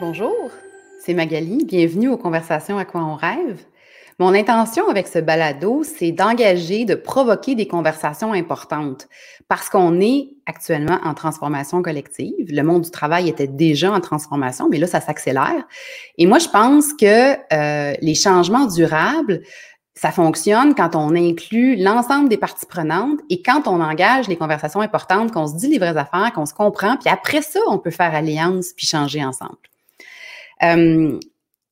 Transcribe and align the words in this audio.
Bonjour, 0.00 0.52
c'est 1.04 1.12
Magali. 1.12 1.64
Bienvenue 1.64 2.08
aux 2.08 2.16
Conversations 2.16 2.78
à 2.78 2.84
quoi 2.84 3.02
on 3.02 3.16
rêve. 3.16 3.64
Mon 4.20 4.32
intention 4.32 4.88
avec 4.88 5.08
ce 5.08 5.18
balado, 5.18 5.82
c'est 5.82 6.12
d'engager, 6.12 6.84
de 6.84 6.94
provoquer 6.94 7.56
des 7.56 7.66
conversations 7.66 8.32
importantes 8.32 9.08
parce 9.48 9.68
qu'on 9.68 10.00
est 10.00 10.28
actuellement 10.46 11.00
en 11.02 11.14
transformation 11.14 11.82
collective. 11.82 12.46
Le 12.48 12.62
monde 12.62 12.82
du 12.82 12.92
travail 12.92 13.28
était 13.28 13.48
déjà 13.48 13.90
en 13.90 14.00
transformation, 14.00 14.68
mais 14.68 14.78
là, 14.78 14.86
ça 14.86 15.00
s'accélère. 15.00 15.66
Et 16.16 16.26
moi, 16.26 16.38
je 16.38 16.48
pense 16.48 16.92
que 16.92 17.32
euh, 17.52 17.94
les 18.00 18.14
changements 18.14 18.66
durables, 18.66 19.40
ça 19.96 20.12
fonctionne 20.12 20.76
quand 20.76 20.94
on 20.94 21.16
inclut 21.16 21.74
l'ensemble 21.74 22.28
des 22.28 22.36
parties 22.36 22.66
prenantes 22.66 23.18
et 23.30 23.42
quand 23.42 23.66
on 23.66 23.80
engage 23.80 24.28
les 24.28 24.36
conversations 24.36 24.80
importantes, 24.80 25.32
qu'on 25.32 25.48
se 25.48 25.56
dit 25.56 25.66
les 25.66 25.78
vraies 25.78 25.96
affaires, 25.96 26.32
qu'on 26.32 26.46
se 26.46 26.54
comprend, 26.54 26.96
puis 26.98 27.10
après 27.10 27.42
ça, 27.42 27.58
on 27.66 27.78
peut 27.78 27.90
faire 27.90 28.14
alliance 28.14 28.68
puis 28.76 28.86
changer 28.86 29.24
ensemble. 29.24 29.58
Euh, 30.62 31.18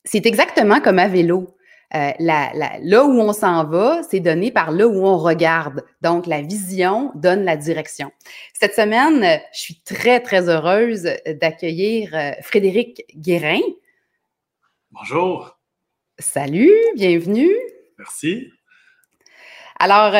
c'est 0.04 0.26
exactement 0.26 0.80
comme 0.80 0.98
à 0.98 1.08
vélo. 1.08 1.52
Euh, 1.94 2.10
là 2.18 3.04
où 3.04 3.20
on 3.20 3.32
s'en 3.32 3.64
va, 3.64 4.02
c'est 4.02 4.20
donné 4.20 4.50
par 4.50 4.72
là 4.72 4.86
où 4.88 5.06
on 5.06 5.18
regarde. 5.18 5.84
Donc, 6.02 6.26
la 6.26 6.42
vision 6.42 7.12
donne 7.14 7.44
la 7.44 7.56
direction. 7.56 8.10
Cette 8.54 8.74
semaine, 8.74 9.40
je 9.54 9.60
suis 9.60 9.80
très, 9.82 10.20
très 10.20 10.48
heureuse 10.48 11.08
d'accueillir 11.40 12.10
euh, 12.14 12.32
Frédéric 12.42 13.04
Guérin. 13.16 13.60
Bonjour. 14.90 15.58
Salut, 16.18 16.72
bienvenue. 16.96 17.54
Merci. 17.98 18.50
Alors, 19.78 20.12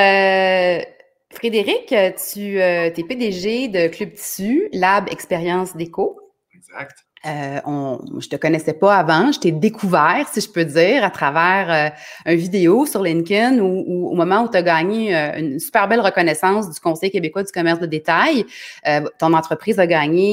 Frédéric, 1.33 1.89
tu 1.89 2.59
es 2.59 2.93
PDG 2.93 3.69
de 3.69 3.89
Club 3.89 4.13
Tissu, 4.13 4.69
Lab 4.73 5.09
Expérience 5.11 5.75
Déco. 5.77 6.21
Exact. 6.55 7.07
Euh, 7.27 7.61
on, 7.65 7.99
je 8.21 8.29
te 8.29 8.37
connaissais 8.37 8.73
pas 8.73 8.97
avant, 8.97 9.33
je 9.33 9.41
t'ai 9.41 9.51
découvert, 9.51 10.29
si 10.33 10.41
je 10.41 10.49
peux 10.49 10.65
dire, 10.65 11.03
à 11.03 11.11
travers 11.11 11.93
euh, 12.27 12.33
une 12.33 12.39
vidéo 12.39 12.87
sur 12.87 13.03
LinkedIn 13.03 13.59
où, 13.59 14.11
au 14.11 14.15
moment 14.15 14.43
où 14.43 14.49
tu 14.49 14.57
as 14.57 14.63
gagné 14.63 15.17
euh, 15.17 15.33
une 15.37 15.59
super 15.59 15.89
belle 15.89 16.01
reconnaissance 16.01 16.71
du 16.71 16.79
Conseil 16.79 17.11
québécois 17.11 17.43
du 17.43 17.51
commerce 17.51 17.81
de 17.81 17.87
détail, 17.87 18.47
euh, 18.87 19.01
ton 19.19 19.33
entreprise 19.33 19.79
a 19.79 19.87
gagné 19.87 20.27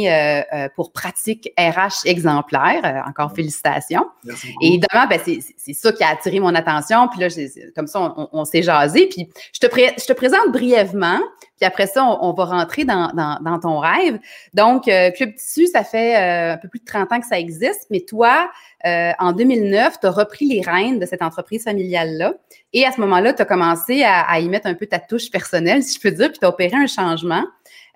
pour 0.76 0.92
pratique 0.92 1.52
RH 1.58 2.06
exemplaire. 2.06 3.03
encore 3.08 3.34
félicitations. 3.34 4.06
Merci 4.23 4.53
Et 4.62 4.68
évidemment, 4.68 5.08
ben, 5.09 5.20
c'est 5.23 5.73
ça 5.73 5.92
qui 5.92 6.03
a 6.03 6.09
attiré 6.09 6.40
mon 6.40 6.53
attention. 6.53 7.08
Puis 7.08 7.20
là, 7.20 7.28
comme 7.75 7.88
ça, 7.88 8.14
on, 8.16 8.30
on, 8.31 8.46
s'est 8.46 8.62
jasé. 8.62 9.08
Puis 9.08 9.30
je 9.53 9.59
te, 9.59 9.68
je 9.75 10.06
te 10.06 10.14
présente 10.14 10.52
brièvement. 10.52 11.20
Puis 11.58 11.66
après 11.66 11.88
ça, 11.88 12.03
on, 12.06 12.34
va 12.34 12.46
rentrer 12.46 12.84
dans, 12.84 13.12
dans, 13.14 13.40
dans, 13.42 13.59
ton 13.59 13.80
rêve. 13.80 14.20
Donc, 14.53 14.84
Club 14.84 15.36
Tissu, 15.36 15.68
ça 15.68 15.84
fait 15.84 16.16
un 16.16 16.58
peu 16.58 16.68
plus 16.68 16.83
de 16.84 16.92
30 16.92 17.12
ans 17.12 17.20
que 17.20 17.28
ça 17.28 17.39
existe, 17.39 17.88
mais 17.89 18.02
toi, 18.02 18.50
euh, 18.86 19.12
en 19.20 19.31
2009, 19.31 20.00
tu 20.00 20.08
as 20.08 20.12
repris 20.12 20.45
les 20.45 20.62
rênes 20.62 21.00
de 21.00 21.06
cette 21.06 21.22
entreprise 21.22 21.64
familiale-là. 21.64 22.34
Et 22.73 22.86
à 22.86 22.92
ce 22.92 23.00
moment-là, 23.02 23.34
tu 23.34 23.42
as 23.42 23.45
commencé 23.45 24.03
à, 24.03 24.40
y 24.40 24.50
mettre 24.50 24.67
un 24.67 24.73
peu 24.73 24.86
ta 24.86 25.00
touche 25.00 25.31
personnelle, 25.31 25.84
si 25.84 25.98
je 25.98 26.02
peux 26.02 26.12
dire, 26.12 26.30
puis 26.30 26.40
tu 26.40 26.45
as 26.45 26.50
opéré 26.50 26.75
un 26.75 26.88
changement. 26.88 27.44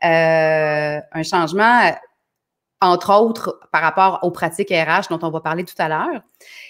Euh, 0.04 1.00
un 1.12 1.24
changement, 1.24 1.92
entre 2.82 3.14
autres, 3.14 3.60
par 3.72 3.82
rapport 3.82 4.20
aux 4.24 4.32
pratiques 4.32 4.70
RH 4.70 5.10
dont 5.10 5.20
on 5.24 5.32
va 5.32 5.42
parler 5.42 5.64
tout 5.64 5.76
à 5.78 5.90
l'heure. 5.90 6.22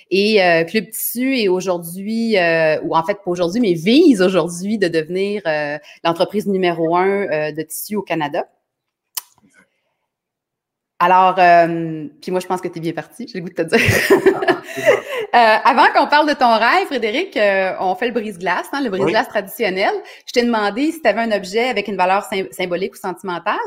Et 0.09 0.41
euh, 0.41 0.63
Club 0.63 0.89
Tissu 0.89 1.37
est 1.37 1.49
aujourd'hui, 1.49 2.37
ou 2.83 2.95
en 2.95 3.03
fait 3.03 3.15
pas 3.15 3.31
aujourd'hui, 3.31 3.61
mais 3.61 3.73
vise 3.73 4.21
aujourd'hui 4.21 4.77
de 4.77 4.87
devenir 4.87 5.41
l'entreprise 6.03 6.47
numéro 6.47 6.95
un 6.95 7.51
de 7.51 7.61
tissu 7.61 7.95
au 7.95 8.01
Canada. 8.01 8.45
Alors, 10.99 11.35
euh, 11.37 12.07
puis 12.21 12.31
moi, 12.31 12.39
je 12.39 12.47
pense 12.47 12.59
que 12.59 12.67
tu 12.67 12.79
es 12.79 12.81
bien 12.81 12.93
parti, 12.93 13.27
j'ai 13.27 13.39
le 13.39 13.45
goût 13.45 13.51
de 13.51 13.55
te 13.55 13.61
dire. 13.61 13.79
euh, 15.35 15.55
avant 15.63 15.85
qu'on 15.93 16.07
parle 16.07 16.27
de 16.27 16.33
ton 16.33 16.57
rêve, 16.57 16.87
Frédéric, 16.87 17.37
euh, 17.37 17.73
on 17.79 17.93
fait 17.93 18.07
le 18.07 18.13
brise-glace, 18.13 18.67
hein, 18.73 18.81
le 18.81 18.89
brise-glace 18.89 19.27
traditionnel. 19.27 19.93
Je 20.25 20.33
t'ai 20.33 20.43
demandé 20.43 20.91
si 20.91 20.99
tu 20.99 21.07
avais 21.07 21.21
un 21.21 21.31
objet 21.31 21.69
avec 21.69 21.87
une 21.87 21.97
valeur 21.97 22.23
symbolique 22.51 22.95
ou 22.95 22.97
sentimentale. 22.97 23.57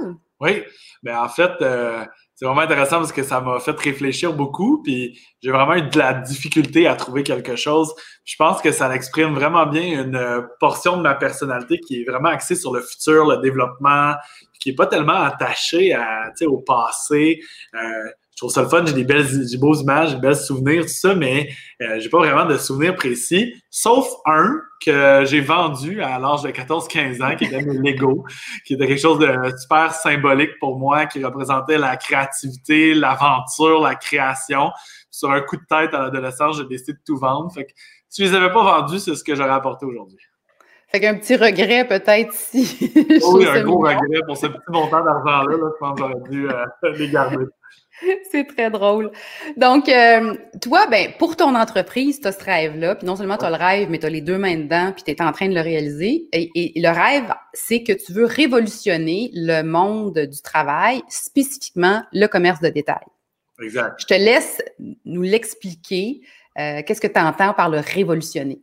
Oui, 0.40 0.62
bien 1.04 1.22
en 1.22 1.28
fait, 1.28 1.52
c'est 2.34 2.46
vraiment 2.46 2.62
intéressant 2.62 2.96
parce 2.96 3.12
que 3.12 3.22
ça 3.22 3.40
m'a 3.42 3.60
fait 3.60 3.78
réfléchir 3.78 4.32
beaucoup, 4.32 4.82
puis 4.82 5.20
j'ai 5.42 5.50
vraiment 5.50 5.74
eu 5.74 5.82
de 5.82 5.98
la 5.98 6.14
difficulté 6.14 6.88
à 6.88 6.96
trouver 6.96 7.22
quelque 7.22 7.54
chose. 7.54 7.94
Je 8.24 8.34
pense 8.36 8.62
que 8.62 8.72
ça 8.72 8.92
exprime 8.94 9.34
vraiment 9.34 9.66
bien 9.66 10.02
une 10.02 10.48
portion 10.58 10.96
de 10.96 11.02
ma 11.02 11.14
personnalité 11.14 11.78
qui 11.78 12.00
est 12.00 12.10
vraiment 12.10 12.30
axée 12.30 12.54
sur 12.54 12.72
le 12.72 12.80
futur, 12.80 13.26
le 13.26 13.36
développement, 13.42 14.14
qui 14.60 14.71
est 14.71 14.75
pas 14.75 14.87
tellement 14.87 15.22
attaché 15.22 15.93
à, 15.93 16.32
au 16.47 16.59
passé. 16.59 17.41
Euh, 17.75 17.78
je 18.41 18.47
trouve 18.47 18.53
ça 18.53 18.62
le 18.62 18.69
fun, 18.69 18.87
j'ai 18.87 18.94
des 18.94 19.04
belles, 19.04 19.26
des 19.26 19.59
beaux 19.59 19.75
images, 19.75 20.15
des 20.15 20.21
belles 20.21 20.37
souvenirs, 20.37 20.82
tout 20.82 20.88
ça, 20.88 21.15
mais 21.15 21.50
euh, 21.82 22.00
j'ai 22.00 22.09
pas 22.09 22.19
vraiment 22.19 22.47
de 22.47 22.56
souvenirs 22.56 22.94
précis, 22.94 23.54
sauf 23.69 24.09
un 24.25 24.62
que 24.82 25.25
j'ai 25.26 25.43
vendu 25.43 26.00
à 26.00 26.19
l'âge 26.19 26.43
de 26.43 26.49
14-15 26.49 27.22
ans, 27.22 27.37
qui 27.37 27.44
était 27.44 27.60
mes 27.60 27.93
Lego, 27.93 28.25
qui 28.65 28.75
était 28.75 28.87
quelque 28.87 29.00
chose 29.00 29.19
de 29.19 29.31
super 29.59 29.93
symbolique 29.93 30.59
pour 30.59 30.78
moi, 30.78 31.04
qui 31.04 31.22
représentait 31.22 31.76
la 31.76 31.99
créativité, 31.99 32.94
l'aventure, 32.94 33.82
la 33.82 33.94
création. 33.94 34.70
Sur 35.10 35.32
un 35.32 35.43
coup 35.43 35.56
de 35.56 35.66
tête 35.69 35.93
à 35.93 36.04
l'adolescence, 36.04 36.56
j'ai 36.56 36.65
décidé 36.65 36.94
de 36.94 37.00
tout 37.04 37.19
vendre. 37.19 37.53
Fait 37.53 37.66
que 37.66 37.72
si 38.09 38.25
je 38.25 38.31
les 38.31 38.37
avais 38.37 38.50
pas 38.50 38.65
vendus, 38.65 39.00
c'est 39.00 39.15
ce 39.15 39.22
que 39.22 39.34
j'aurais 39.34 39.50
apporté 39.50 39.84
aujourd'hui. 39.84 40.29
Fait 40.90 40.98
qu'un 40.98 41.14
petit 41.14 41.36
regret 41.36 41.86
peut-être 41.86 42.32
si. 42.32 42.92
oui, 43.32 43.46
un 43.46 43.62
gros 43.62 43.78
regret 43.78 44.20
pour 44.26 44.36
ce 44.36 44.46
petit 44.46 44.58
montant 44.68 45.04
d'argent-là. 45.04 45.56
Là, 45.56 45.70
je 45.72 45.78
pense 45.78 46.00
que 46.00 46.06
j'aurais 46.06 46.28
dû 46.28 46.48
euh, 46.48 46.92
les 46.98 47.08
garder. 47.08 47.46
C'est 48.30 48.44
très 48.44 48.70
drôle. 48.70 49.10
Donc, 49.56 49.88
euh, 49.88 50.34
toi, 50.60 50.86
ben, 50.90 51.12
pour 51.18 51.36
ton 51.36 51.54
entreprise, 51.54 52.20
tu 52.20 52.26
as 52.26 52.32
ce 52.32 52.42
rêve-là, 52.44 52.94
puis 52.94 53.06
non 53.06 53.14
seulement 53.14 53.36
tu 53.36 53.44
as 53.44 53.50
le 53.50 53.56
rêve, 53.56 53.90
mais 53.90 53.98
tu 53.98 54.06
as 54.06 54.10
les 54.10 54.20
deux 54.20 54.38
mains 54.38 54.56
dedans, 54.56 54.92
puis 54.92 55.04
tu 55.04 55.10
es 55.10 55.22
en 55.22 55.32
train 55.32 55.48
de 55.48 55.54
le 55.54 55.60
réaliser. 55.60 56.26
Et, 56.32 56.72
le 56.76 56.88
rêve, 56.88 57.32
c'est 57.52 57.82
que 57.82 57.92
tu 57.92 58.12
veux 58.12 58.24
révolutionner 58.24 59.30
le 59.34 59.62
monde 59.62 60.18
du 60.18 60.42
travail, 60.42 61.02
spécifiquement 61.08 62.02
le 62.12 62.26
commerce 62.26 62.60
de 62.60 62.68
détail. 62.68 63.04
Exact. 63.62 63.94
Je 63.98 64.06
te 64.06 64.14
laisse 64.14 64.62
nous 65.04 65.22
l'expliquer. 65.22 66.22
Euh, 66.58 66.82
qu'est-ce 66.84 67.00
que 67.00 67.06
tu 67.06 67.20
entends 67.20 67.52
par 67.52 67.68
le 67.68 67.78
révolutionner? 67.78 68.60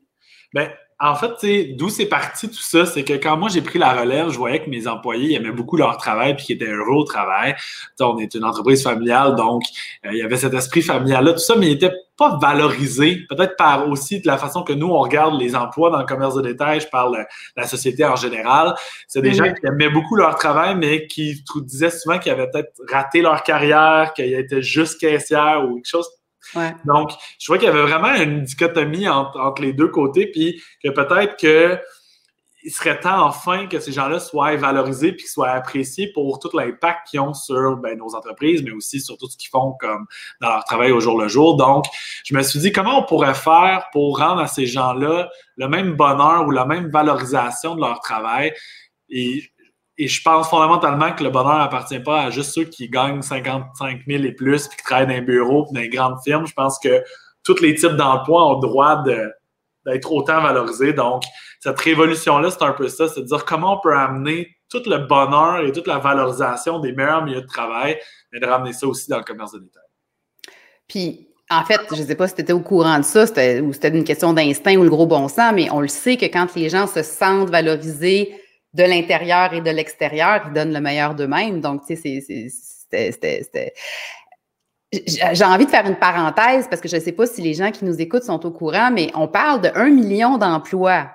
Bien, 0.54 0.70
en 1.00 1.14
fait, 1.14 1.76
d'où 1.76 1.90
c'est 1.90 2.08
parti 2.08 2.50
tout 2.50 2.62
ça, 2.62 2.88
c'est 2.88 3.04
que 3.04 3.14
quand 3.14 3.38
moi 3.38 3.50
j'ai 3.50 3.62
pris 3.62 3.78
la 3.78 3.94
relève, 3.94 4.30
je 4.30 4.38
voyais 4.38 4.64
que 4.64 4.70
mes 4.70 4.88
employés 4.88 5.36
aimaient 5.36 5.52
beaucoup 5.52 5.78
leur 5.78 5.96
travail 5.98 6.36
puis 6.36 6.46
qu'ils 6.46 6.56
étaient 6.56 6.72
heureux 6.72 6.96
au 6.96 7.04
travail. 7.04 7.56
on 8.00 8.18
est 8.18 8.34
une 8.34 8.44
entreprise 8.44 8.82
familiale, 8.82 9.36
donc 9.36 9.62
euh, 10.06 10.10
il 10.12 10.18
y 10.18 10.24
avait 10.24 10.38
cet 10.38 10.56
esprit 10.56 10.82
familial-là, 10.82 11.34
tout 11.34 11.40
ça, 11.40 11.56
mais 11.56 11.68
il 11.68 11.74
n'était 11.74 11.94
pas 12.18 12.40
valorisé, 12.42 13.28
peut-être 13.30 13.56
par 13.58 13.88
aussi 13.88 14.22
de 14.22 14.26
la 14.26 14.40
façon 14.40 14.64
que 14.64 14.74
nous, 14.74 14.88
on 14.88 15.00
regarde 15.00 15.40
les 15.40 15.56
emplois 15.56 15.92
dans 15.92 16.00
le 16.00 16.06
commerce 16.06 16.34
de 16.34 16.42
détail, 16.42 16.80
je 16.80 16.88
parle 16.88 17.16
de 17.20 17.24
la 17.56 17.68
société 17.68 18.04
en 18.04 18.16
général. 18.16 18.74
C'est 19.08 19.22
des 19.22 19.34
gens 19.34 19.44
mm-hmm. 19.44 19.60
qui 19.60 19.68
aimaient 19.68 19.92
beaucoup 19.92 20.16
leur 20.16 20.36
travail, 20.36 20.76
mais 20.76 21.06
qui 21.06 21.44
disaient 21.58 21.92
souvent 21.92 22.18
qu'ils 22.18 22.32
avaient 22.32 22.50
peut-être 22.50 22.72
raté 22.90 23.22
leur 23.22 23.44
carrière, 23.44 24.14
qu'ils 24.16 24.34
étaient 24.34 24.64
juste 24.64 25.00
caissière 25.00 25.64
ou 25.64 25.76
quelque 25.76 25.90
chose 25.90 26.10
donc, 26.86 27.12
je 27.40 27.48
vois 27.48 27.58
qu'il 27.58 27.68
y 27.68 27.72
avait 27.72 27.82
vraiment 27.82 28.14
une 28.14 28.44
dichotomie 28.44 29.08
entre, 29.08 29.62
les 29.62 29.74
deux 29.74 29.90
côtés, 29.90 30.28
puis 30.28 30.62
que 30.84 30.90
peut-être 30.90 31.38
que 31.38 31.80
il 32.64 32.72
serait 32.72 33.00
temps 33.00 33.26
enfin 33.26 33.68
que 33.68 33.80
ces 33.80 33.94
gens-là 33.94 34.20
soient 34.20 34.56
valorisés 34.58 35.14
puis 35.14 35.22
qu'ils 35.22 35.32
soient 35.32 35.52
appréciés 35.52 36.12
pour 36.12 36.40
tout 36.40 36.50
l'impact 36.54 37.08
qu'ils 37.08 37.22
ont 37.22 37.34
sur 37.34 37.78
ben, 37.78 37.98
nos 37.98 38.14
entreprises, 38.14 38.62
mais 38.62 38.72
aussi 38.72 39.00
sur 39.00 39.18
tout 39.18 39.30
ce 39.30 39.38
qu'ils 39.38 39.50
font 39.50 39.74
comme 39.80 40.06
dans 40.42 40.50
leur 40.50 40.66
travail 40.66 40.92
au 40.92 41.00
jour 41.00 41.22
le 41.22 41.30
jour. 41.30 41.56
Donc, 41.56 41.86
je 42.26 42.36
me 42.36 42.42
suis 42.42 42.60
dit 42.60 42.74
comment 42.74 43.00
on 43.00 43.04
pourrait 43.04 43.36
faire 43.36 43.86
pour 43.94 44.18
rendre 44.18 44.42
à 44.42 44.48
ces 44.48 44.66
gens-là 44.66 45.30
le 45.56 45.68
même 45.70 45.94
bonheur 45.94 46.46
ou 46.46 46.52
la 46.52 46.66
même 46.66 46.90
valorisation 46.90 47.76
de 47.76 47.80
leur 47.82 48.02
travail? 48.02 48.52
Et 49.98 50.08
je 50.08 50.22
pense 50.22 50.50
fondamentalement 50.50 51.12
que 51.12 51.24
le 51.24 51.30
bonheur 51.32 51.60
appartient 51.60 52.00
pas 52.00 52.22
à 52.22 52.30
juste 52.30 52.52
ceux 52.52 52.66
qui 52.66 52.88
gagnent 52.88 53.22
55 53.22 54.02
000 54.08 54.24
et 54.24 54.32
plus, 54.32 54.68
puis 54.68 54.78
qui 54.78 54.84
travaillent 54.84 55.08
dans 55.08 55.14
un 55.14 55.22
bureau, 55.22 55.66
puis 55.66 55.74
dans 55.74 55.82
une 55.82 55.90
grande 55.90 56.20
firme. 56.24 56.46
Je 56.46 56.54
pense 56.54 56.78
que 56.78 57.04
tous 57.44 57.60
les 57.62 57.74
types 57.74 57.96
d'emplois 57.96 58.46
ont 58.46 58.62
le 58.62 58.68
droit 58.68 59.04
d'être 59.86 60.12
autant 60.12 60.42
valorisés. 60.42 60.94
Donc, 60.94 61.24
cette 61.60 61.80
révolution-là, 61.80 62.52
c'est 62.52 62.64
un 62.64 62.74
peu 62.74 62.90
ça, 62.90 63.08
c'est 63.08 63.22
de 63.22 63.26
dire 63.26 63.44
comment 63.46 63.78
on 63.78 63.80
peut 63.80 63.96
amener 63.96 64.56
tout 64.70 64.84
le 64.86 64.98
bonheur 64.98 65.66
et 65.66 65.72
toute 65.72 65.88
la 65.88 65.98
valorisation 65.98 66.80
des 66.80 66.92
meilleurs 66.92 67.24
milieux 67.24 67.42
de 67.42 67.48
travail, 67.48 67.98
mais 68.32 68.40
de 68.40 68.46
ramener 68.46 68.74
ça 68.74 68.86
aussi 68.86 69.10
dans 69.10 69.18
le 69.18 69.24
commerce 69.24 69.54
de 69.54 69.60
détail. 69.60 69.84
Puis, 70.88 71.30
en 71.50 71.64
fait, 71.64 71.80
je 71.92 72.02
ne 72.02 72.06
sais 72.06 72.16
pas 72.16 72.28
si 72.28 72.36
tu 72.36 72.42
étais 72.42 72.54
au 72.54 72.60
courant 72.60 73.00
de 73.00 73.04
ça, 73.04 73.24
ou 73.24 73.74
c'était 73.74 73.88
une 73.88 74.04
question 74.04 74.34
d'instinct 74.34 74.76
ou 74.76 74.84
le 74.84 74.90
gros 74.90 75.08
bon 75.08 75.28
sens, 75.28 75.54
mais 75.56 75.72
on 75.72 75.80
le 75.80 75.88
sait 75.88 76.18
que 76.18 76.26
quand 76.26 76.54
les 76.56 76.70
gens 76.70 76.86
se 76.86 77.02
sentent 77.02 77.50
valorisés, 77.50 78.36
de 78.78 78.84
l'intérieur 78.84 79.54
et 79.54 79.62
de 79.62 79.72
l'extérieur, 79.72 80.44
ils 80.48 80.54
donnent 80.54 80.74
le 80.74 80.80
meilleur 80.80 81.16
d'eux-mêmes. 81.16 81.60
Donc, 81.60 81.86
tu 81.86 81.96
sais, 81.96 82.22
c'était. 82.90 83.74
J'ai 84.94 85.44
envie 85.44 85.66
de 85.66 85.70
faire 85.70 85.86
une 85.86 85.98
parenthèse 85.98 86.68
parce 86.70 86.82
que 86.82 86.88
je 86.88 86.96
ne 86.96 87.02
sais 87.02 87.12
pas 87.12 87.26
si 87.26 87.42
les 87.42 87.54
gens 87.54 87.72
qui 87.72 87.84
nous 87.84 88.00
écoutent 88.00 88.24
sont 88.24 88.46
au 88.46 88.52
courant, 88.52 88.90
mais 88.92 89.10
on 89.16 89.28
parle 89.28 89.62
de 89.62 89.70
1 89.76 89.90
million 89.90 90.38
d'emplois 90.38 91.10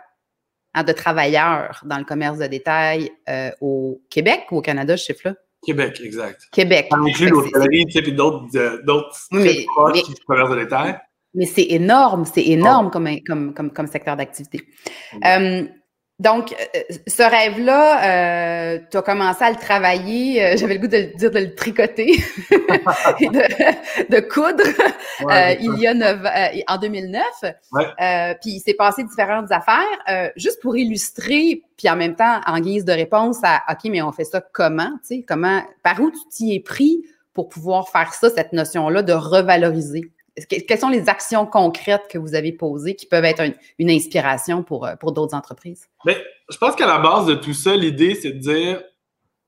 hein, 0.74 0.82
de 0.82 0.92
travailleurs 0.92 1.80
dans 1.86 1.96
le 1.96 2.04
commerce 2.04 2.38
de 2.38 2.46
détail 2.46 3.10
euh, 3.30 3.50
au 3.62 4.02
Québec 4.10 4.42
ou 4.50 4.58
au 4.58 4.60
Canada, 4.60 4.96
ce 4.96 5.06
chiffre-là? 5.06 5.34
Québec, 5.64 6.00
exact. 6.04 6.42
Québec. 6.50 6.88
Ça 6.90 6.98
inclut 6.98 7.28
l'hôtellerie, 7.28 7.86
tu 7.86 7.92
sais, 7.92 8.02
puis 8.02 8.12
d'autres, 8.12 8.44
d'autres 8.84 9.16
mais, 9.30 9.64
proches 9.74 10.02
qui 10.02 10.14
traversent 10.26 10.50
de 10.50 10.56
l'éther. 10.56 11.00
Mais 11.34 11.46
c'est 11.46 11.66
énorme, 11.70 12.24
c'est 12.26 12.46
énorme 12.46 12.90
comme, 12.90 13.08
comme, 13.26 13.54
comme, 13.54 13.72
comme, 13.72 13.86
secteur 13.86 14.16
d'activité. 14.16 14.60
Euh, 15.24 15.64
donc, 16.18 16.52
euh, 16.52 16.80
ce 17.08 17.22
rêve-là, 17.22 18.76
euh, 18.76 18.78
tu 18.90 18.96
as 18.96 19.02
commencé 19.02 19.42
à 19.42 19.50
le 19.50 19.56
travailler, 19.56 20.44
euh, 20.44 20.56
j'avais 20.56 20.74
le 20.74 20.80
goût 20.80 20.86
de 20.86 20.98
le 20.98 21.16
dire, 21.16 21.30
de 21.32 21.38
le 21.38 21.54
tricoter 21.54 22.12
et 23.20 23.28
de, 23.28 24.14
de 24.14 24.20
coudre 24.20 24.62
il 25.60 25.80
y 25.80 25.86
a 25.88 25.94
neuf, 25.94 26.20
en 26.68 26.78
2009. 26.78 27.22
puis 28.40 28.50
il 28.50 28.60
s'est 28.60 28.74
passé 28.74 29.02
différentes 29.02 29.50
affaires. 29.50 30.32
juste 30.36 30.60
pour 30.62 30.76
illustrer, 30.76 31.62
puis 31.76 31.88
en 31.90 31.96
même 31.96 32.14
temps, 32.14 32.40
en 32.46 32.60
guise 32.60 32.84
de 32.84 32.92
réponse 32.92 33.38
à 33.42 33.62
OK, 33.70 33.90
mais 33.90 34.02
on 34.02 34.12
fait 34.12 34.24
ça 34.24 34.40
comment, 34.40 34.92
tu 35.00 35.16
sais, 35.16 35.24
comment, 35.26 35.62
par 35.82 36.00
où 36.00 36.10
tu 36.10 36.20
t'y 36.30 36.54
es 36.54 36.60
pris 36.60 37.02
pour 37.34 37.48
pouvoir 37.48 37.88
faire 37.88 38.14
ça, 38.14 38.30
cette 38.30 38.52
notion-là 38.52 39.02
de 39.02 39.12
revaloriser? 39.12 40.12
Quelles 40.48 40.78
sont 40.78 40.88
les 40.88 41.08
actions 41.08 41.46
concrètes 41.46 42.04
que 42.10 42.18
vous 42.18 42.34
avez 42.34 42.52
posées 42.52 42.94
qui 42.94 43.06
peuvent 43.06 43.24
être 43.24 43.42
une, 43.78 43.90
inspiration 43.90 44.62
pour, 44.62 44.86
euh, 44.86 44.96
pour 44.96 45.12
d'autres 45.12 45.34
entreprises? 45.34 45.88
Bien, 46.04 46.16
je 46.50 46.56
pense 46.56 46.74
qu'à 46.74 46.86
la 46.86 46.98
base 46.98 47.26
de 47.26 47.34
tout 47.34 47.54
ça, 47.54 47.76
l'idée, 47.76 48.14
c'est 48.14 48.32
de 48.32 48.38
dire 48.38 48.82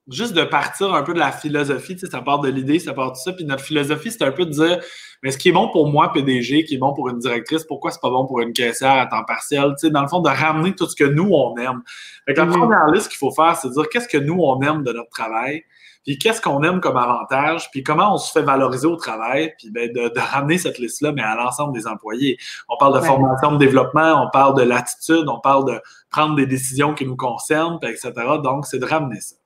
juste 0.08 0.34
de 0.34 0.44
partir 0.44 0.92
un 0.92 1.02
peu 1.02 1.14
de 1.14 1.18
la 1.18 1.32
philosophie, 1.32 1.94
tu 1.94 2.00
sais, 2.00 2.10
ça 2.10 2.20
part 2.20 2.40
de 2.40 2.48
l'idée, 2.48 2.78
ça 2.78 2.92
part 2.92 3.12
de 3.12 3.16
ça. 3.16 3.32
Puis 3.32 3.44
notre 3.44 3.62
philosophie, 3.62 4.10
c'est 4.10 4.22
un 4.22 4.32
peu 4.32 4.44
de 4.44 4.50
dire, 4.50 4.80
mais 5.22 5.30
ce 5.30 5.38
qui 5.38 5.48
est 5.48 5.52
bon 5.52 5.70
pour 5.70 5.88
moi, 5.88 6.12
PDG, 6.12 6.64
qui 6.64 6.74
est 6.74 6.78
bon 6.78 6.92
pour 6.92 7.08
une 7.08 7.18
directrice, 7.18 7.64
pourquoi 7.64 7.90
c'est 7.90 8.00
pas 8.00 8.10
bon 8.10 8.26
pour 8.26 8.40
une 8.40 8.52
caissière 8.52 8.92
à 8.92 9.06
temps 9.06 9.24
partiel? 9.24 9.74
Tu 9.78 9.86
sais, 9.86 9.90
dans 9.90 10.02
le 10.02 10.08
fond, 10.08 10.20
de 10.20 10.28
ramener 10.28 10.74
tout 10.74 10.86
ce 10.86 10.94
que 10.94 11.04
nous, 11.04 11.30
on 11.32 11.56
aime. 11.56 11.82
Fait 12.26 12.34
la 12.34 12.44
mm-hmm. 12.44 12.58
première 12.58 12.86
liste 12.88 13.08
qu'il 13.08 13.18
faut 13.18 13.30
faire, 13.30 13.56
c'est 13.56 13.68
de 13.68 13.72
dire 13.72 13.88
qu'est-ce 13.88 14.08
que 14.08 14.18
nous, 14.18 14.38
on 14.38 14.60
aime 14.60 14.82
de 14.82 14.92
notre 14.92 15.10
travail? 15.10 15.64
Puis 16.04 16.18
qu'est-ce 16.18 16.40
qu'on 16.40 16.62
aime 16.62 16.80
comme 16.80 16.96
avantage, 16.96 17.70
puis 17.70 17.82
comment 17.82 18.14
on 18.14 18.18
se 18.18 18.30
fait 18.30 18.42
valoriser 18.42 18.86
au 18.86 18.96
travail, 18.96 19.54
puis 19.58 19.70
ben, 19.70 19.90
de, 19.90 20.10
ramener 20.20 20.58
cette 20.58 20.78
liste-là, 20.78 21.12
mais 21.12 21.22
à 21.22 21.34
l'ensemble 21.34 21.72
des 21.72 21.86
employés. 21.86 22.38
On 22.68 22.76
parle 22.76 23.00
de 23.00 23.06
formation, 23.06 23.52
de 23.52 23.58
développement, 23.58 24.22
on 24.22 24.30
parle 24.30 24.56
de 24.56 24.62
l'attitude, 24.62 25.24
on 25.28 25.40
parle 25.40 25.64
de 25.64 25.80
prendre 26.10 26.36
des 26.36 26.46
décisions 26.46 26.94
qui 26.94 27.06
nous 27.06 27.16
concernent, 27.16 27.78
etc. 27.82 28.12
Donc, 28.42 28.66
c'est 28.66 28.78
de 28.78 28.84
ramener 28.84 29.20
ça. 29.20 29.36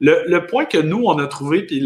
Le, 0.00 0.38
point 0.40 0.66
que 0.66 0.78
nous, 0.78 1.04
on 1.04 1.18
a 1.18 1.26
trouvé, 1.26 1.62
puis 1.62 1.80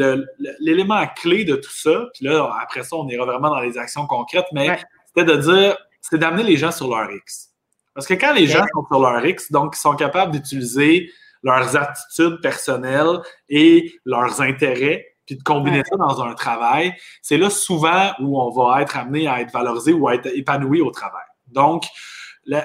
l'élément 0.59 1.07
clé 1.15 1.45
de 1.45 1.55
tout 1.57 1.71
ça, 1.71 2.07
puis 2.15 2.25
là, 2.25 2.51
après 2.61 2.83
ça, 2.83 2.97
on 2.97 3.07
ira 3.09 3.25
vraiment 3.25 3.51
dans 3.51 3.61
les 3.61 3.79
actions 3.79 4.07
concrètes, 4.07 4.47
mais 4.53 4.81
c'était 5.07 5.31
de 5.31 5.37
dire, 5.37 5.77
c'est 6.01 6.19
d'amener 6.19 6.43
les 6.43 6.57
gens 6.57 6.73
sur 6.73 6.89
leur 6.89 7.11
X. 7.13 7.51
Parce 7.95 8.07
que 8.07 8.15
quand 8.15 8.33
les 8.33 8.47
gens 8.47 8.65
sont 8.73 8.85
sur 8.87 9.01
leur 9.01 9.25
X, 9.25 9.53
donc 9.53 9.75
ils 9.77 9.81
sont 9.81 9.95
capables 9.95 10.33
d'utiliser 10.33 11.11
leurs 11.43 11.77
attitudes 11.77 12.41
personnelles 12.41 13.21
et 13.49 13.93
leurs 14.05 14.41
intérêts, 14.41 15.07
puis 15.27 15.37
de 15.37 15.43
combiner 15.43 15.83
ça 15.89 15.97
dans 15.97 16.23
un 16.23 16.35
travail, 16.35 16.93
c'est 17.23 17.39
là 17.39 17.51
souvent 17.51 18.13
où 18.21 18.41
on 18.41 18.51
va 18.51 18.83
être 18.83 18.97
amené 18.97 19.29
à 19.29 19.41
être 19.41 19.53
valorisé 19.53 19.93
ou 19.93 20.09
à 20.09 20.15
être 20.15 20.27
épanoui 20.27 20.81
au 20.81 20.91
travail. 20.91 21.23
Donc, 21.49 21.85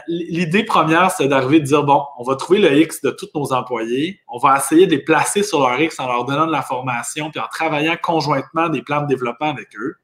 l'idée 0.08 0.64
première, 0.64 1.12
c'est 1.12 1.28
d'arriver 1.28 1.60
de 1.60 1.66
dire, 1.66 1.84
bon, 1.84 2.04
on 2.18 2.24
va 2.24 2.36
trouver 2.36 2.60
le 2.60 2.76
X 2.80 3.02
de 3.02 3.12
tous 3.12 3.30
nos 3.36 3.54
employés, 3.54 4.20
on 4.28 4.40
va 4.40 4.58
essayer 4.58 4.88
de 4.88 4.92
les 4.92 5.04
placer 5.04 5.44
sur 5.44 5.60
leur 5.60 5.80
X 5.80 6.00
en 6.00 6.08
leur 6.08 6.26
donnant 6.26 6.48
de 6.48 6.52
la 6.52 6.62
formation, 6.62 7.30
puis 7.30 7.40
en 7.40 7.48
travaillant 7.48 7.96
conjointement 8.02 8.70
des 8.70 8.82
plans 8.82 9.02
de 9.02 9.08
développement 9.08 9.50
avec 9.50 9.68
eux. 9.78 9.96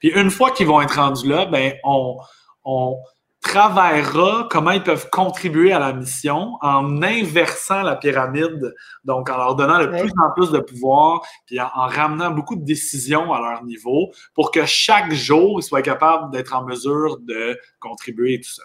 Puis 0.00 0.10
une 0.10 0.30
fois 0.30 0.50
qu'ils 0.50 0.66
vont 0.66 0.80
être 0.80 0.96
rendus 0.96 1.28
là, 1.28 1.46
ben 1.46 1.74
on, 1.84 2.16
on 2.64 2.96
travaillera 3.42 4.48
comment 4.50 4.70
ils 4.70 4.82
peuvent 4.82 5.10
contribuer 5.10 5.72
à 5.72 5.78
la 5.78 5.92
mission 5.92 6.56
en 6.62 7.02
inversant 7.02 7.82
la 7.82 7.96
pyramide, 7.96 8.72
donc 9.04 9.28
en 9.28 9.36
leur 9.36 9.56
donnant 9.56 9.80
de 9.80 9.86
plus 9.86 10.12
en 10.16 10.30
plus 10.34 10.50
de 10.50 10.60
pouvoir, 10.60 11.20
puis 11.46 11.60
en, 11.60 11.68
ramenant 11.74 12.30
beaucoup 12.30 12.56
de 12.56 12.64
décisions 12.64 13.32
à 13.32 13.40
leur 13.40 13.64
niveau 13.64 14.12
pour 14.34 14.52
que 14.52 14.64
chaque 14.64 15.12
jour, 15.12 15.60
ils 15.60 15.64
soient 15.64 15.82
capables 15.82 16.32
d'être 16.32 16.54
en 16.54 16.64
mesure 16.64 17.18
de 17.18 17.58
contribuer 17.80 18.34
et 18.34 18.40
tout 18.40 18.52
ça 18.52 18.62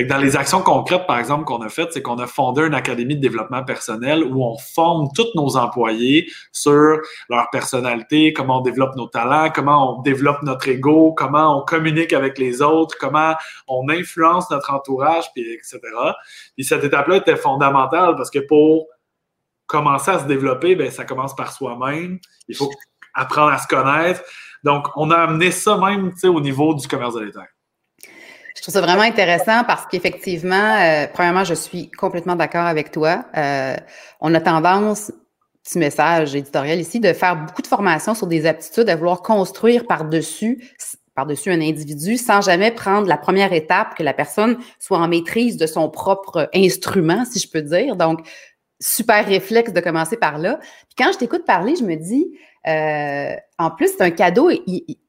dans 0.00 0.18
les 0.18 0.36
actions 0.36 0.62
concrètes, 0.62 1.06
par 1.06 1.18
exemple, 1.18 1.44
qu'on 1.44 1.60
a 1.60 1.68
faites, 1.68 1.92
c'est 1.92 2.02
qu'on 2.02 2.18
a 2.18 2.26
fondé 2.26 2.62
une 2.62 2.74
académie 2.74 3.16
de 3.16 3.20
développement 3.20 3.62
personnel 3.62 4.24
où 4.24 4.42
on 4.42 4.56
forme 4.56 5.08
tous 5.14 5.28
nos 5.34 5.56
employés 5.56 6.30
sur 6.50 6.98
leur 7.28 7.50
personnalité, 7.50 8.32
comment 8.32 8.58
on 8.58 8.62
développe 8.62 8.96
nos 8.96 9.06
talents, 9.06 9.50
comment 9.54 9.98
on 9.98 10.02
développe 10.02 10.42
notre 10.42 10.68
ego, 10.68 11.12
comment 11.12 11.58
on 11.58 11.64
communique 11.64 12.12
avec 12.12 12.38
les 12.38 12.62
autres, 12.62 12.96
comment 12.98 13.34
on 13.68 13.88
influence 13.90 14.50
notre 14.50 14.72
entourage, 14.72 15.26
puis 15.34 15.42
etc. 15.52 15.78
Puis 16.54 16.64
cette 16.64 16.84
étape-là 16.84 17.16
était 17.16 17.36
fondamentale 17.36 18.16
parce 18.16 18.30
que 18.30 18.38
pour 18.38 18.86
commencer 19.66 20.10
à 20.10 20.18
se 20.20 20.26
développer, 20.26 20.74
ben 20.74 20.90
ça 20.90 21.04
commence 21.04 21.36
par 21.36 21.52
soi-même. 21.52 22.18
Il 22.48 22.56
faut 22.56 22.70
apprendre 23.14 23.52
à 23.52 23.58
se 23.58 23.66
connaître. 23.66 24.22
Donc, 24.64 24.86
on 24.96 25.10
a 25.10 25.16
amené 25.16 25.50
ça 25.50 25.76
même 25.76 26.12
au 26.24 26.40
niveau 26.40 26.74
du 26.74 26.86
commerce 26.86 27.14
de 27.14 27.20
l'État. 27.20 27.46
Je 28.54 28.62
trouve 28.62 28.74
ça 28.74 28.80
vraiment 28.80 29.02
intéressant 29.02 29.64
parce 29.64 29.86
qu'effectivement, 29.86 30.76
euh, 30.80 31.06
premièrement, 31.12 31.44
je 31.44 31.54
suis 31.54 31.90
complètement 31.90 32.36
d'accord 32.36 32.66
avec 32.66 32.90
toi. 32.90 33.24
Euh, 33.36 33.76
on 34.20 34.34
a 34.34 34.40
tendance, 34.40 35.10
petit 35.64 35.78
message 35.78 36.34
éditorial 36.34 36.78
ici, 36.78 37.00
de 37.00 37.12
faire 37.12 37.36
beaucoup 37.36 37.62
de 37.62 37.66
formations 37.66 38.14
sur 38.14 38.26
des 38.26 38.46
aptitudes, 38.46 38.88
à 38.88 38.96
vouloir 38.96 39.22
construire 39.22 39.86
par-dessus 39.86 40.72
par-dessus 41.14 41.50
un 41.50 41.60
individu 41.60 42.16
sans 42.16 42.40
jamais 42.40 42.70
prendre 42.70 43.06
la 43.06 43.18
première 43.18 43.52
étape 43.52 43.94
que 43.96 44.02
la 44.02 44.14
personne 44.14 44.56
soit 44.78 44.98
en 44.98 45.08
maîtrise 45.08 45.58
de 45.58 45.66
son 45.66 45.90
propre 45.90 46.48
instrument, 46.54 47.24
si 47.24 47.38
je 47.38 47.50
peux 47.50 47.60
dire. 47.60 47.96
Donc, 47.96 48.26
super 48.80 49.26
réflexe 49.26 49.72
de 49.72 49.80
commencer 49.80 50.16
par 50.16 50.38
là. 50.38 50.58
Puis 50.58 50.96
quand 50.96 51.12
je 51.12 51.18
t'écoute 51.18 51.44
parler, 51.44 51.76
je 51.76 51.84
me 51.84 51.96
dis, 51.96 52.32
euh, 52.68 53.34
en 53.58 53.70
plus, 53.70 53.88
c'est 53.88 54.02
un 54.02 54.10
cadeau 54.10 54.48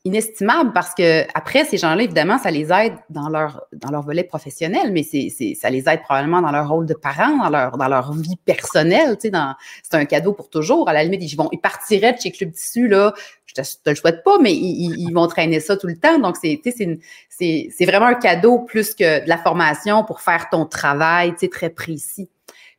inestimable 0.06 0.74
parce 0.74 0.96
que 0.96 1.24
après, 1.36 1.66
ces 1.66 1.78
gens-là, 1.78 2.02
évidemment, 2.02 2.40
ça 2.40 2.50
les 2.50 2.72
aide 2.74 2.94
dans 3.12 3.30
leur, 3.30 3.66
dans 3.74 3.92
leur 3.92 4.02
volet 4.02 4.24
professionnel, 4.24 4.92
mais 4.92 5.04
c'est, 5.04 5.30
ça 5.54 5.70
les 5.70 5.88
aide 5.88 6.02
probablement 6.02 6.42
dans 6.42 6.52
leur 6.52 6.68
rôle 6.68 6.88
de 6.88 6.96
parents, 6.96 7.38
dans 7.38 7.50
leur, 7.50 7.78
dans 7.78 7.88
leur 7.88 8.12
vie 8.14 8.38
personnelle. 8.44 9.18
Tu 9.20 9.30
sais, 9.30 9.38
c'est 9.84 9.98
un 9.98 10.06
cadeau 10.06 10.34
pour 10.34 10.50
toujours. 10.50 10.90
À 10.90 10.94
la 10.94 11.04
limite, 11.04 11.22
ils, 11.32 11.36
vont, 11.36 11.50
ils 11.52 11.60
partiraient 11.60 12.14
de 12.14 12.20
chez 12.20 12.32
Club 12.32 12.52
Tissu, 12.52 12.88
là, 12.88 13.14
je 13.46 13.54
te, 13.54 13.90
le 13.90 13.96
souhaite 13.96 14.24
pas, 14.24 14.40
mais 14.40 14.54
ils, 14.54 15.14
vont 15.14 15.28
traîner 15.28 15.60
ça 15.60 15.78
tout 15.78 15.88
le 15.88 15.98
temps. 15.98 16.18
Donc, 16.18 16.38
c'est, 16.38 16.60
c'est, 16.64 17.70
c'est 17.70 17.86
vraiment 17.86 18.08
un 18.08 18.16
cadeau 18.16 18.60
plus 18.60 18.96
que 18.96 19.24
de 19.24 19.30
la 19.30 19.38
formation 19.38 20.04
pour 20.04 20.22
faire 20.22 20.50
ton 20.50 20.66
travail, 20.66 21.36
tu 21.36 21.50
très 21.50 21.70
précis. 21.70 22.30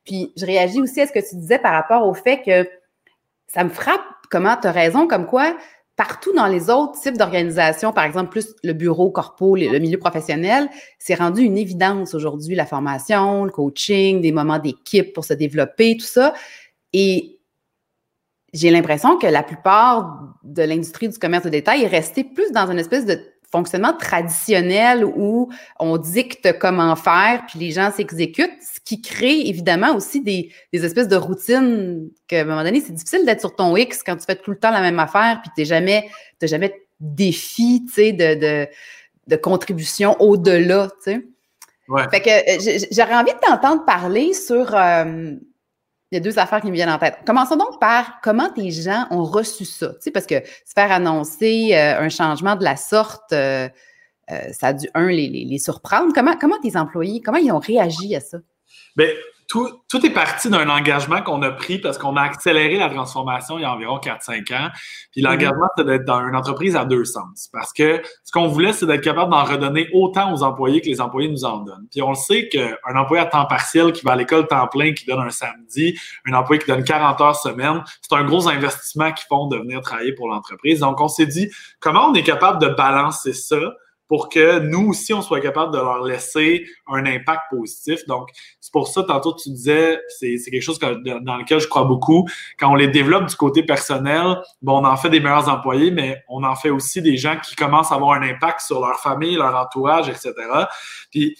Puis, 0.04 0.32
je 0.36 0.44
réagis 0.44 0.80
aussi 0.80 1.00
à 1.00 1.06
ce 1.06 1.12
que 1.12 1.20
tu 1.20 1.36
disais 1.36 1.58
par 1.60 1.72
rapport 1.72 2.06
au 2.06 2.14
fait 2.14 2.42
que 2.42 2.68
ça 3.46 3.62
me 3.62 3.70
frappe 3.70 4.00
comment 4.34 4.56
tu 4.60 4.66
as 4.66 4.72
raison, 4.72 5.06
comme 5.06 5.26
quoi 5.26 5.56
partout 5.96 6.34
dans 6.34 6.48
les 6.48 6.70
autres 6.70 7.00
types 7.00 7.16
d'organisations, 7.16 7.92
par 7.92 8.02
exemple, 8.02 8.30
plus 8.30 8.56
le 8.64 8.72
bureau 8.72 9.12
corpo, 9.12 9.54
le 9.54 9.78
milieu 9.78 9.96
professionnel, 9.96 10.68
c'est 10.98 11.14
rendu 11.14 11.42
une 11.42 11.56
évidence 11.56 12.14
aujourd'hui, 12.14 12.56
la 12.56 12.66
formation, 12.66 13.44
le 13.44 13.52
coaching, 13.52 14.20
des 14.20 14.32
moments 14.32 14.58
d'équipe 14.58 15.12
pour 15.12 15.24
se 15.24 15.34
développer, 15.34 15.96
tout 15.96 16.04
ça. 16.04 16.34
Et 16.92 17.38
j'ai 18.52 18.70
l'impression 18.70 19.18
que 19.18 19.28
la 19.28 19.44
plupart 19.44 20.34
de 20.42 20.64
l'industrie 20.64 21.08
du 21.08 21.16
commerce 21.16 21.44
de 21.44 21.50
détail 21.50 21.84
est 21.84 21.88
restée 21.88 22.24
plus 22.24 22.50
dans 22.50 22.68
une 22.68 22.80
espèce 22.80 23.06
de 23.06 23.20
fonctionnement 23.54 23.92
traditionnel 23.92 25.04
où 25.04 25.48
on 25.78 25.96
dicte 25.96 26.58
comment 26.58 26.96
faire, 26.96 27.44
puis 27.46 27.60
les 27.60 27.70
gens 27.70 27.92
s'exécutent, 27.92 28.60
ce 28.60 28.80
qui 28.84 29.00
crée 29.00 29.46
évidemment 29.46 29.94
aussi 29.94 30.20
des, 30.20 30.50
espèces 30.72 31.06
de 31.06 31.14
routines 31.14 32.10
qu'à 32.26 32.40
un 32.40 32.44
moment 32.44 32.64
donné, 32.64 32.80
c'est 32.80 32.92
difficile 32.92 33.24
d'être 33.24 33.38
sur 33.38 33.54
ton 33.54 33.76
X 33.76 34.02
quand 34.02 34.16
tu 34.16 34.24
fais 34.24 34.34
tout 34.34 34.50
le 34.50 34.58
temps 34.58 34.72
la 34.72 34.80
même 34.80 34.98
affaire, 34.98 35.40
puis 35.40 35.52
tu 35.56 35.64
jamais, 35.64 36.10
jamais 36.42 36.74
défi, 36.98 37.84
tu 37.86 37.92
sais, 37.92 38.12
de, 38.12 38.66
de, 39.28 39.36
contribution 39.36 40.20
au-delà, 40.20 40.88
tu 41.04 41.12
sais. 41.12 41.24
Fait 42.10 42.20
que 42.20 42.30
euh, 42.30 42.86
j'aurais 42.90 43.14
envie 43.14 43.34
de 43.34 43.38
t'entendre 43.38 43.84
parler 43.84 44.32
sur 44.32 44.74
euh, 44.74 45.34
il 46.14 46.18
y 46.18 46.20
a 46.20 46.20
deux 46.20 46.38
affaires 46.38 46.60
qui 46.60 46.68
me 46.68 46.74
viennent 46.74 46.90
en 46.90 46.98
tête. 46.98 47.16
Commençons 47.26 47.56
donc 47.56 47.80
par 47.80 48.20
comment 48.22 48.48
tes 48.48 48.70
gens 48.70 49.08
ont 49.10 49.24
reçu 49.24 49.64
ça. 49.64 49.88
Tu 49.94 50.02
sais, 50.02 50.10
parce 50.12 50.26
que 50.26 50.36
se 50.36 50.72
faire 50.72 50.92
annoncer 50.92 51.70
euh, 51.72 51.98
un 51.98 52.08
changement 52.08 52.54
de 52.54 52.62
la 52.62 52.76
sorte, 52.76 53.32
euh, 53.32 53.68
euh, 54.30 54.52
ça 54.52 54.68
a 54.68 54.72
dû, 54.74 54.88
un, 54.94 55.08
les, 55.08 55.28
les, 55.28 55.58
surprendre. 55.58 56.12
Comment, 56.14 56.36
comment 56.36 56.60
tes 56.60 56.76
employés, 56.76 57.20
comment 57.20 57.38
ils 57.38 57.50
ont 57.50 57.58
réagi 57.58 58.14
à 58.14 58.20
ça? 58.20 58.38
Bien, 58.96 59.08
tout, 59.48 59.68
tout, 59.88 60.04
est 60.04 60.10
parti 60.10 60.48
d'un 60.48 60.68
engagement 60.68 61.22
qu'on 61.22 61.42
a 61.42 61.50
pris 61.50 61.78
parce 61.78 61.98
qu'on 61.98 62.16
a 62.16 62.22
accéléré 62.22 62.76
la 62.78 62.88
transformation 62.88 63.58
il 63.58 63.62
y 63.62 63.64
a 63.64 63.72
environ 63.72 63.98
4-5 63.98 64.54
ans. 64.54 64.68
Puis 65.12 65.22
mhm. 65.22 65.30
l'engagement, 65.30 65.66
c'est 65.76 65.84
d'être 65.84 66.04
dans 66.04 66.26
une 66.26 66.36
entreprise 66.36 66.76
à 66.76 66.84
deux 66.84 67.04
sens. 67.04 67.48
Parce 67.52 67.72
que 67.72 68.02
ce 68.24 68.32
qu'on 68.32 68.48
voulait, 68.48 68.72
c'est 68.72 68.86
d'être 68.86 69.02
capable 69.02 69.30
d'en 69.30 69.44
redonner 69.44 69.88
autant 69.92 70.32
aux 70.32 70.42
employés 70.42 70.80
que 70.80 70.86
les 70.86 71.00
employés 71.00 71.28
nous 71.28 71.44
en 71.44 71.58
donnent. 71.58 71.86
Puis 71.90 72.02
on 72.02 72.10
le 72.10 72.16
sait 72.16 72.48
qu'un 72.48 72.96
employé 72.96 73.22
à 73.22 73.26
temps 73.26 73.46
partiel 73.46 73.92
qui 73.92 74.04
va 74.04 74.12
à 74.12 74.16
l'école 74.16 74.46
temps 74.46 74.66
plein, 74.68 74.92
qui 74.92 75.06
donne 75.06 75.20
un 75.20 75.30
samedi, 75.30 75.98
un 76.26 76.34
employé 76.34 76.60
qui 76.60 76.68
donne 76.68 76.84
40 76.84 77.20
heures 77.20 77.36
semaine, 77.36 77.82
c'est 78.00 78.14
un 78.14 78.24
gros 78.24 78.48
investissement 78.48 79.12
qu'ils 79.12 79.26
font 79.28 79.46
de 79.48 79.56
venir 79.56 79.80
travailler 79.80 80.12
pour 80.12 80.28
l'entreprise. 80.28 80.80
Donc 80.80 81.00
on 81.00 81.08
s'est 81.08 81.26
dit, 81.26 81.50
comment 81.80 82.08
on 82.08 82.14
est 82.14 82.22
capable 82.22 82.60
de 82.60 82.68
balancer 82.68 83.32
ça 83.32 83.58
pour 84.08 84.28
que 84.28 84.58
nous 84.58 84.90
aussi, 84.90 85.14
on 85.14 85.22
soit 85.22 85.40
capable 85.40 85.72
de 85.72 85.78
leur 85.78 86.02
laisser 86.02 86.66
un 86.86 87.06
impact 87.06 87.42
positif. 87.50 88.06
Donc, 88.06 88.28
c'est 88.60 88.72
pour 88.72 88.88
ça, 88.88 89.02
tantôt, 89.02 89.34
tu 89.34 89.50
disais, 89.50 90.00
c'est 90.18 90.36
quelque 90.50 90.60
chose 90.60 90.78
dans 90.78 91.36
lequel 91.36 91.58
je 91.60 91.68
crois 91.68 91.84
beaucoup. 91.84 92.28
Quand 92.58 92.70
on 92.70 92.74
les 92.74 92.88
développe 92.88 93.26
du 93.26 93.36
côté 93.36 93.62
personnel, 93.62 94.36
bon, 94.62 94.80
on 94.80 94.84
en 94.84 94.96
fait 94.96 95.10
des 95.10 95.20
meilleurs 95.20 95.48
employés, 95.48 95.90
mais 95.90 96.22
on 96.28 96.44
en 96.44 96.54
fait 96.54 96.70
aussi 96.70 97.00
des 97.00 97.16
gens 97.16 97.36
qui 97.38 97.56
commencent 97.56 97.92
à 97.92 97.94
avoir 97.94 98.12
un 98.12 98.22
impact 98.22 98.60
sur 98.60 98.80
leur 98.80 99.00
famille, 99.00 99.36
leur 99.36 99.56
entourage, 99.56 100.08
etc. 100.08 100.32
Puis, 101.10 101.36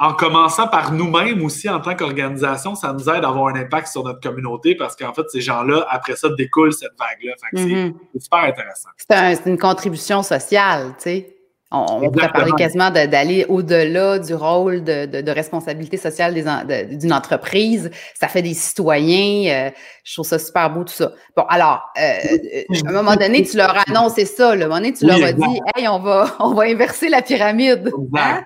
en 0.00 0.14
commençant 0.14 0.68
par 0.68 0.92
nous-mêmes 0.92 1.42
aussi 1.44 1.68
en 1.68 1.80
tant 1.80 1.96
qu'organisation, 1.96 2.76
ça 2.76 2.92
nous 2.92 3.10
aide 3.10 3.24
à 3.24 3.28
avoir 3.28 3.48
un 3.48 3.56
impact 3.56 3.88
sur 3.88 4.04
notre 4.04 4.20
communauté 4.20 4.76
parce 4.76 4.94
qu'en 4.94 5.12
fait, 5.12 5.28
ces 5.28 5.40
gens-là, 5.40 5.86
après 5.90 6.14
ça, 6.14 6.28
découlent 6.28 6.72
cette 6.72 6.92
vague-là. 6.98 7.32
Mm-hmm. 7.52 7.94
C'est 8.14 8.22
super 8.22 8.38
intéressant. 8.38 8.90
C'est 8.96 9.46
une 9.46 9.58
contribution 9.58 10.22
sociale, 10.22 10.94
tu 10.98 11.02
sais. 11.02 11.34
On, 11.70 12.10
pourrait 12.10 12.32
parler 12.32 12.52
quasiment 12.56 12.90
d'aller 12.90 13.44
au-delà 13.46 14.18
du 14.18 14.34
rôle 14.34 14.82
de, 14.82 15.30
responsabilité 15.30 15.98
sociale 15.98 16.32
d'une 16.88 17.12
entreprise. 17.12 17.90
Ça 18.14 18.26
fait 18.26 18.40
des 18.40 18.54
citoyens. 18.54 19.66
Euh, 19.68 19.70
je 20.02 20.14
trouve 20.14 20.24
ça 20.24 20.38
super 20.38 20.70
beau, 20.72 20.84
tout 20.84 20.94
ça. 20.94 21.12
Bon, 21.36 21.42
alors, 21.50 21.82
euh, 22.00 22.86
à 22.86 22.88
un 22.88 22.92
moment 22.92 23.16
donné, 23.16 23.42
tu 23.42 23.58
leur 23.58 23.76
as 23.76 23.82
annoncé 23.86 24.24
ça. 24.24 24.50
À 24.50 24.52
un 24.54 24.56
moment 24.56 24.76
donné, 24.76 24.94
tu 24.94 25.04
leur 25.06 25.22
as 25.22 25.32
dit 25.32 25.60
Hey, 25.76 25.86
on 25.88 25.98
va, 25.98 26.34
on 26.40 26.54
va 26.54 26.62
inverser 26.64 27.10
la 27.10 27.20
pyramide. 27.20 27.92
Hein? 28.16 28.44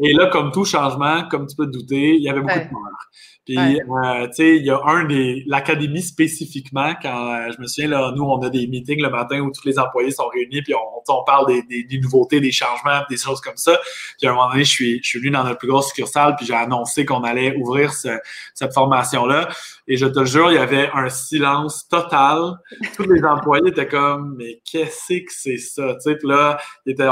Et 0.00 0.12
là, 0.12 0.28
comme 0.28 0.52
tout 0.52 0.64
changement, 0.64 1.24
comme 1.28 1.48
tu 1.48 1.56
peux 1.56 1.66
te 1.66 1.72
douter, 1.72 2.14
il 2.14 2.22
y 2.22 2.28
avait 2.28 2.40
beaucoup 2.40 2.54
de 2.54 2.64
peur. 2.64 3.08
Puis, 3.56 3.80
euh, 3.80 4.26
tu 4.28 4.32
sais, 4.34 4.56
il 4.56 4.64
y 4.64 4.70
a 4.70 4.80
un 4.84 5.04
des, 5.04 5.42
l'académie 5.46 6.02
spécifiquement, 6.02 6.94
quand 7.02 7.34
euh, 7.34 7.50
je 7.52 7.60
me 7.60 7.66
souviens, 7.66 7.90
là, 7.90 8.12
nous, 8.14 8.22
on 8.22 8.40
a 8.42 8.48
des 8.48 8.68
meetings 8.68 9.02
le 9.02 9.10
matin 9.10 9.40
où 9.40 9.50
tous 9.50 9.66
les 9.66 9.76
employés 9.76 10.12
sont 10.12 10.28
réunis, 10.28 10.62
puis 10.62 10.72
on, 10.74 10.78
on 11.08 11.24
parle 11.24 11.46
des, 11.46 11.84
des, 11.84 11.98
nouveautés, 11.98 12.40
des 12.40 12.52
changements, 12.52 13.00
des 13.10 13.16
choses 13.16 13.40
comme 13.40 13.56
ça. 13.56 13.76
Puis 14.18 14.28
à 14.28 14.30
un 14.30 14.34
moment 14.34 14.50
donné, 14.50 14.62
je 14.62 14.70
suis, 14.70 15.00
je 15.02 15.08
suis 15.08 15.18
venu 15.18 15.30
dans 15.30 15.42
notre 15.42 15.58
plus 15.58 15.68
grosse 15.68 15.88
succursale, 15.88 16.36
puis 16.36 16.46
j'ai 16.46 16.54
annoncé 16.54 17.04
qu'on 17.04 17.24
allait 17.24 17.56
ouvrir 17.56 17.92
cette 17.92 18.72
formation-là. 18.72 19.48
Et 19.92 19.96
je 19.96 20.06
te 20.06 20.24
jure, 20.24 20.52
il 20.52 20.54
y 20.54 20.58
avait 20.58 20.88
un 20.94 21.08
silence 21.08 21.88
total. 21.88 22.52
Tous 22.94 23.02
les 23.02 23.24
employés 23.24 23.70
étaient 23.70 23.88
comme, 23.88 24.36
mais 24.38 24.60
qu'est-ce 24.64 25.14
que 25.14 25.32
c'est 25.32 25.56
ça? 25.56 25.94
Tu 25.94 26.12
sais, 26.12 26.16
puis 26.16 26.28
là, 26.28 26.60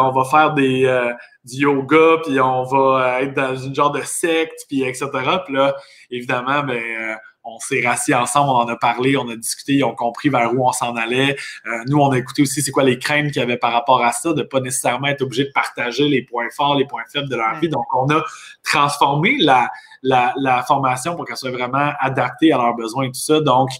on 0.00 0.12
va 0.12 0.25
faire 0.25 0.54
des, 0.54 0.85
euh, 0.85 1.12
du 1.42 1.62
yoga, 1.62 2.18
puis 2.25 2.40
on 2.40 2.62
va 2.62 3.23
être 3.23 3.35
dans 3.35 3.56
une 3.56 3.75
genre 3.75 3.90
de 3.90 4.02
secte, 4.02 4.64
puis 4.68 4.85
etc. 4.85 5.08
Puis 5.44 5.54
là, 5.54 5.75
évidemment, 6.08 6.62
ben, 6.62 6.80
euh, 6.80 7.14
on 7.42 7.58
s'est 7.58 7.85
rassis 7.85 8.14
ensemble, 8.14 8.50
on 8.50 8.58
en 8.58 8.68
a 8.68 8.76
parlé, 8.76 9.16
on 9.16 9.28
a 9.28 9.35
discuté, 9.35 9.73
ils 9.73 9.85
ont 9.85 9.97
compris 9.97 10.28
vers 10.28 10.54
où 10.54 10.64
on 10.64 10.70
s'en 10.70 10.94
allait. 10.94 11.35
Euh, 11.66 11.82
nous, 11.88 11.99
on 11.99 12.12
a 12.12 12.18
écouté 12.18 12.42
aussi 12.42 12.62
c'est 12.62 12.70
quoi 12.70 12.85
les 12.85 13.00
craintes 13.00 13.32
qu'il 13.32 13.40
y 13.40 13.42
avait 13.42 13.56
par 13.56 13.73
rapport 13.73 14.04
à 14.04 14.12
ça, 14.12 14.32
de 14.35 14.42
pas 14.42 14.61
nécessairement 14.61 15.08
être 15.08 15.23
obligé 15.23 15.47
de 15.47 15.52
partager 15.52 16.08
les 16.08 16.23
points 16.23 16.50
forts, 16.54 16.76
les 16.76 16.87
points 16.87 17.02
faibles 17.12 17.28
de 17.28 17.35
leur 17.35 17.58
vie. 17.58 17.68
Donc, 17.68 17.87
on 17.92 18.08
a 18.11 18.23
transformé 18.62 19.37
la, 19.40 19.68
la, 20.02 20.32
la 20.40 20.62
formation 20.62 21.16
pour 21.16 21.26
qu'elle 21.26 21.36
soit 21.36 21.50
vraiment 21.50 21.92
adaptée 22.00 22.52
à 22.52 22.58
leurs 22.58 22.74
besoins 22.74 23.04
et 23.04 23.08
tout 23.08 23.14
ça. 23.14 23.40
Donc, 23.40 23.70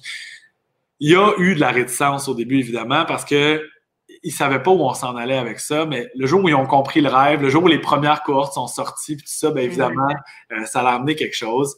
il 1.01 1.13
y 1.13 1.17
a 1.17 1.33
eu 1.39 1.55
de 1.55 1.61
la 1.61 1.71
réticence 1.71 2.29
au 2.29 2.35
début, 2.35 2.59
évidemment, 2.59 3.05
parce 3.05 3.25
que 3.25 3.63
ils 4.23 4.33
savaient 4.33 4.63
pas 4.63 4.71
où 4.71 4.81
on 4.81 4.95
s'en 4.95 5.17
allait 5.17 5.37
avec 5.37 5.61
ça, 5.61 5.87
mais 5.87 6.09
le 6.17 6.27
jour 6.27 6.43
où 6.43 6.49
ils 6.49 6.55
ont 6.55 6.67
compris 6.67 7.01
le 7.01 7.09
rêve, 7.09 7.43
le 7.43 7.51
jour 7.51 7.63
où 7.63 7.69
les 7.69 7.79
premières 7.79 8.23
cohortes 8.23 8.55
sont 8.55 8.67
sorties, 8.67 9.17
puis 9.17 9.25
tout 9.25 9.33
ça, 9.33 9.51
bien 9.51 9.63
évidemment, 9.63 10.09
euh, 10.53 10.65
ça 10.65 10.81
a 10.81 10.95
amené 10.95 11.15
quelque 11.15 11.37
chose. 11.37 11.77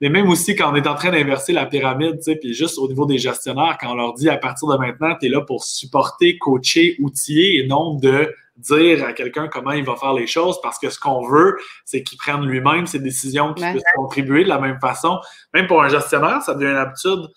Mais 0.00 0.08
même 0.08 0.28
aussi 0.28 0.54
quand 0.54 0.72
on 0.72 0.76
est 0.76 0.86
en 0.86 0.94
train 0.94 1.10
d'inverser 1.10 1.52
la 1.52 1.66
pyramide, 1.66 2.18
tu 2.18 2.22
sais, 2.22 2.36
puis 2.36 2.54
juste 2.54 2.78
au 2.78 2.88
niveau 2.88 3.06
des 3.06 3.18
gestionnaires, 3.18 3.76
quand 3.78 3.90
on 3.90 3.94
leur 3.94 4.14
dit 4.14 4.30
à 4.30 4.36
partir 4.36 4.68
de 4.68 4.76
maintenant, 4.76 5.14
tu 5.20 5.26
es 5.26 5.28
là 5.28 5.42
pour 5.42 5.64
supporter, 5.64 6.38
coacher, 6.38 6.96
outiller 7.00 7.58
et 7.58 7.66
non 7.66 7.94
de 7.94 8.32
dire 8.60 9.04
à 9.04 9.12
quelqu'un 9.12 9.48
comment 9.48 9.72
il 9.72 9.84
va 9.84 9.96
faire 9.96 10.12
les 10.12 10.26
choses 10.26 10.60
parce 10.60 10.78
que 10.78 10.90
ce 10.90 10.98
qu'on 10.98 11.26
veut, 11.26 11.56
c'est 11.84 12.02
qu'il 12.02 12.18
prenne 12.18 12.44
lui-même 12.44 12.86
ses 12.86 12.98
décisions, 12.98 13.54
qu'il 13.54 13.68
puisse 13.70 13.82
contribuer 13.94 14.44
de 14.44 14.48
la 14.48 14.58
même 14.58 14.78
façon. 14.80 15.20
Même 15.54 15.66
pour 15.66 15.82
un 15.82 15.88
gestionnaire, 15.88 16.42
ça 16.42 16.54
devient 16.54 16.70
une 16.70 16.76
habitude 16.76 17.28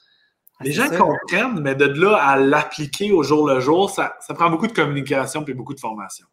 les 0.62 0.72
gens 0.72 0.90
comprennent, 0.90 1.60
mais 1.60 1.76
de 1.76 1.86
là 1.86 2.16
à 2.18 2.38
l'appliquer 2.38 3.12
au 3.12 3.24
jour 3.24 3.48
le 3.48 3.60
jour, 3.60 3.90
ça, 3.90 4.16
prend 4.30 4.50
beaucoup 4.50 4.68
de 4.68 4.74
communication 4.74 5.44
et 5.46 5.54
beaucoup 5.54 5.74
de 5.74 5.80
formation. 5.80 6.26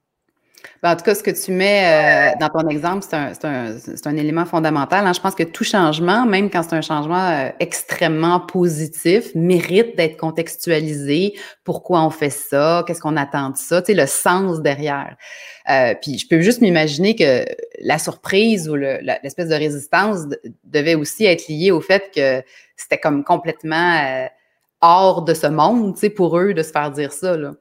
Ben, 0.83 0.93
en 0.93 0.97
tout 0.97 1.05
cas, 1.05 1.14
ce 1.14 1.23
que 1.23 1.31
tu 1.31 1.52
mets 1.52 2.33
euh, 2.33 2.38
dans 2.40 2.49
ton 2.49 2.69
exemple, 2.69 3.05
c'est 3.05 4.07
un, 4.07 4.17
élément 4.17 4.47
fondamental. 4.47 5.07
Hein. 5.07 5.12
Je 5.12 5.21
pense 5.21 5.35
que 5.35 5.43
tout 5.43 5.64
changement, 5.64 6.25
même 6.25 6.50
quand 6.50 6.62
c'est 6.62 6.75
un 6.75 6.81
changement 6.81 7.29
euh, 7.31 7.50
extrêmement 7.61 8.40
positif, 8.40 9.35
mérite 9.35 9.97
d'être 9.97 10.17
contextualisé. 10.17 11.35
Pourquoi 11.64 12.02
on 12.02 12.11
fait 12.11 12.31
ça? 12.31 12.85
Qu'est-ce 12.87 13.00
qu'on 13.00 13.17
attend 13.17 13.50
de 13.50 13.57
ça? 13.57 13.83
Tu 13.83 13.93
sais, 13.93 13.95
le 13.95 14.07
sens 14.07 14.62
derrière. 14.62 15.17
Euh, 15.69 15.95
puis 16.00 16.19
je 16.19 16.26
peux 16.26 16.40
juste 16.40 16.62
m'imaginer 16.62 17.14
que 17.14 17.45
la 17.81 17.99
surprise 17.99 18.69
ou 18.69 18.75
l'espèce 18.75 19.49
de 19.49 19.55
résistance 19.55 20.21
devait 20.64 20.95
aussi 20.95 21.26
être 21.26 21.49
liée 21.49 21.71
au 21.71 21.81
fait 21.81 22.11
que 22.14 22.43
c'était 22.76 22.99
comme 22.99 23.23
complètement 23.23 24.26
hors 24.81 25.23
de 25.23 25.35
ce 25.35 25.47
monde, 25.47 25.95
tu 25.95 26.00
sais, 26.00 26.11
pour 26.11 26.38
eux 26.38 26.55
de 26.55 26.62
se 26.62 26.73
faire 26.73 26.90
dire 26.90 27.12
ça. 27.12 27.37
Là. 27.37 27.52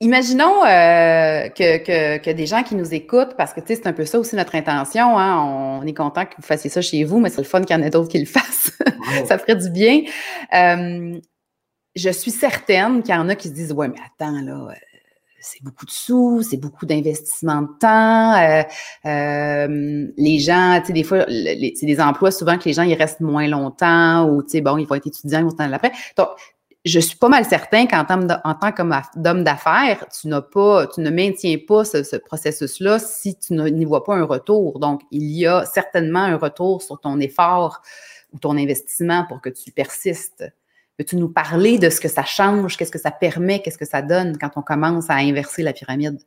Imaginons 0.00 0.62
que, 0.62 2.18
que, 2.18 2.30
des 2.30 2.46
gens 2.46 2.62
qui 2.62 2.74
nous 2.74 2.94
écoutent, 2.94 3.36
parce 3.36 3.52
que 3.52 3.60
tu 3.60 3.68
sais, 3.68 3.76
c'est 3.76 3.86
un 3.86 3.92
peu 3.92 4.04
ça 4.04 4.18
aussi 4.18 4.36
notre 4.36 4.54
intention. 4.54 5.18
Hein, 5.18 5.80
on 5.80 5.86
est 5.86 5.94
content 5.94 6.24
que 6.24 6.36
vous 6.36 6.42
fassiez 6.42 6.70
ça 6.70 6.82
chez 6.82 7.04
vous, 7.04 7.20
mais 7.20 7.30
c'est 7.30 7.42
le 7.42 7.46
fun 7.46 7.62
qu'il 7.62 7.76
y 7.76 7.78
en 7.78 7.82
ait 7.82 7.90
d'autres 7.90 8.10
qui 8.10 8.18
le 8.18 8.26
fassent. 8.26 8.72
ça 9.26 9.38
ferait 9.38 9.56
du 9.56 9.70
bien 9.70 10.02
je 11.94 12.10
suis 12.10 12.30
certaine 12.30 13.02
qu'il 13.02 13.14
y 13.14 13.18
en 13.18 13.28
a 13.28 13.34
qui 13.34 13.48
se 13.48 13.54
disent 13.54 13.72
Ouais, 13.72 13.88
mais 13.88 13.98
attends, 14.04 14.40
là, 14.40 14.68
euh, 14.70 14.74
c'est 15.40 15.62
beaucoup 15.62 15.84
de 15.84 15.90
sous, 15.90 16.42
c'est 16.42 16.56
beaucoup 16.56 16.86
d'investissement 16.86 17.62
de 17.62 17.68
temps. 17.78 18.34
Euh, 18.34 18.62
euh, 19.06 20.06
les 20.16 20.38
gens, 20.38 20.80
tu 20.80 20.86
sais, 20.86 20.92
des 20.92 21.04
fois, 21.04 21.24
c'est 21.28 21.86
des 21.86 22.00
emplois 22.00 22.30
souvent 22.30 22.58
que 22.58 22.64
les 22.64 22.72
gens 22.72 22.82
ils 22.82 22.94
restent 22.94 23.20
moins 23.20 23.46
longtemps 23.46 24.28
ou 24.28 24.42
tu 24.42 24.50
sais, 24.50 24.60
bon, 24.60 24.78
ils 24.78 24.86
vont 24.86 24.94
être 24.94 25.06
étudiants, 25.06 25.40
ils 25.40 25.44
vont 25.44 25.50
s'en 25.50 25.72
après. 25.72 25.92
Donc, 26.16 26.28
je 26.84 27.00
suis 27.00 27.16
pas 27.16 27.28
mal 27.28 27.44
certain 27.46 27.86
qu'en 27.86 28.04
tant, 28.04 28.18
d'homme 28.18 29.44
d'affaires, 29.44 30.06
tu 30.08 30.28
n'as 30.28 30.42
pas, 30.42 30.86
tu 30.86 31.00
ne 31.00 31.10
maintiens 31.10 31.56
pas 31.66 31.84
ce, 31.84 32.02
ce 32.02 32.16
processus-là 32.16 32.98
si 32.98 33.38
tu 33.38 33.54
n'y 33.54 33.84
vois 33.86 34.04
pas 34.04 34.14
un 34.14 34.24
retour. 34.24 34.78
Donc, 34.78 35.00
il 35.10 35.24
y 35.24 35.46
a 35.46 35.64
certainement 35.64 36.20
un 36.20 36.36
retour 36.36 36.82
sur 36.82 37.00
ton 37.00 37.18
effort 37.20 37.80
ou 38.32 38.38
ton 38.38 38.58
investissement 38.58 39.24
pour 39.26 39.40
que 39.40 39.48
tu 39.48 39.70
persistes. 39.70 40.44
Peux-tu 40.98 41.16
nous 41.16 41.30
parler 41.30 41.78
de 41.78 41.88
ce 41.88 42.00
que 42.00 42.08
ça 42.08 42.24
change, 42.24 42.76
qu'est-ce 42.76 42.92
que 42.92 43.00
ça 43.00 43.10
permet, 43.10 43.62
qu'est-ce 43.62 43.78
que 43.78 43.86
ça 43.86 44.02
donne 44.02 44.36
quand 44.38 44.50
on 44.56 44.62
commence 44.62 45.08
à 45.08 45.14
inverser 45.14 45.62
la 45.62 45.72
pyramide? 45.72 46.20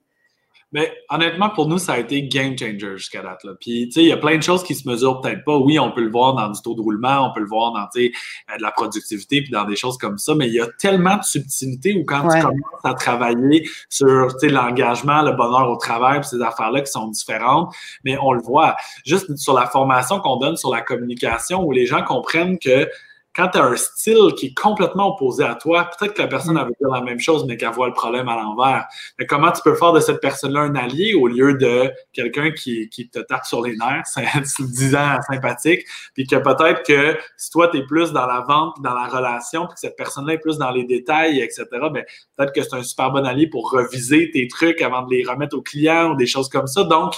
Mais 0.74 0.94
honnêtement, 1.10 1.50
pour 1.50 1.68
nous, 1.68 1.78
ça 1.78 1.94
a 1.94 1.98
été 1.98 2.28
game 2.28 2.58
changer 2.58 2.98
jusqu'à 2.98 3.22
date. 3.22 3.44
Là. 3.46 3.54
Puis, 3.60 3.88
tu 3.88 3.94
sais, 3.94 4.02
il 4.02 4.08
y 4.08 4.12
a 4.12 4.18
plein 4.18 4.36
de 4.36 4.44
choses 4.44 4.64
qui 4.64 4.76
se 4.76 4.88
mesurent 4.88 5.22
peut-être 5.22 5.46
pas. 5.46 5.56
Oui, 5.56 5.80
on 5.80 5.92
peut 5.92 6.02
le 6.02 6.12
voir 6.12 6.34
dans 6.34 6.50
du 6.50 6.62
taux 6.62 6.76
de 6.76 6.82
roulement, 6.82 7.30
on 7.30 7.34
peut 7.34 7.40
le 7.40 7.48
voir 7.48 7.72
dans, 7.72 7.88
tu 7.88 8.08
sais, 8.08 8.12
euh, 8.52 8.58
de 8.58 8.62
la 8.62 8.72
productivité, 8.72 9.42
puis 9.42 9.52
dans 9.52 9.64
des 9.64 9.78
choses 9.78 9.98
comme 9.98 10.18
ça. 10.18 10.36
Mais 10.36 10.48
il 10.48 10.54
y 10.54 10.60
a 10.60 10.68
tellement 10.78 11.16
de 11.16 11.24
subtilité 11.24 11.94
où 11.94 12.04
quand 12.04 12.28
tu 12.28 12.42
commences 12.42 12.84
à 12.84 12.94
travailler 12.96 13.70
sur, 13.88 14.34
tu 14.34 14.48
sais, 14.48 14.50
l'engagement, 14.50 15.22
le 15.22 15.32
bonheur 15.32 15.70
au 15.70 15.78
travail, 15.78 16.20
puis 16.20 16.30
ces 16.30 16.42
affaires-là 16.42 16.82
qui 16.82 16.92
sont 16.92 17.08
différentes, 17.08 17.74
mais 18.04 18.18
on 18.22 18.34
le 18.34 18.42
voit. 18.42 18.76
Juste 19.06 19.38
sur 19.38 19.54
la 19.54 19.68
formation 19.68 20.20
qu'on 20.20 20.36
donne 20.36 20.58
sur 20.58 20.74
la 20.74 20.82
communication, 20.82 21.64
où 21.64 21.72
les 21.72 21.86
gens 21.86 22.04
comprennent 22.04 22.60
que 22.60 22.90
quand 23.38 23.50
tu 23.50 23.60
as 23.60 23.64
un 23.64 23.76
style 23.76 24.34
qui 24.36 24.48
est 24.48 24.54
complètement 24.58 25.14
opposé 25.14 25.44
à 25.44 25.54
toi, 25.54 25.88
peut-être 25.98 26.16
que 26.16 26.22
la 26.24 26.28
personne 26.28 26.56
mm. 26.56 26.66
veut 26.66 26.74
dire 26.80 26.90
la 26.90 27.02
même 27.02 27.20
chose, 27.20 27.46
mais 27.46 27.56
qu'elle 27.56 27.70
voit 27.70 27.88
le 27.88 27.94
problème 27.94 28.28
à 28.28 28.36
l'envers. 28.36 28.88
Mais 29.20 29.28
comment 29.28 29.52
tu 29.52 29.62
peux 29.64 29.76
faire 29.76 29.94
de 29.94 30.00
cette 30.00 30.20
personne-là 30.20 30.62
un 30.62 30.76
allié 30.76 31.14
au 31.14 31.28
lieu 31.28 31.54
de 31.54 31.92
quelqu'un 32.14 32.50
qui, 32.52 32.90
qui 32.90 33.10
te 33.10 33.20
tape 33.20 33.46
sur 33.46 33.62
les 33.62 33.76
nerfs, 33.78 34.06
c'est 34.44 34.64
disant 34.64 35.18
sympathique, 35.30 35.86
puis 36.16 36.26
que 36.26 36.36
peut-être 36.36 36.82
que 36.84 37.16
si 37.38 37.52
toi, 37.52 37.68
tu 37.68 37.78
es 37.78 37.86
plus 37.86 38.12
dans 38.12 38.26
la 38.26 38.42
vente, 38.42 38.76
dans 38.82 38.96
la 38.96 39.08
relation, 39.08 39.68
puis 39.68 39.76
que 39.76 39.82
cette 39.82 39.96
personne-là 39.96 40.34
est 40.34 40.40
plus 40.40 40.58
dans 40.58 40.72
les 40.72 40.86
détails, 40.86 41.40
etc., 41.40 41.66
ben, 41.72 42.04
peut-être 42.36 42.54
que 42.54 42.64
c'est 42.64 42.74
un 42.74 42.84
super 42.84 43.12
bon 43.12 43.24
allié 43.24 43.46
pour 43.46 43.70
reviser 43.70 44.32
tes 44.32 44.48
trucs 44.48 44.82
avant 44.82 45.04
de 45.04 45.14
les 45.14 45.24
remettre 45.24 45.56
au 45.56 45.62
client 45.62 46.12
ou 46.12 46.16
des 46.16 46.26
choses 46.26 46.50
comme 46.50 46.68
ça. 46.68 46.84
Donc, 46.84 47.14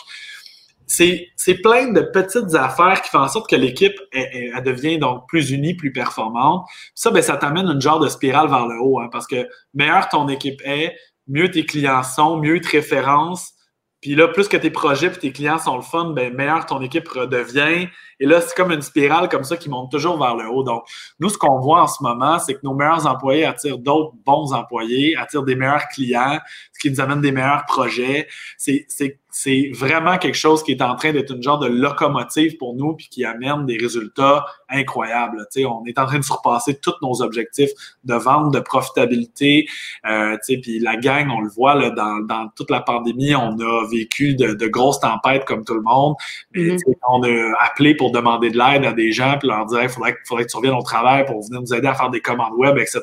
c'est 0.89 1.53
plein 1.61 1.91
de 1.91 2.01
petites 2.01 2.55
affaires 2.55 3.01
qui 3.01 3.09
font 3.09 3.19
en 3.19 3.27
sorte 3.27 3.49
que 3.49 3.55
l'équipe 3.55 3.93
elle, 4.11 4.63
devient 4.63 4.97
donc 4.97 5.27
plus 5.27 5.51
unie, 5.51 5.75
plus 5.75 5.93
performante. 5.93 6.65
Ça, 6.95 7.11
ben, 7.11 7.21
ça 7.21 7.37
t'amène 7.37 7.67
une 7.67 7.79
genre 7.79 7.99
de 7.99 8.09
spirale 8.09 8.49
vers 8.49 8.67
le 8.67 8.79
haut, 8.81 8.99
hein, 8.99 9.07
parce 9.11 9.27
que 9.27 9.47
meilleure 9.73 10.09
ton 10.09 10.27
équipe 10.27 10.61
est, 10.65 10.95
mieux 11.27 11.51
tes 11.51 11.65
clients 11.65 12.01
sont, 12.03 12.37
mieux 12.37 12.59
te 12.59 12.69
référencent. 12.69 13.53
Puis 14.01 14.15
là, 14.15 14.29
plus 14.29 14.47
que 14.47 14.57
tes 14.57 14.71
projets 14.71 15.07
et 15.07 15.11
tes 15.11 15.31
clients 15.31 15.59
sont 15.59 15.75
le 15.75 15.83
fun, 15.83 16.11
ben, 16.11 16.33
meilleure 16.33 16.65
ton 16.65 16.81
équipe 16.81 17.07
redevient. 17.07 17.87
Et 18.19 18.25
là, 18.25 18.41
c'est 18.41 18.55
comme 18.55 18.71
une 18.71 18.81
spirale 18.81 19.29
comme 19.29 19.43
ça 19.43 19.57
qui 19.57 19.69
monte 19.69 19.91
toujours 19.91 20.17
vers 20.19 20.35
le 20.35 20.49
haut. 20.49 20.63
Donc, 20.63 20.83
nous, 21.19 21.29
ce 21.29 21.37
qu'on 21.37 21.59
voit 21.59 21.83
en 21.83 21.87
ce 21.87 22.03
moment, 22.03 22.39
c'est 22.39 22.55
que 22.55 22.61
nos 22.63 22.73
meilleurs 22.73 23.07
employés 23.07 23.45
attirent 23.45 23.77
d'autres 23.77 24.13
bons 24.25 24.53
employés, 24.53 25.15
attirent 25.15 25.43
des 25.43 25.55
meilleurs 25.55 25.87
clients, 25.87 26.39
ce 26.73 26.79
qui 26.79 26.89
nous 26.89 27.01
amène 27.01 27.21
des 27.21 27.31
meilleurs 27.31 27.65
projets. 27.65 28.27
C'est 28.57 28.85
c'est 29.31 29.69
vraiment 29.73 30.17
quelque 30.17 30.37
chose 30.37 30.63
qui 30.63 30.71
est 30.71 30.81
en 30.81 30.95
train 30.95 31.13
d'être 31.13 31.33
une 31.35 31.43
genre 31.43 31.59
de 31.59 31.67
locomotive 31.67 32.57
pour 32.57 32.75
nous 32.75 32.95
puis 32.95 33.09
qui 33.09 33.23
amène 33.23 33.65
des 33.67 33.77
résultats 33.77 34.45
incroyables. 34.69 35.45
sais, 35.51 35.65
on 35.65 35.85
est 35.85 35.99
en 35.99 36.05
train 36.07 36.17
de 36.17 36.23
surpasser 36.23 36.79
tous 36.79 36.95
nos 37.03 37.21
objectifs 37.21 37.69
de 38.03 38.15
vente, 38.15 38.53
de 38.53 38.59
profitabilité. 38.59 39.67
Euh, 40.09 40.35
puis 40.61 40.79
la 40.79 40.97
gang, 40.97 41.29
on 41.29 41.41
le 41.41 41.49
voit 41.49 41.75
là, 41.75 41.91
dans, 41.91 42.19
dans 42.21 42.49
toute 42.55 42.71
la 42.71 42.81
pandémie, 42.81 43.35
on 43.35 43.57
a 43.59 43.87
vécu 43.87 44.33
de, 44.33 44.53
de 44.53 44.67
grosses 44.67 44.99
tempêtes 44.99 45.45
comme 45.45 45.63
tout 45.63 45.75
le 45.75 45.83
monde. 45.83 46.15
Mais 46.53 46.75
mm-hmm. 46.75 46.93
on 47.07 47.23
a 47.23 47.63
appelé 47.63 47.95
pour 47.95 48.08
demander 48.11 48.49
de 48.49 48.57
l'aide 48.57 48.85
à 48.85 48.93
des 48.93 49.11
gens 49.11 49.37
puis 49.39 49.47
leur 49.47 49.65
dire 49.65 49.83
il 49.83 49.89
faudrait, 49.89 50.15
faudrait 50.25 50.45
que 50.45 50.51
tu 50.51 50.57
reviennes 50.57 50.75
au 50.75 50.83
travail 50.83 51.25
pour 51.25 51.41
venir 51.43 51.61
nous 51.61 51.73
aider 51.73 51.87
à 51.87 51.93
faire 51.93 52.09
des 52.09 52.21
commandes 52.21 52.53
web, 52.55 52.77
etc. 52.77 53.01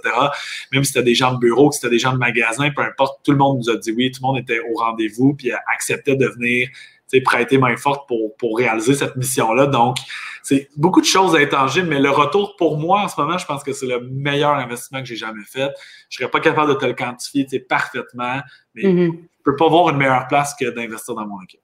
Même 0.73 0.85
si 0.85 0.93
c'était 0.93 1.05
des 1.05 1.15
gens 1.15 1.33
de 1.35 1.39
bureau, 1.39 1.73
si 1.73 1.81
c'était 1.81 1.91
des 1.91 1.99
gens 1.99 2.13
de 2.13 2.19
magasin, 2.19 2.71
peu 2.71 2.83
importe, 2.83 3.21
tout 3.25 3.33
le 3.33 3.39
monde 3.39 3.59
nous 3.59 3.71
a 3.71 3.77
dit 3.77 3.93
oui, 3.93 4.11
tout 4.11 4.21
le 4.23 4.27
monde 4.27 4.39
était 4.39 4.61
au 4.61 4.75
rendez-vous 4.75 5.35
puis 5.35 5.51
acceptait 5.73 6.17
de 6.17 6.27
venir 6.27 6.69
prêter 7.25 7.59
main 7.59 7.77
forte 7.77 8.07
pour, 8.09 8.37
pour 8.37 8.59
réaliser 8.59 8.95
cette 8.95 9.17
mission-là. 9.17 9.67
Donc, 9.67 9.97
c'est 10.43 10.69
beaucoup 10.77 11.01
de 11.01 11.07
choses 11.07 11.35
intangibles, 11.35 11.89
mais 11.89 11.99
le 11.99 12.11
retour 12.11 12.57
pour 12.57 12.79
moi 12.79 13.03
en 13.03 13.09
ce 13.09 13.21
moment, 13.21 13.39
je 13.39 13.47
pense 13.47 13.63
que 13.63 13.73
c'est 13.73 13.87
le 13.87 14.01
meilleur 14.01 14.55
investissement 14.55 15.01
que 15.01 15.07
j'ai 15.07 15.17
jamais 15.17 15.45
fait. 15.45 15.71
Je 16.09 16.19
serais 16.19 16.31
pas 16.31 16.41
capable 16.41 16.75
de 16.75 16.79
te 16.79 16.85
le 16.85 16.95
quantifier 16.95 17.47
parfaitement, 17.61 18.41
mais 18.75 18.83
mm-hmm. 18.83 19.13
je 19.13 19.43
peux 19.45 19.57
pas 19.57 19.69
voir 19.69 19.91
une 19.91 19.97
meilleure 19.97 20.29
place 20.29 20.55
que 20.59 20.69
d'investir 20.71 21.15
dans 21.15 21.27
mon 21.27 21.41
équipe. 21.43 21.61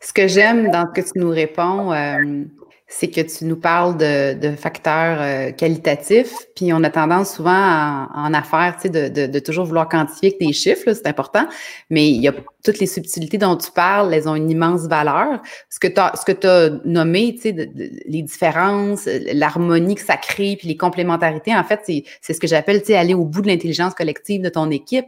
Ce 0.00 0.12
que 0.12 0.28
j'aime 0.28 0.70
dans 0.70 0.86
ce 0.94 1.00
que 1.00 1.06
tu 1.06 1.18
nous 1.18 1.30
réponds, 1.30 1.92
euh, 1.92 2.44
c'est 2.86 3.08
que 3.08 3.22
tu 3.22 3.46
nous 3.46 3.56
parles 3.56 3.96
de, 3.96 4.54
facteurs 4.56 5.18
euh, 5.20 5.50
qualitatifs, 5.50 6.32
puis 6.54 6.72
on 6.72 6.84
a 6.84 6.90
tendance 6.90 7.34
souvent 7.34 8.06
en, 8.14 8.34
affaires, 8.34 8.76
tu 8.80 8.88
sais, 8.88 9.10
de, 9.10 9.38
toujours 9.40 9.64
vouloir 9.64 9.88
quantifier 9.88 10.28
avec 10.28 10.40
des 10.46 10.52
chiffres, 10.52 10.92
c'est 10.92 11.06
important, 11.06 11.46
mais 11.90 12.08
il 12.08 12.20
y 12.20 12.28
a 12.28 12.34
toutes 12.62 12.78
les 12.78 12.86
subtilités 12.86 13.38
dont 13.38 13.56
tu 13.56 13.72
parles, 13.72 14.14
elles 14.14 14.28
ont 14.28 14.36
une 14.36 14.48
immense 14.48 14.86
valeur. 14.86 15.40
Ce 15.70 15.80
que 15.80 15.88
tu 15.88 15.94
que 16.34 16.46
as 16.46 16.80
nommé, 16.84 17.34
tu 17.34 17.42
sais, 17.42 17.70
les 18.06 18.22
différences, 18.22 19.08
l'harmonie 19.32 19.96
que 19.96 20.02
ça 20.04 20.16
crée, 20.16 20.56
puis 20.56 20.68
les 20.68 20.76
complémentarités, 20.76 21.54
en 21.56 21.64
fait, 21.64 21.80
c'est 22.20 22.32
ce 22.32 22.38
que 22.38 22.46
j'appelle, 22.46 22.80
tu 22.80 22.88
sais, 22.88 22.96
aller 22.96 23.14
au 23.14 23.24
bout 23.24 23.40
de 23.40 23.48
l'intelligence 23.48 23.94
collective 23.94 24.42
de 24.42 24.50
ton 24.50 24.70
équipe. 24.70 25.06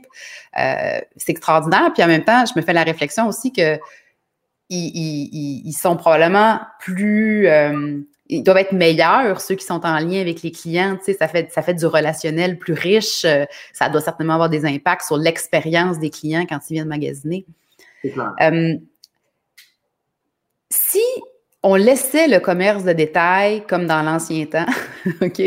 Euh, 0.59 0.99
c'est 1.17 1.31
extraordinaire, 1.31 1.93
puis 1.95 2.03
en 2.03 2.09
même 2.09 2.25
temps, 2.25 2.45
je 2.47 2.59
me 2.59 2.65
fais 2.65 2.73
la 2.73 2.83
réflexion 2.83 3.29
aussi 3.29 3.53
que 3.53 3.79
ils, 4.71 5.73
sont 5.73 5.97
probablement 5.97 6.61
plus. 6.81 7.47
Euh, 7.49 8.01
ils 8.29 8.43
doivent 8.43 8.59
être 8.59 8.73
meilleurs, 8.73 9.41
ceux 9.41 9.55
qui 9.55 9.65
sont 9.65 9.87
en 9.87 9.99
lien 9.99 10.21
avec 10.21 10.43
les 10.43 10.51
clients. 10.51 10.97
Tu 10.97 11.05
sais, 11.05 11.15
ça, 11.15 11.29
fait, 11.29 11.53
ça 11.53 11.63
fait 11.63 11.75
du 11.75 11.87
relationnel 11.87 12.59
plus 12.59 12.73
riche. 12.73 13.25
Euh, 13.25 13.45
ça 13.73 13.89
doit 13.89 14.01
certainement 14.01 14.35
avoir 14.35 14.51
des 14.51 14.65
impacts 14.65 15.07
sur 15.07 15.17
l'expérience 15.17 15.99
des 15.99 16.11
clients 16.11 16.45
quand 16.49 16.59
ils 16.69 16.75
viennent 16.75 16.89
magasiner. 16.89 17.47
Euh, 18.41 18.75
si 20.71 21.03
on 21.63 21.75
laissait 21.75 22.29
le 22.29 22.41
commerce 22.41 22.85
de 22.85 22.93
détail 22.93 23.65
comme 23.67 23.87
dans 23.87 24.03
l'ancien 24.03 24.47
temps, 24.47 24.67
OK, 25.21 25.43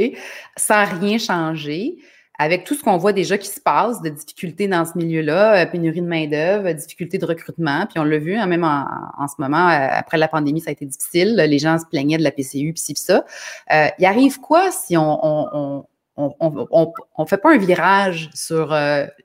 sans 0.58 0.86
rien 0.86 1.18
changer, 1.18 1.98
avec 2.40 2.64
tout 2.64 2.74
ce 2.74 2.82
qu'on 2.82 2.98
voit 2.98 3.12
déjà 3.12 3.38
qui 3.38 3.50
se 3.50 3.60
passe, 3.60 4.02
de 4.02 4.08
difficultés 4.08 4.70
dans 4.70 4.86
ce 4.86 4.98
milieu-là, 4.98 5.62
euh, 5.62 5.66
pénurie 5.66 6.02
de 6.02 6.08
main-d'œuvre, 6.08 6.72
difficultés 6.72 7.18
de 7.18 7.26
recrutement, 7.26 7.86
puis 7.86 8.00
on 8.00 8.06
l'a 8.06 8.18
vu, 8.18 8.36
hein, 8.36 8.46
même 8.46 8.64
en, 8.64 9.28
ce 9.28 9.36
moment, 9.40 9.68
euh, 9.68 9.88
après 9.92 10.18
la 10.18 10.30
pandémie, 10.30 10.62
ça 10.62 10.70
a 10.70 10.72
été 10.72 10.86
difficile. 10.86 11.36
Les 11.36 11.60
gens 11.60 11.78
se 11.78 11.86
plaignaient 11.86 12.18
de 12.18 12.24
la 12.24 12.32
PCU, 12.32 12.72
puis 12.72 12.82
ci, 12.82 12.94
puis 12.94 13.02
ça. 13.02 13.26
Euh, 13.74 13.88
il 14.00 14.06
arrive 14.06 14.40
quoi 14.40 14.72
si 14.72 14.96
on 14.98 15.86
on 16.18 17.26
fait 17.26 17.38
pas 17.38 17.54
un 17.54 17.58
virage 17.58 18.30
sur 18.34 18.72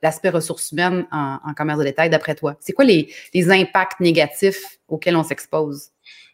l'aspect 0.01 0.29
ressources 0.29 0.71
humaines 0.71 1.05
en, 1.11 1.53
commerce 1.53 1.79
de 1.79 1.83
détail, 1.83 2.09
d'après 2.09 2.35
toi? 2.35 2.55
C'est 2.61 2.71
quoi 2.71 2.85
les, 2.85 3.13
les, 3.33 3.51
impacts 3.51 3.99
négatifs 3.99 4.77
auxquels 4.87 5.17
on 5.17 5.23
s'expose? 5.23 5.89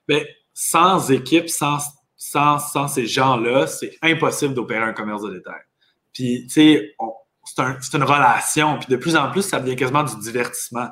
Bien, 0.08 0.22
sans 0.54 1.10
équipe, 1.10 1.50
sans, 1.50 1.80
sans, 2.16 2.60
sans 2.60 2.88
ces 2.88 3.08
gens-là, 3.08 3.66
c'est 3.66 3.98
impossible 4.04 4.54
d'opérer 4.54 4.84
un 4.84 4.94
commerce 4.94 5.24
de 5.24 5.34
détail. 5.34 5.62
Puis, 6.14 6.46
tu 6.48 6.54
sais, 6.54 6.96
c'est 7.82 7.98
une 7.98 8.04
relation. 8.04 8.78
Puis 8.78 8.88
de 8.90 8.96
plus 8.96 9.16
en 9.16 9.32
plus, 9.32 9.42
ça 9.42 9.60
devient 9.60 9.76
quasiment 9.76 10.04
du 10.04 10.16
divertissement. 10.20 10.88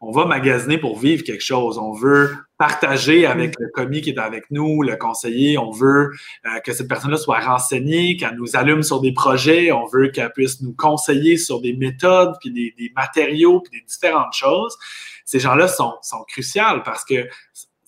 On 0.00 0.10
va 0.10 0.24
magasiner 0.24 0.78
pour 0.78 0.98
vivre 0.98 1.22
quelque 1.22 1.44
chose. 1.44 1.78
On 1.78 1.92
veut 1.92 2.34
partager 2.58 3.24
avec 3.24 3.54
le 3.58 3.68
commis 3.68 4.00
qui 4.00 4.10
est 4.10 4.18
avec 4.18 4.50
nous, 4.50 4.82
le 4.82 4.96
conseiller. 4.96 5.58
On 5.58 5.70
veut 5.70 6.10
euh, 6.44 6.58
que 6.64 6.72
cette 6.72 6.88
personne-là 6.88 7.16
soit 7.16 7.38
renseignée, 7.38 8.16
qu'elle 8.16 8.34
nous 8.34 8.56
allume 8.56 8.82
sur 8.82 9.00
des 9.00 9.12
projets. 9.12 9.70
On 9.70 9.86
veut 9.86 10.08
qu'elle 10.08 10.32
puisse 10.32 10.60
nous 10.60 10.74
conseiller 10.74 11.36
sur 11.36 11.60
des 11.60 11.74
méthodes, 11.74 12.34
puis 12.40 12.50
des, 12.50 12.74
des 12.76 12.92
matériaux, 12.96 13.60
puis 13.60 13.78
des 13.78 13.86
différentes 13.86 14.34
choses. 14.34 14.76
Ces 15.24 15.38
gens-là 15.38 15.68
sont, 15.68 15.94
sont 16.02 16.24
cruciaux 16.26 16.82
parce 16.84 17.04
que 17.04 17.28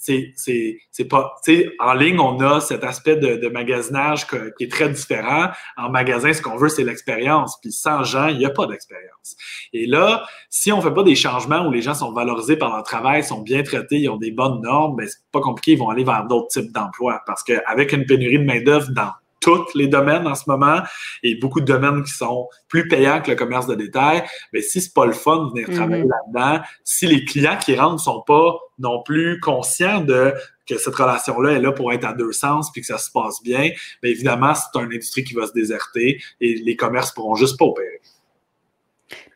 c'est 0.05 1.05
pas 1.09 1.35
en 1.81 1.95
ligne 1.95 2.19
on 2.21 2.39
a 2.41 2.61
cet 2.61 2.85
aspect 2.85 3.17
de, 3.17 3.49
magasinage 3.49 4.27
qui 4.27 4.65
est 4.65 4.71
très 4.71 4.89
différent. 4.89 5.49
En 5.77 5.91
magasin 5.91 6.33
ce 6.33 6.43
qu'on 6.43 6.57
veut 6.57 6.69
c'est 6.69 6.85
l'expérience. 6.85 7.59
Puis 7.61 7.73
sans 7.73 8.05
gens 8.05 8.29
il 8.29 8.39
n'y 8.39 8.47
a 8.47 8.51
pas 8.51 8.67
d'expérience. 8.67 9.37
Et 9.73 9.87
là 9.87 10.25
si 10.51 10.73
on 10.73 10.81
fait 10.81 10.93
pas 10.93 11.03
des 11.03 11.15
changements 11.17 11.67
où 11.67 11.73
les 11.73 11.83
gens 11.83 11.95
sont 11.95 12.13
valorisés 12.13 12.57
par 12.57 12.71
leur 12.71 12.83
travail 12.83 13.25
sont 13.25 13.41
bien 13.41 13.63
traités 13.63 13.99
ils 13.99 14.09
ont 14.09 14.17
des 14.17 14.31
bonnes 14.31 14.61
normes 14.61 14.97
ben 14.97 15.09
c'est 15.09 15.21
pas 15.33 15.41
compliqué 15.41 15.73
ils 15.73 15.79
vont 15.79 15.89
aller 15.89 16.05
vers 16.05 16.25
d'autres 16.27 16.49
types 16.49 16.73
d'emplois. 16.73 17.23
Parce 17.27 17.43
qu'avec 17.43 17.93
une 17.93 18.07
pénurie 18.07 18.39
de 18.39 18.45
main 18.45 18.63
d'œuvre 18.63 18.91
dans 18.91 19.13
tous 19.45 19.75
les 19.75 19.89
domaines 19.89 20.27
en 20.27 20.35
ce 20.35 20.45
moment 20.47 20.81
et 21.23 21.35
beaucoup 21.37 21.61
de 21.61 21.67
domaines 21.67 22.03
qui 22.03 22.13
sont 22.13 22.49
plus 22.69 22.89
payants 22.89 23.21
que 23.21 23.31
le 23.31 23.37
commerce 23.37 23.67
de 23.67 23.75
détail, 23.75 24.25
mais 24.53 24.63
si 24.63 24.81
c'est 24.81 24.95
pas 24.95 25.07
le 25.07 25.13
fun 25.13 25.45
de 25.45 25.51
venir 25.51 25.69
mhm. 25.69 25.77
travailler 25.77 26.05
là-dedans, 26.05 26.65
si 26.83 27.07
les 27.07 27.25
clients 27.25 27.59
qui 27.59 27.77
rentrent 27.77 27.95
ne 27.95 27.99
sont 27.99 28.23
pas 28.27 28.59
non 28.79 29.03
plus 29.03 29.39
conscients 29.41 30.01
de 30.01 30.35
que 30.67 30.79
cette 30.79 30.95
relation-là 30.95 31.53
est 31.53 31.61
là 31.61 31.73
pour 31.73 31.93
être 31.93 32.07
à 32.07 32.15
deux 32.15 32.33
sens 32.33 32.73
puis 32.73 32.81
que 32.81 32.87
ça 32.87 32.97
se 32.97 33.11
passe 33.11 33.43
bien, 33.43 33.71
bien 34.03 34.11
évidemment, 34.11 34.55
c'est 34.55 34.79
une 34.79 34.87
industrie 34.87 35.23
qui 35.23 35.35
va 35.35 35.47
se 35.47 35.53
déserter 35.53 36.23
et 36.41 36.55
les 36.55 36.75
commerces 36.77 37.13
pourront 37.13 37.35
juste 37.35 37.59
pas 37.59 37.67
opérer. 37.67 38.01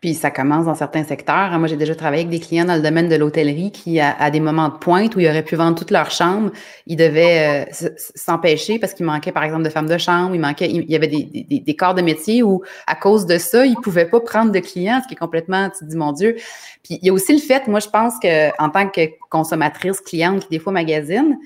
Puis 0.01 0.15
ça 0.15 0.31
commence 0.31 0.67
dans 0.67 0.75
certains 0.75 1.05
secteurs. 1.05 1.51
Moi, 1.59 1.67
j'ai 1.67 1.77
déjà 1.77 1.95
travaillé 1.95 2.23
avec 2.23 2.31
des 2.31 2.39
clients 2.39 2.65
dans 2.65 2.77
le 2.77 2.83
domaine 2.83 3.09
de 3.09 3.17
l'hôtellerie 3.17 3.73
qui, 3.73 3.99
à, 4.01 4.31
des 4.31 4.41
moments 4.41 4.69
de 4.69 4.77
pointe 4.79 5.17
où 5.17 5.21
ils 5.21 5.29
auraient 5.29 5.45
pu 5.45 5.57
vendre 5.57 5.77
toute 5.77 5.91
leur 5.91 6.11
chambre, 6.11 6.51
ils 6.87 6.97
devaient 6.97 7.67
euh, 7.69 7.91
s'empêcher 8.15 8.79
parce 8.79 8.95
qu'il 8.95 9.07
manquait, 9.07 9.33
par 9.33 9.43
exemple, 9.43 9.65
de 9.65 9.71
femmes 9.71 9.89
de 9.89 9.99
chambre, 9.99 10.35
il 10.35 10.41
manquait, 10.41 10.71
il 10.71 10.91
y 10.91 10.95
avait 10.95 11.09
des, 11.09 11.63
des, 11.65 11.77
corps 11.77 11.95
de 11.95 12.03
métier 12.03 12.43
où, 12.43 12.63
à 12.87 12.95
cause 12.95 13.27
de 13.27 13.39
ça, 13.39 13.67
ils 13.67 13.77
pouvaient 13.77 14.09
pas 14.09 14.21
prendre 14.21 14.53
de 14.53 14.61
clients, 14.61 15.01
ce 15.03 15.09
qui 15.09 15.15
est 15.15 15.19
complètement, 15.19 15.69
tu 15.71 15.85
te 15.85 15.91
dis, 15.91 15.97
mon 15.97 16.13
Dieu. 16.13 16.37
Puis 16.85 16.99
il 17.03 17.07
y 17.07 17.11
a 17.11 17.13
aussi 17.13 17.33
le 17.33 17.41
fait, 17.41 17.67
moi, 17.67 17.81
je 17.81 17.89
pense 17.89 18.15
que 18.23 18.51
en 18.63 18.71
tant 18.71 18.89
que 18.89 19.01
consommatrice, 19.31 20.01
cliente 20.01 20.43
qui 20.43 20.49
des 20.51 20.59
fois 20.59 20.73
magasine, 20.73 21.39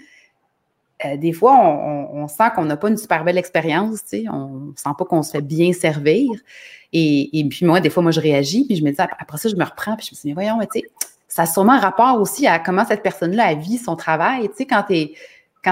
euh, 1.04 1.16
des 1.16 1.32
fois, 1.32 1.58
on, 1.58 2.28
sent 2.28 2.50
qu'on 2.54 2.64
n'a 2.64 2.76
pas 2.76 2.88
une 2.88 2.96
super 2.96 3.24
belle 3.24 3.38
expérience, 3.38 4.02
tu 4.02 4.22
sais, 4.22 4.24
on 4.30 4.72
sent 4.76 4.90
pas 4.96 5.04
qu'on 5.04 5.22
se 5.22 5.32
fait 5.32 5.40
bien 5.40 5.72
servir. 5.72 6.30
Et, 6.92 7.46
puis 7.50 7.64
moi, 7.64 7.80
des 7.80 7.90
fois, 7.90 8.02
moi, 8.02 8.12
je 8.12 8.20
réagis, 8.20 8.64
puis 8.66 8.76
je 8.76 8.84
me 8.84 8.90
dis, 8.90 8.96
après 8.98 9.38
ça, 9.38 9.48
je 9.48 9.56
me 9.56 9.64
reprends, 9.64 9.96
puis 9.96 10.06
je 10.10 10.14
me 10.14 10.20
dis, 10.20 10.28
mais 10.28 10.34
voyons, 10.34 10.58
mais 10.58 10.66
tu 10.72 10.80
sais, 10.80 10.86
ça 11.28 11.42
a 11.42 11.46
sûrement 11.46 11.72
un 11.72 11.80
rapport 11.80 12.20
aussi 12.20 12.46
à 12.46 12.58
comment 12.58 12.84
cette 12.84 13.02
personne-là 13.02 13.54
vit 13.54 13.78
son 13.78 13.96
travail. 13.96 14.48
Tu 14.50 14.56
sais, 14.58 14.66
quand 14.66 14.82
tu 14.82 14.94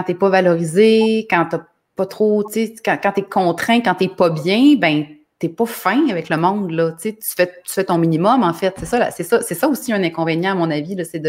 n'es 0.08 0.14
pas 0.14 0.28
valorisé, 0.30 1.26
quand 1.28 1.46
tu 1.50 1.56
pas 1.96 2.06
trop, 2.06 2.42
tu 2.44 2.52
sais, 2.52 2.74
quand, 2.82 2.96
quand 3.02 3.12
tu 3.12 3.20
es 3.20 3.24
contraint, 3.24 3.80
quand 3.80 3.94
tu 3.94 4.04
n'es 4.04 4.10
pas 4.10 4.30
bien, 4.30 4.76
ben 4.76 5.04
t'es 5.40 5.48
pas 5.48 5.66
fin 5.66 6.08
avec 6.10 6.28
le 6.28 6.36
monde, 6.36 6.70
là. 6.70 6.92
Tu, 7.00 7.16
fais, 7.20 7.46
tu 7.46 7.72
fais 7.72 7.84
ton 7.84 7.96
minimum, 7.96 8.42
en 8.42 8.52
fait. 8.52 8.74
C'est 8.78 8.86
ça, 8.86 9.10
c'est 9.10 9.24
ça, 9.24 9.42
ça 9.42 9.68
aussi 9.68 9.92
un 9.92 10.04
inconvénient, 10.04 10.52
à 10.52 10.54
mon 10.54 10.70
avis, 10.70 10.96
c'est 11.04 11.22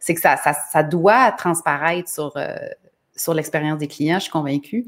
c'est 0.00 0.14
que 0.14 0.20
ça, 0.20 0.36
ça, 0.36 0.52
ça, 0.52 0.82
doit 0.82 1.30
transparaître 1.32 2.10
sur, 2.10 2.32
euh, 2.36 2.56
sur 3.16 3.34
l'expérience 3.34 3.78
des 3.78 3.88
clients, 3.88 4.18
je 4.18 4.24
suis 4.24 4.32
convaincue. 4.32 4.86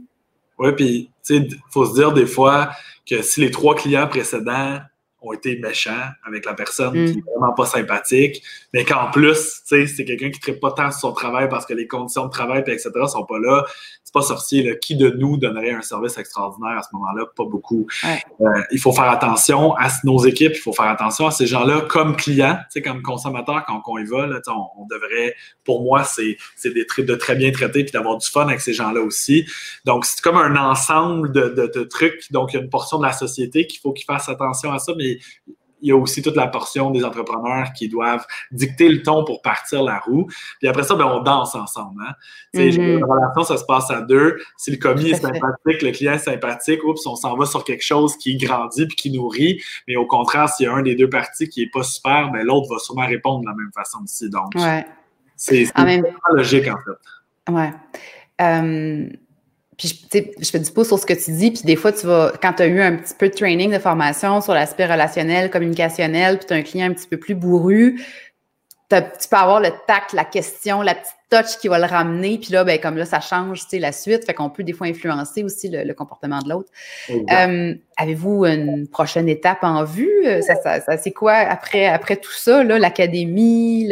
Oui, 0.58 0.72
puis, 0.72 1.10
tu 1.24 1.36
sais, 1.36 1.36
il 1.36 1.60
faut 1.70 1.86
se 1.86 1.94
dire 1.94 2.12
des 2.12 2.26
fois 2.26 2.70
que 3.08 3.22
si 3.22 3.40
les 3.40 3.50
trois 3.50 3.74
clients 3.74 4.08
précédents 4.08 4.80
ont 5.22 5.33
été 5.33 5.59
méchants 5.59 6.05
avec 6.24 6.44
la 6.44 6.55
personne 6.55 6.92
qui 6.92 6.98
n'est 6.98 7.20
mm. 7.20 7.24
vraiment 7.35 7.52
pas 7.55 7.66
sympathique, 7.66 8.42
mais 8.72 8.85
qu'en 8.85 9.11
plus, 9.11 9.62
c'est 9.64 9.87
quelqu'un 10.05 10.31
qui 10.31 10.38
ne 10.38 10.42
traite 10.42 10.61
pas 10.61 10.72
tant 10.72 10.90
sur 10.90 11.00
son 11.00 11.12
travail 11.12 11.48
parce 11.48 11.66
que 11.66 11.74
les 11.74 11.87
conditions 11.87 12.26
de 12.26 12.31
travail, 12.31 12.61
etc., 12.61 12.90
ne 12.94 13.07
sont 13.07 13.24
pas 13.24 13.38
là. 13.38 13.64
C'est 14.05 14.12
pas 14.12 14.22
sorcier. 14.22 14.62
Là. 14.62 14.76
Qui 14.76 14.96
de 14.96 15.11
nous 15.11 15.37
donnerait 15.37 15.72
un 15.72 15.83
service 15.83 16.16
extraordinaire 16.18 16.79
à 16.79 16.83
ce 16.83 16.88
moment-là? 16.92 17.24
Pas 17.35 17.44
beaucoup. 17.44 17.87
Euh, 18.05 18.46
il 18.70 18.79
faut 18.79 18.92
faire 18.92 19.11
attention 19.11 19.74
à 19.76 19.88
nos 20.05 20.24
équipes, 20.24 20.52
il 20.55 20.61
faut 20.61 20.72
faire 20.72 20.87
attention 20.87 21.26
à 21.26 21.31
ces 21.31 21.46
gens-là 21.46 21.83
comme 21.88 22.16
clients, 22.16 22.59
comme 22.85 23.02
consommateurs, 23.02 23.64
quand 23.66 23.83
on 23.87 23.98
y 23.98 24.05
va, 24.05 24.26
là, 24.26 24.40
on, 24.48 24.83
on, 24.83 24.87
devrait, 24.87 25.35
pour 25.64 25.83
moi, 25.83 26.05
c'est 26.05 26.37
de 26.64 27.14
très 27.14 27.35
bien 27.35 27.50
traiter 27.50 27.85
puis 27.85 27.92
d'avoir 27.92 28.18
du 28.18 28.29
fun 28.29 28.46
avec 28.46 28.61
ces 28.61 28.72
gens-là 28.72 29.00
aussi. 29.00 29.46
Donc, 29.85 30.05
c'est 30.05 30.20
comme 30.20 30.37
un 30.37 30.57
ensemble 30.57 31.33
de, 31.33 31.48
de, 31.48 31.66
de 31.66 31.85
trucs. 31.85 32.31
Donc, 32.31 32.52
il 32.52 32.57
y 32.57 32.59
a 32.61 32.62
une 32.62 32.70
portion 32.70 32.98
de 32.98 33.05
la 33.05 33.12
société 33.12 33.66
qu'il 33.66 33.81
faut 33.81 33.92
qu'ils 33.92 34.05
fassent 34.05 34.29
attention 34.29 34.72
à 34.72 34.79
ça, 34.79 34.92
mais 34.96 35.06
il 35.83 35.90
y 35.90 35.92
a 35.92 35.97
aussi 35.97 36.23
toute 36.23 36.37
la 36.37 36.47
portion 36.47 36.90
des 36.90 37.05
entrepreneurs 37.05 37.73
qui 37.73 37.88
doivent 37.88 38.27
dicter 38.51 38.88
le 38.88 39.03
ton 39.03 39.25
pour 39.25 39.42
partir 39.42 39.83
la 39.83 39.99
roue. 39.99 40.27
Puis 40.59 40.69
après 40.69 40.83
ça, 40.83 40.95
ben, 40.95 41.05
on 41.05 41.23
danse 41.23 41.55
ensemble. 41.55 42.03
Hein? 42.03 42.14
Mm 42.55 43.05
relation, 43.05 43.45
ça 43.45 43.57
se 43.57 43.64
passe 43.64 43.90
à 43.90 44.01
deux. 44.01 44.37
Si 44.57 44.71
le 44.71 44.79
commis 44.79 45.11
est 45.11 45.21
sympathique, 45.21 45.83
le 45.83 45.90
client 45.92 46.14
est 46.14 46.19
sympathique, 46.19 46.83
oups, 46.85 47.07
on 47.07 47.14
s'en 47.14 47.37
va 47.37 47.47
sur 47.47 47.62
quelque 47.62 47.85
chose 47.85 48.16
qui 48.16 48.37
grandit 48.37 48.87
puis 48.87 48.97
qui 48.97 49.11
nourrit. 49.11 49.61
Mais 49.87 49.97
au 49.97 50.07
contraire, 50.07 50.49
s'il 50.49 50.66
y 50.66 50.69
a 50.69 50.73
un 50.73 50.83
des 50.83 50.95
deux 50.95 51.11
parties 51.11 51.49
qui 51.49 51.62
est 51.62 51.71
pas 51.73 51.83
super, 51.83 52.31
ben, 52.33 52.45
l'autre 52.45 52.69
va 52.73 52.79
sûrement 52.79 53.07
répondre 53.07 53.42
de 53.42 53.47
la 53.47 53.55
même 53.55 53.71
façon 53.75 53.99
aussi. 54.03 54.31
Donc, 54.31 54.55
C'est 55.37 55.77
même... 55.79 56.05
logique, 56.33 56.69
en 56.69 56.77
fait. 56.79 57.53
Ouais. 57.53 57.73
Euh, 58.40 59.09
puis, 59.76 59.94
je 60.40 60.50
fais 60.50 60.58
du 60.58 60.70
pouce 60.70 60.86
sur 60.86 60.98
ce 60.98 61.04
que 61.04 61.12
tu 61.12 61.32
dis, 61.32 61.50
puis 61.50 61.62
des 61.64 61.76
fois, 61.76 61.92
tu 61.92 62.06
vas, 62.06 62.32
quand 62.40 62.54
tu 62.54 62.62
as 62.62 62.66
eu 62.66 62.80
un 62.80 62.96
petit 62.96 63.12
peu 63.18 63.28
de 63.28 63.34
training, 63.34 63.70
de 63.70 63.78
formation 63.78 64.40
sur 64.40 64.54
l'aspect 64.54 64.86
relationnel, 64.86 65.50
communicationnel, 65.50 66.38
puis 66.38 66.46
tu 66.46 66.54
as 66.54 66.56
un 66.56 66.62
client 66.62 66.86
un 66.86 66.94
petit 66.94 67.06
peu 67.06 67.18
plus 67.18 67.34
bourru, 67.34 68.00
tu 68.88 69.29
peux 69.29 69.37
avoir 69.37 69.61
le 69.61 69.70
tact, 69.87 70.12
la 70.12 70.25
question, 70.25 70.81
la 70.83 70.94
petite 70.94 71.16
touch 71.29 71.59
qui 71.61 71.66
va 71.66 71.79
le 71.79 71.87
ramener. 71.87 72.38
Puis 72.38 72.53
là, 72.53 72.62
ben, 72.62 72.79
comme 72.81 72.96
là, 72.96 73.05
ça 73.05 73.20
change 73.20 73.62
la 73.72 73.90
suite. 73.90 74.25
Fait 74.25 74.35
qu'on 74.35 74.49
peut 74.49 74.62
des 74.62 74.72
fois 74.72 74.87
influencer 74.87 75.42
aussi 75.42 75.68
le, 75.68 75.92
comportement 75.92 76.40
de 76.40 76.49
l'autre. 76.49 76.70
Euh, 77.11 77.75
avez-vous 77.96 78.44
une 78.44 78.87
prochaine 78.87 79.29
étape 79.29 79.62
en 79.62 79.83
vue? 79.85 80.25
Euh, 80.25 80.40
ça, 80.40 80.81
ça, 80.81 80.96
c'est 80.96 81.12
quoi 81.12 81.33
après, 81.33 81.87
après 81.87 82.16
tout 82.16 82.33
ça, 82.33 82.62
l'académie, 82.62 83.88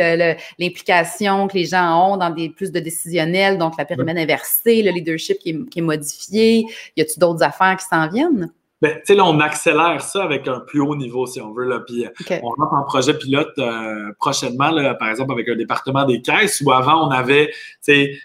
l'implication 0.58 1.48
que 1.48 1.54
les 1.54 1.64
gens 1.66 2.12
ont 2.12 2.16
dans 2.16 2.30
des 2.30 2.50
plus 2.50 2.70
de 2.70 2.78
décisionnels, 2.78 3.58
donc 3.58 3.74
la 3.76 3.84
périmètre 3.84 4.20
inversée, 4.20 4.82
le 4.82 4.92
leadership 4.92 5.38
qui 5.38 5.50
est, 5.50 5.70
qui 5.70 5.80
est 5.80 5.82
modifié? 5.82 6.66
Y 6.96 7.02
a-t-il 7.02 7.18
d'autres 7.18 7.42
affaires 7.42 7.76
qui 7.76 7.86
s'en 7.86 8.08
viennent? 8.08 8.52
Ben, 8.84 8.96
tu 8.96 9.00
sais, 9.06 9.14
là, 9.14 9.24
on 9.24 9.40
accélère 9.40 10.02
ça 10.02 10.22
avec 10.22 10.46
un 10.46 10.60
plus 10.60 10.82
haut 10.82 10.94
niveau, 10.94 11.24
si 11.24 11.40
on 11.40 11.54
veut. 11.54 11.64
Là, 11.64 11.80
puis 11.80 12.04
euh, 12.04 12.38
on 12.42 12.50
rentre 12.50 12.74
en 12.74 12.82
projet 12.82 13.16
pilote 13.16 13.54
euh, 13.56 14.12
prochainement, 14.18 14.70
là, 14.70 14.92
par 14.92 15.08
exemple, 15.08 15.32
avec 15.32 15.48
un 15.48 15.56
département 15.56 16.04
des 16.04 16.20
caisses, 16.20 16.60
où 16.62 16.70
avant, 16.70 17.08
on 17.08 17.10
avait, 17.10 17.50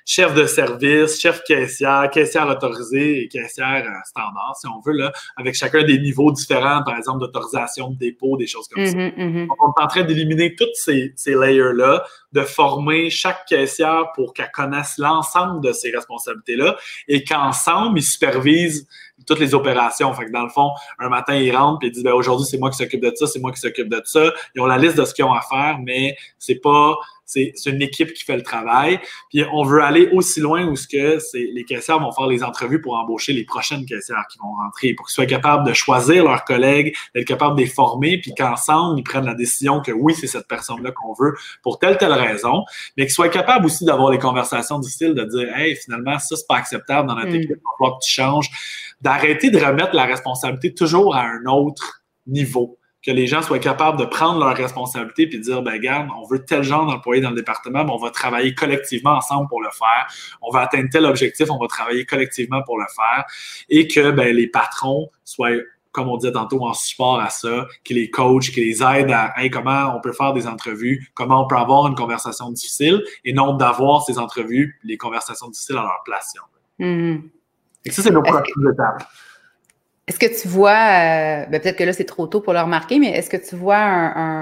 chef 0.06 0.34
de 0.34 0.46
service, 0.46 1.18
chef 1.18 1.44
caissière, 1.46 2.10
caissière 2.12 2.50
autorisée 2.50 3.24
et 3.24 3.30
caissière 3.30 3.86
euh, 3.86 4.04
standard, 4.04 4.58
si 4.60 4.68
on 4.68 4.82
veut, 4.86 4.98
là, 4.98 5.14
avec 5.38 5.56
chacun 5.56 5.82
des 5.86 5.98
niveaux 5.98 6.34
différents, 6.34 6.84
par 6.84 6.98
exemple, 6.98 7.22
d'autorisation 7.22 7.92
de 7.92 7.98
dépôt, 7.98 8.36
des 8.36 8.48
choses 8.48 8.68
comme 8.68 8.86
ça. 8.86 8.98
Mm-hmm, 8.98 9.16
mm-hmm. 9.16 9.48
on 9.62 9.70
est 9.70 9.86
en 9.86 9.88
train 9.88 10.04
d'éliminer 10.04 10.56
tous 10.56 10.66
ces, 10.74 11.14
ces 11.16 11.36
layers-là, 11.36 12.04
de 12.34 12.42
former 12.42 13.10
chaque 13.10 13.46
caissière 13.46 14.12
pour 14.14 14.34
qu'elle 14.34 14.52
connaisse 14.52 14.98
l'ensemble 14.98 15.62
de 15.62 15.72
ces 15.72 15.90
responsabilités-là 15.90 16.76
et 17.08 17.24
qu'ensemble, 17.24 17.98
ils 18.00 18.04
supervisent 18.04 18.88
toutes 19.26 19.40
les 19.40 19.54
opérations. 19.54 20.14
Fait 20.14 20.26
que 20.26 20.32
dans 20.32 20.49
fond, 20.50 20.72
un 21.00 21.10
matin, 21.10 21.36
ils 21.36 21.56
rentrent 21.56 21.84
et 21.84 21.88
ils 21.88 21.92
disent 21.92 22.06
aujourd'hui, 22.08 22.46
c'est 22.46 22.58
moi 22.58 22.70
qui 22.70 22.78
s'occupe 22.78 23.02
de 23.02 23.12
ça, 23.16 23.28
c'est 23.28 23.40
moi 23.40 23.52
qui 23.52 23.60
s'occupe 23.60 23.90
de 23.90 24.02
ça. 24.06 24.32
Ils 24.56 24.62
ont 24.62 24.66
la 24.66 24.78
liste 24.78 24.98
de 24.98 25.06
ce 25.06 25.14
qu'ils 25.14 25.26
ont 25.26 25.34
à 25.34 25.42
faire, 25.42 25.80
mais 25.84 26.16
c'est 26.38 26.56
pas 26.56 26.96
c'est 27.30 27.54
une 27.68 27.82
équipe 27.82 28.12
qui 28.14 28.24
fait 28.24 28.36
le 28.36 28.42
travail. 28.42 29.00
Puis 29.30 29.44
on 29.54 29.64
veut 29.64 29.84
aller 29.84 30.10
aussi 30.14 30.40
loin 30.40 30.66
où 30.66 30.76
ce 30.76 30.88
que 30.88 31.20
les 31.54 31.64
caissières 31.64 32.00
vont 32.00 32.12
faire 32.12 32.26
les 32.26 32.44
entrevues 32.44 32.82
pour 32.82 32.96
embaucher 32.96 33.34
les 33.34 33.44
prochaines 33.44 33.86
caissières 33.86 34.26
qui 34.32 34.40
vont 34.40 34.54
rentrer, 34.56 34.96
pour 34.96 35.06
qu'ils 35.06 35.14
soient 35.14 35.28
capables 35.28 35.68
de 35.68 35.74
choisir 35.74 36.24
leurs 36.24 36.44
collègues, 36.44 36.96
d'être 37.14 37.28
capables 37.28 37.56
de 37.56 37.62
les 37.62 37.68
former, 37.68 38.20
puis 38.20 38.34
qu'ensemble, 38.36 39.00
ils 39.00 39.04
prennent 39.04 39.26
la 39.26 39.36
décision 39.36 39.80
que 39.80 39.92
oui, 39.92 40.16
c'est 40.16 40.28
cette 40.28 40.48
personne-là 40.48 40.92
qu'on 40.92 41.14
veut 41.14 41.36
pour 41.62 41.78
telle, 41.78 41.98
telle 41.98 42.14
raison, 42.14 42.64
mais 42.98 43.06
qu'ils 43.06 43.14
soient 43.14 43.30
capables 43.30 43.66
aussi 43.66 43.86
d'avoir 43.86 44.10
des 44.10 44.20
conversations 44.20 44.80
difficiles, 44.80 45.14
de 45.14 45.24
dire 45.26 45.56
Hey, 45.56 45.76
finalement, 45.76 46.18
ça, 46.18 46.36
c'est 46.36 46.48
pas 46.48 46.58
acceptable 46.58 47.08
dans 47.08 47.16
notre 47.16 47.30
mm. 47.30 47.36
équipe, 47.36 47.50
il 47.52 47.56
va 47.56 47.72
falloir 47.78 48.00
que 48.00 48.06
tu 48.06 48.12
changes, 48.12 48.50
d'arrêter 49.02 49.52
de 49.52 49.60
remettre 49.60 49.96
la 49.96 50.06
responsabilité 50.06 50.74
toujours 50.74 51.16
à 51.16 51.26
un 51.26 51.46
autre 51.46 52.02
niveau 52.26 52.79
que 53.04 53.12
les 53.12 53.28
gens 53.28 53.42
soient 53.42 53.60
capables 53.60 53.98
de 53.98 54.06
prendre 54.06 54.40
leurs 54.40 54.56
responsabilités 54.56 55.28
puis 55.28 55.40
de 55.40 55.44
dire, 55.44 55.62
ben 55.62 55.74
regarde, 55.74 56.10
on 56.18 56.28
veut 56.28 56.44
tel 56.44 56.64
genre 56.64 56.86
d'employé 56.86 57.22
dans 57.22 57.30
le 57.30 57.36
département, 57.36 57.86
mais 57.86 57.92
on 57.92 57.98
va 57.98 58.12
travailler 58.12 58.54
collectivement 58.54 59.12
ensemble 59.12 59.48
pour 59.48 59.62
le 59.62 59.70
faire. 59.72 60.08
On 60.42 60.52
va 60.52 60.62
atteindre 60.62 60.90
tel 60.92 61.06
objectif, 61.06 61.50
on 61.50 61.58
va 61.58 61.68
travailler 61.68 62.06
collectivement 62.06 62.62
pour 62.64 62.78
le 62.78 62.86
faire. 62.94 63.26
Et 63.70 63.88
que 63.88 64.12
ben, 64.12 64.36
les 64.36 64.48
patrons 64.48 65.10
soient 65.24 65.52
comme 65.92 66.08
on 66.08 66.18
disait 66.18 66.34
tantôt, 66.34 66.64
en 66.64 66.74
support 66.74 67.20
à 67.20 67.30
ça, 67.30 67.66
qui 67.84 67.96
les 67.96 68.10
coach, 68.10 68.52
qui 68.52 68.62
les 68.62 68.84
aide 68.84 69.12
à 69.12 69.34
comment 69.50 69.96
on 69.96 70.02
peut 70.02 70.14
faire 70.14 70.34
des 70.34 70.48
entrevues, 70.48 71.12
comment 71.16 71.44
on 71.44 71.48
peut 71.48 71.58
avoir 71.58 71.88
une 71.88 71.96
conversation 71.96 72.52
difficile, 72.52 73.04
et 73.26 73.34
non 73.34 73.56
d'avoir 73.56 74.04
ces 74.04 74.20
entrevues, 74.20 74.80
les 74.84 74.98
conversations 74.98 75.50
difficiles 75.50 75.78
à 75.78 75.82
leur 75.82 76.02
place. 76.06 76.34
Mm-hmm. 76.80 77.22
Et 77.86 77.92
ça, 77.92 78.04
c'est 78.04 78.12
nos 78.12 78.22
étapes. 78.24 79.04
Est-ce 80.10 80.18
que 80.18 80.42
tu 80.42 80.48
vois, 80.48 80.72
euh, 80.72 81.46
ben 81.46 81.62
peut-être 81.62 81.78
que 81.78 81.84
là 81.84 81.94
c'est 81.94 82.04
trop 82.04 82.26
tôt 82.26 82.42
pour 82.42 82.52
le 82.54 82.60
remarquer, 82.60 82.98
mais 82.98 83.12
est-ce 83.12 83.30
que 83.30 83.38
tu 83.38 83.56
vois 83.56 83.80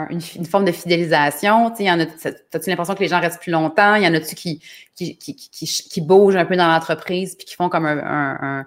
une, 0.10 0.45
forme 0.45 0.63
de 0.63 0.71
fidélisation? 0.71 1.71
Tu 1.71 1.86
as-tu 1.86 2.69
l'impression 2.69 2.95
que 2.95 3.01
les 3.01 3.10
gens 3.10 3.19
restent 3.19 3.41
plus 3.41 3.51
longtemps? 3.51 3.95
Il 3.95 4.03
y 4.03 4.08
en 4.08 4.13
a-tu 4.13 4.34
qui, 4.34 4.62
qui, 4.95 5.17
qui, 5.17 5.36
qui, 5.36 6.01
bougent 6.01 6.38
un 6.38 6.45
peu 6.45 6.56
dans 6.56 6.69
l'entreprise 6.69 7.36
puis 7.36 7.45
qui 7.45 7.56
font 7.56 7.67
comme 7.67 7.86
un, 7.86 8.65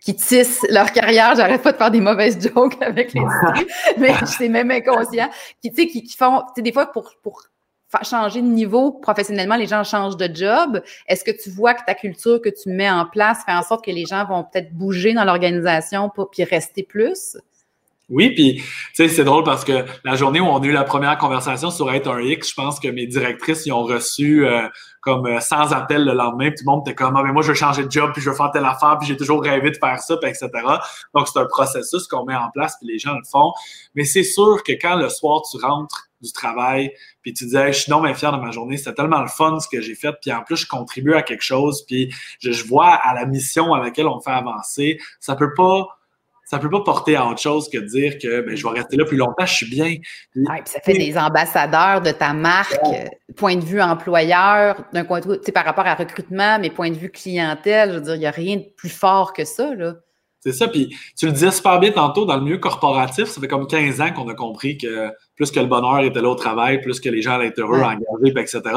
qui 0.00 0.16
tissent 0.16 0.64
leur 0.70 0.92
carrière? 0.92 1.34
J'arrête 1.36 1.60
pas 1.60 1.72
de 1.72 1.76
faire 1.76 1.90
des 1.90 2.00
mauvaises 2.00 2.40
jokes 2.40 2.80
avec 2.80 3.12
les 3.12 3.20
mais 3.98 4.14
je 4.20 4.24
suis 4.24 4.48
même 4.48 4.70
inconscient. 4.70 5.28
Qui, 5.60 5.70
qui, 5.72 6.02
qui 6.04 6.16
font, 6.16 6.40
des 6.56 6.72
fois 6.72 6.86
pour, 6.86 7.12
pour 7.22 7.42
changer 8.02 8.42
de 8.42 8.46
niveau 8.46 8.92
professionnellement, 8.92 9.56
les 9.56 9.66
gens 9.66 9.84
changent 9.84 10.16
de 10.16 10.28
job. 10.32 10.82
Est-ce 11.06 11.24
que 11.24 11.30
tu 11.30 11.50
vois 11.50 11.74
que 11.74 11.84
ta 11.86 11.94
culture 11.94 12.40
que 12.40 12.50
tu 12.50 12.68
mets 12.68 12.90
en 12.90 13.06
place 13.06 13.38
fait 13.44 13.52
en 13.52 13.62
sorte 13.62 13.84
que 13.84 13.90
les 13.90 14.04
gens 14.06 14.24
vont 14.26 14.44
peut-être 14.44 14.72
bouger 14.72 15.14
dans 15.14 15.24
l'organisation 15.24 16.10
pour 16.10 16.30
puis 16.30 16.44
rester 16.44 16.82
plus? 16.82 17.36
Oui, 18.10 18.30
puis 18.30 18.54
tu 18.54 18.64
sais, 18.94 19.08
c'est 19.08 19.24
drôle 19.24 19.44
parce 19.44 19.64
que 19.64 19.84
la 20.02 20.14
journée 20.14 20.40
où 20.40 20.46
on 20.46 20.62
a 20.62 20.64
eu 20.64 20.72
la 20.72 20.84
première 20.84 21.18
conversation 21.18 21.70
sur 21.70 21.92
être 21.92 22.10
un 22.10 22.20
X, 22.20 22.48
je 22.48 22.54
pense 22.54 22.80
que 22.80 22.88
mes 22.88 23.06
directrices 23.06 23.66
y 23.66 23.72
ont 23.72 23.82
reçu 23.82 24.46
euh, 24.46 24.66
comme 25.02 25.38
100 25.38 25.56
euh, 25.72 25.74
appels 25.74 26.06
le 26.06 26.14
lendemain, 26.14 26.48
tout 26.48 26.64
le 26.64 26.70
monde 26.70 26.88
était 26.88 26.94
comme 26.94 27.14
ah 27.16 27.22
mais 27.22 27.32
moi 27.32 27.42
je 27.42 27.48
veux 27.48 27.54
changer 27.54 27.84
de 27.84 27.90
job, 27.90 28.12
puis 28.14 28.22
je 28.22 28.30
veux 28.30 28.36
faire 28.36 28.50
telle 28.50 28.64
affaire, 28.64 28.96
puis 28.98 29.06
j'ai 29.06 29.16
toujours 29.16 29.42
rêvé 29.42 29.70
de 29.70 29.76
faire 29.76 29.98
ça, 29.98 30.16
puis 30.16 30.30
etc. 30.30 30.48
Donc 31.14 31.28
c'est 31.28 31.38
un 31.38 31.44
processus 31.44 32.06
qu'on 32.06 32.24
met 32.24 32.34
en 32.34 32.50
place, 32.50 32.76
puis 32.80 32.90
les 32.90 32.98
gens 32.98 33.12
le 33.12 33.24
font. 33.30 33.52
Mais 33.94 34.04
c'est 34.04 34.22
sûr 34.22 34.62
que 34.66 34.72
quand 34.72 34.96
le 34.96 35.10
soir 35.10 35.42
tu 35.50 35.58
rentres 35.58 36.07
du 36.20 36.32
travail, 36.32 36.92
puis 37.22 37.32
tu 37.32 37.44
disais, 37.44 37.72
je 37.72 37.80
suis 37.80 37.90
non 37.90 38.00
mais 38.00 38.14
fier 38.14 38.32
de 38.32 38.38
ma 38.38 38.50
journée, 38.50 38.76
c'était 38.76 38.94
tellement 38.94 39.20
le 39.20 39.28
fun 39.28 39.58
ce 39.60 39.68
que 39.68 39.80
j'ai 39.80 39.94
fait, 39.94 40.12
puis 40.20 40.32
en 40.32 40.42
plus 40.42 40.56
je 40.56 40.66
contribue 40.66 41.14
à 41.14 41.22
quelque 41.22 41.44
chose, 41.44 41.84
puis 41.86 42.12
je, 42.40 42.52
je 42.52 42.64
vois 42.64 42.94
à 42.94 43.14
la 43.14 43.26
mission 43.26 43.72
à 43.74 43.80
laquelle 43.80 44.06
on 44.06 44.16
me 44.16 44.20
fait 44.20 44.30
avancer, 44.30 44.98
ça 45.20 45.36
peut 45.36 45.54
pas 45.54 45.88
ça 46.48 46.58
peut 46.58 46.70
pas 46.70 46.80
porter 46.80 47.14
à 47.14 47.26
autre 47.26 47.40
chose 47.40 47.68
que 47.68 47.76
de 47.76 47.84
dire 47.84 48.16
que 48.16 48.40
ben, 48.40 48.56
je 48.56 48.66
vais 48.66 48.72
rester 48.72 48.96
là 48.96 49.04
plus 49.04 49.18
longtemps, 49.18 49.44
je 49.44 49.52
suis 49.52 49.68
bien. 49.68 49.96
ça 50.64 50.80
fait 50.80 50.94
des 50.94 51.18
ambassadeurs 51.18 52.00
de 52.00 52.10
ta 52.10 52.32
marque, 52.32 52.80
euh, 52.86 53.04
point 53.36 53.56
de 53.56 53.64
vue 53.64 53.82
employeur, 53.82 54.82
d'un 54.94 55.04
point 55.04 55.20
de 55.20 55.30
vue, 55.30 55.52
par 55.52 55.66
rapport 55.66 55.86
à 55.86 55.94
recrutement, 55.94 56.58
mais 56.58 56.70
point 56.70 56.90
de 56.90 56.96
vue 56.96 57.10
clientèle, 57.10 57.90
je 57.90 57.94
veux 57.96 58.00
dire, 58.00 58.14
il 58.14 58.20
n'y 58.20 58.26
a 58.26 58.30
rien 58.30 58.56
de 58.56 58.64
plus 58.78 58.88
fort 58.88 59.34
que 59.34 59.44
ça, 59.44 59.74
là. 59.74 59.96
C'est 60.40 60.52
ça, 60.52 60.68
puis 60.68 60.96
tu 61.18 61.26
le 61.26 61.32
disais 61.32 61.50
super 61.50 61.80
bien 61.80 61.90
tantôt, 61.90 62.24
dans 62.24 62.36
le 62.36 62.42
milieu 62.42 62.58
corporatif, 62.58 63.26
ça 63.26 63.40
fait 63.40 63.48
comme 63.48 63.66
15 63.66 64.00
ans 64.00 64.12
qu'on 64.12 64.28
a 64.28 64.34
compris 64.34 64.78
que 64.78 65.12
plus 65.38 65.52
que 65.52 65.60
le 65.60 65.66
bonheur 65.66 66.00
était 66.00 66.20
là 66.20 66.28
au 66.28 66.34
travail, 66.34 66.80
plus 66.80 67.00
que 67.00 67.08
les 67.08 67.22
gens 67.22 67.34
allaient 67.34 67.46
être 67.46 67.60
heureux, 67.60 67.80
engagés, 67.80 68.32
etc. 68.36 68.60
Mais 68.64 68.72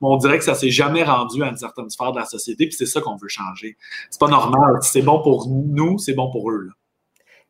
on 0.00 0.16
dirait 0.16 0.38
que 0.38 0.44
ça 0.44 0.54
s'est 0.54 0.70
jamais 0.70 1.04
rendu 1.04 1.42
à 1.44 1.48
une 1.48 1.56
certaine 1.56 1.90
sphère 1.90 2.10
de 2.12 2.18
la 2.18 2.24
société, 2.24 2.66
puis 2.66 2.74
c'est 2.74 2.86
ça 2.86 3.02
qu'on 3.02 3.16
veut 3.16 3.28
changer. 3.28 3.76
C'est 4.10 4.18
pas 4.18 4.28
normal. 4.28 4.78
c'est 4.80 5.02
bon 5.02 5.22
pour 5.22 5.46
nous, 5.48 5.98
c'est 5.98 6.14
bon 6.14 6.30
pour 6.30 6.50
eux. 6.50 6.62
Là. 6.62 6.72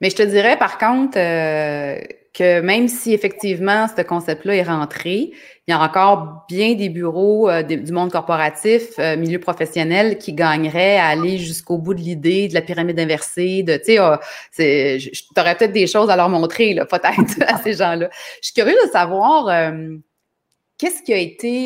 Mais 0.00 0.10
je 0.10 0.16
te 0.16 0.22
dirais 0.22 0.58
par 0.58 0.78
contre 0.78 1.16
euh, 1.16 1.98
que 2.36 2.60
même 2.60 2.86
si 2.88 3.14
effectivement 3.14 3.86
ce 3.88 4.02
concept-là 4.02 4.56
est 4.56 4.62
rentré, 4.62 5.32
il 5.66 5.70
y 5.70 5.72
a 5.72 5.80
encore 5.80 6.44
bien 6.48 6.74
des 6.74 6.90
bureaux 6.90 7.48
euh, 7.48 7.62
du 7.62 7.92
monde 7.92 8.12
corporatif, 8.12 8.98
euh, 8.98 9.16
milieu 9.16 9.38
professionnel, 9.38 10.18
qui 10.18 10.34
gagneraient 10.34 10.98
à 10.98 11.06
aller 11.06 11.38
jusqu'au 11.38 11.78
bout 11.78 11.94
de 11.94 12.00
l'idée 12.00 12.48
de 12.48 12.54
la 12.54 12.60
pyramide 12.60 13.00
inversée, 13.00 13.62
de, 13.62 13.76
tu 13.76 13.96
tu 14.54 15.40
aurais 15.40 15.56
peut-être 15.56 15.72
des 15.72 15.86
choses 15.86 16.10
à 16.10 16.16
leur 16.16 16.28
montrer, 16.28 16.74
peut-être, 16.74 17.42
à 17.46 17.58
ces 17.62 17.72
gens-là. 17.72 18.10
Je 18.42 18.48
suis 18.48 18.54
curieuse 18.54 18.84
de 18.84 18.90
savoir 18.90 19.72
qu'est-ce 20.78 21.02
qui 21.02 21.14
a 21.14 21.18
été, 21.18 21.64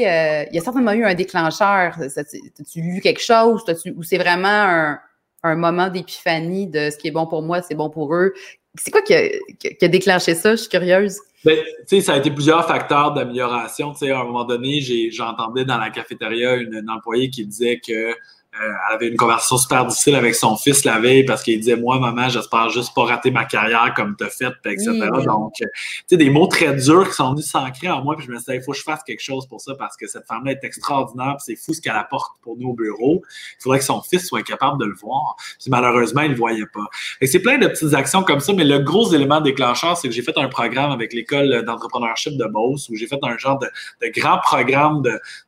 il 0.51 0.55
y 0.55 0.59
a 0.59 0.63
certainement 0.63 0.93
eu 0.93 1.05
un 1.05 1.15
déclencheur. 1.15 1.99
As-tu 2.01 2.81
lu 2.81 3.01
quelque 3.01 3.23
chose 3.23 3.65
ou 3.97 4.03
c'est 4.03 4.19
vraiment 4.19 4.49
un 4.49 5.01
un 5.43 5.57
moment 5.57 5.89
d'épiphanie 5.89 6.67
de 6.67 6.91
ce 6.91 6.97
qui 6.97 7.09
est 7.09 7.13
bon 7.13 7.27
pour 7.27 7.43
moi, 7.43 7.63
c'est 7.63 7.75
bon 7.75 7.91
pour 7.91 8.15
eux. 8.15 8.33
C'est 8.77 8.91
quoi 8.91 9.03
qui 9.03 9.15
a, 9.15 9.89
déclenché 9.89 10.35
ça? 10.35 10.53
Je 10.53 10.63
suis 10.63 10.69
curieuse. 10.69 11.19
Ben, 11.45 11.59
ça 12.03 12.13
a 12.13 12.19
été 12.19 12.31
plusieurs 12.31 12.67
facteurs 12.69 13.13
d'amélioration. 13.13 13.93
À 14.01 14.05
un 14.05 14.25
moment 14.25 14.45
donné, 14.45 14.81
j'entendais 15.11 15.65
dans 15.65 15.79
la 15.79 15.91
cafétéria 15.91 16.55
une, 16.57 16.75
une 16.75 16.91
employée 16.91 17.31
qui 17.31 17.47
disait 17.47 17.81
que 17.81 18.15
elle 18.53 18.95
avait 18.95 19.09
une 19.09 19.17
conversation 19.17 19.57
super 19.57 19.87
difficile 19.87 20.17
avec 20.17 20.35
son 20.35 20.57
fils 20.57 20.85
la 20.85 20.99
veille 20.99 21.25
parce 21.25 21.43
qu'il 21.43 21.59
disait 21.59 21.77
Moi, 21.77 21.99
maman, 22.01 22.29
j'espère 22.29 22.69
juste 22.69 22.93
pas 22.95 23.05
rater 23.05 23.31
ma 23.31 23.45
carrière 23.45 23.93
comme 23.95 24.17
tu 24.17 24.25
as 24.25 24.29
fait, 24.29 24.53
etc. 24.65 24.91
Donc, 25.25 25.55
euh, 25.63 25.67
tu 25.67 26.05
sais, 26.09 26.17
des 26.17 26.31
mots 26.31 26.49
très 26.49 26.75
durs 26.75 27.09
qui 27.09 27.15
sont 27.15 27.31
venus 27.31 27.47
s'ancrer 27.47 27.89
en 27.89 28.03
moi. 28.03 28.17
Puis 28.17 28.27
je 28.27 28.33
me 28.33 28.37
suis 28.39 28.47
dit 28.47 28.59
Il 28.59 28.63
faut 28.63 28.73
que 28.73 28.79
je 28.79 28.83
fasse 28.83 29.03
quelque 29.05 29.23
chose 29.23 29.47
pour 29.47 29.61
ça 29.61 29.75
parce 29.79 29.97
que 29.97 30.09
cette 30.09 30.27
femme-là 30.27 30.53
est 30.53 30.65
extraordinaire. 30.65 31.37
c'est 31.39 31.55
fou 31.55 31.75
ce 31.75 31.81
qu'elle 31.81 31.95
apporte 31.95 32.33
pour 32.43 32.57
nous 32.57 32.71
au 32.71 32.75
bureau. 32.75 33.23
Il 33.59 33.63
faudrait 33.63 33.79
que 33.79 33.85
son 33.85 34.03
fils 34.03 34.27
soit 34.27 34.43
capable 34.43 34.81
de 34.81 34.87
le 34.87 34.95
voir. 34.95 35.37
Puis 35.61 35.71
malheureusement, 35.71 36.23
il 36.23 36.31
ne 36.31 36.35
le 36.35 36.39
voyait 36.39 36.67
pas. 36.67 36.87
Et 37.21 37.29
c'est 37.29 37.41
plein 37.41 37.59
de 37.59 37.69
petites 37.69 37.95
actions 37.95 38.25
comme 38.25 38.41
ça. 38.41 38.53
Mais 38.53 38.65
le 38.65 38.81
gros 38.81 39.13
élément 39.13 39.41
déclencheur, 39.41 39.97
c'est 39.97 40.09
que 40.09 40.15
j'ai 40.15 40.23
fait 40.23 40.37
un 40.37 40.49
programme 40.49 40.91
avec 40.91 41.13
l'école 41.13 41.65
d'entrepreneurship 41.65 42.37
de 42.37 42.47
Beauce 42.47 42.89
où 42.89 42.97
j'ai 42.97 43.07
fait 43.07 43.21
un 43.23 43.39
genre 43.39 43.61
de, 43.61 43.69
de 44.03 44.09
grand 44.09 44.39
programme 44.39 45.03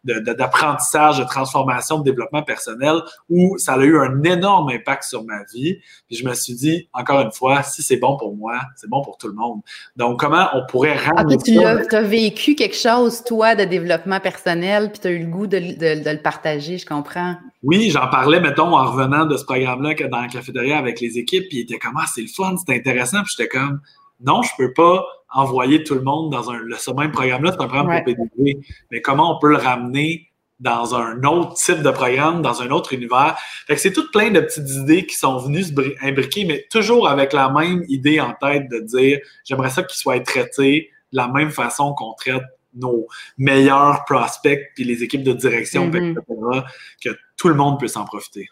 d'apprentissage, 0.04 1.18
de, 1.18 1.24
de 1.24 1.28
transformation, 1.28 1.98
de 1.98 2.04
développement 2.04 2.42
personnel 2.42 2.91
personnel 2.92 3.12
où 3.28 3.58
ça 3.58 3.74
a 3.74 3.84
eu 3.84 3.98
un 3.98 4.22
énorme 4.22 4.70
impact 4.70 5.04
sur 5.04 5.24
ma 5.24 5.42
vie. 5.52 5.78
Puis 6.06 6.16
je 6.16 6.26
me 6.26 6.34
suis 6.34 6.54
dit, 6.54 6.88
encore 6.92 7.20
une 7.20 7.32
fois, 7.32 7.62
si 7.62 7.82
c'est 7.82 7.96
bon 7.96 8.16
pour 8.16 8.36
moi, 8.36 8.60
c'est 8.76 8.88
bon 8.88 9.02
pour 9.02 9.16
tout 9.16 9.28
le 9.28 9.34
monde. 9.34 9.60
Donc, 9.96 10.20
comment 10.20 10.48
on 10.54 10.66
pourrait 10.66 10.96
ramener 10.96 11.36
ah, 11.38 11.84
tu 11.88 11.96
as, 11.96 12.02
vécu 12.02 12.54
quelque 12.54 12.76
chose, 12.76 13.22
toi, 13.24 13.54
de 13.54 13.64
développement 13.64 14.20
personnel, 14.20 14.90
puis 14.90 15.00
tu 15.00 15.08
as 15.08 15.10
eu 15.10 15.20
le 15.20 15.30
goût 15.30 15.46
de, 15.46 15.58
le 15.58 16.22
partager, 16.22 16.78
je 16.78 16.86
comprends. 16.86 17.36
Oui, 17.62 17.90
j'en 17.90 18.08
parlais, 18.08 18.40
mettons, 18.40 18.76
en 18.76 18.90
revenant 18.90 19.24
de 19.24 19.36
ce 19.36 19.44
programme-là 19.44 19.94
dans 20.08 20.20
la 20.20 20.28
cafétéria 20.28 20.78
avec 20.78 21.00
les 21.00 21.18
équipes, 21.18 21.48
puis 21.48 21.58
ils 21.58 21.62
étaient 21.62 21.78
comme, 21.78 21.96
ah, 21.98 22.06
c'est 22.12 22.22
le 22.22 22.28
fun, 22.28 22.54
c'est 22.56 22.74
intéressant. 22.74 23.22
Puis 23.22 23.34
j'étais 23.36 23.48
comme, 23.48 23.80
non, 24.24 24.42
je 24.42 24.50
peux 24.56 24.72
pas 24.72 25.04
envoyer 25.34 25.82
tout 25.82 25.94
le 25.94 26.02
monde 26.02 26.30
dans 26.30 26.50
un, 26.50 26.58
ce 26.76 26.90
même 26.90 27.10
programme-là, 27.10 27.52
c'est 27.52 27.62
un 27.62 27.68
programme 27.68 27.86
pour 27.86 28.04
PDG, 28.04 28.60
mais 28.90 29.00
comment 29.00 29.36
on 29.36 29.40
peut 29.40 29.48
le 29.48 29.56
ramener 29.56 30.31
dans 30.62 30.94
un 30.94 31.22
autre 31.24 31.54
type 31.54 31.82
de 31.82 31.90
programme, 31.90 32.40
dans 32.40 32.62
un 32.62 32.70
autre 32.70 32.92
univers. 32.92 33.36
Fait 33.66 33.74
que 33.74 33.80
c'est 33.80 33.92
toutes 33.92 34.12
plein 34.12 34.30
de 34.30 34.40
petites 34.40 34.70
idées 34.70 35.04
qui 35.04 35.16
sont 35.16 35.36
venues 35.38 35.64
se 35.64 35.72
imbriquer, 36.06 36.44
mais 36.44 36.66
toujours 36.70 37.08
avec 37.08 37.32
la 37.32 37.50
même 37.50 37.84
idée 37.88 38.20
en 38.20 38.32
tête 38.32 38.68
de 38.70 38.78
dire 38.78 39.18
j'aimerais 39.44 39.70
ça 39.70 39.82
qu'ils 39.82 39.98
soient 39.98 40.20
traités 40.20 40.90
de 41.12 41.16
la 41.16 41.28
même 41.28 41.50
façon 41.50 41.94
qu'on 41.94 42.14
traite 42.14 42.44
nos 42.74 43.06
meilleurs 43.36 44.04
prospects 44.04 44.70
puis 44.74 44.84
les 44.84 45.02
équipes 45.02 45.24
de 45.24 45.32
direction, 45.32 45.90
mm-hmm. 45.90 46.12
etc., 46.12 46.64
que 47.04 47.10
tout 47.36 47.48
le 47.48 47.54
monde 47.54 47.78
peut 47.80 47.88
s'en 47.88 48.04
profiter. 48.04 48.48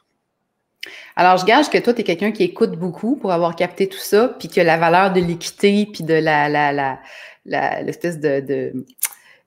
Alors, 1.14 1.36
je 1.36 1.44
gage 1.44 1.70
que 1.70 1.78
toi, 1.78 1.94
tu 1.94 2.00
es 2.00 2.04
quelqu'un 2.04 2.32
qui 2.32 2.42
écoute 2.42 2.72
beaucoup 2.72 3.16
pour 3.16 3.32
avoir 3.32 3.54
capté 3.54 3.88
tout 3.88 3.98
ça, 3.98 4.28
puis 4.28 4.48
que 4.48 4.60
la 4.60 4.78
valeur 4.78 5.12
de 5.12 5.20
l'équité, 5.20 5.86
puis 5.92 6.02
de 6.02 6.14
la, 6.14 6.48
la, 6.48 7.82
l'espèce 7.82 8.18
de, 8.18 8.40
de, 8.40 8.72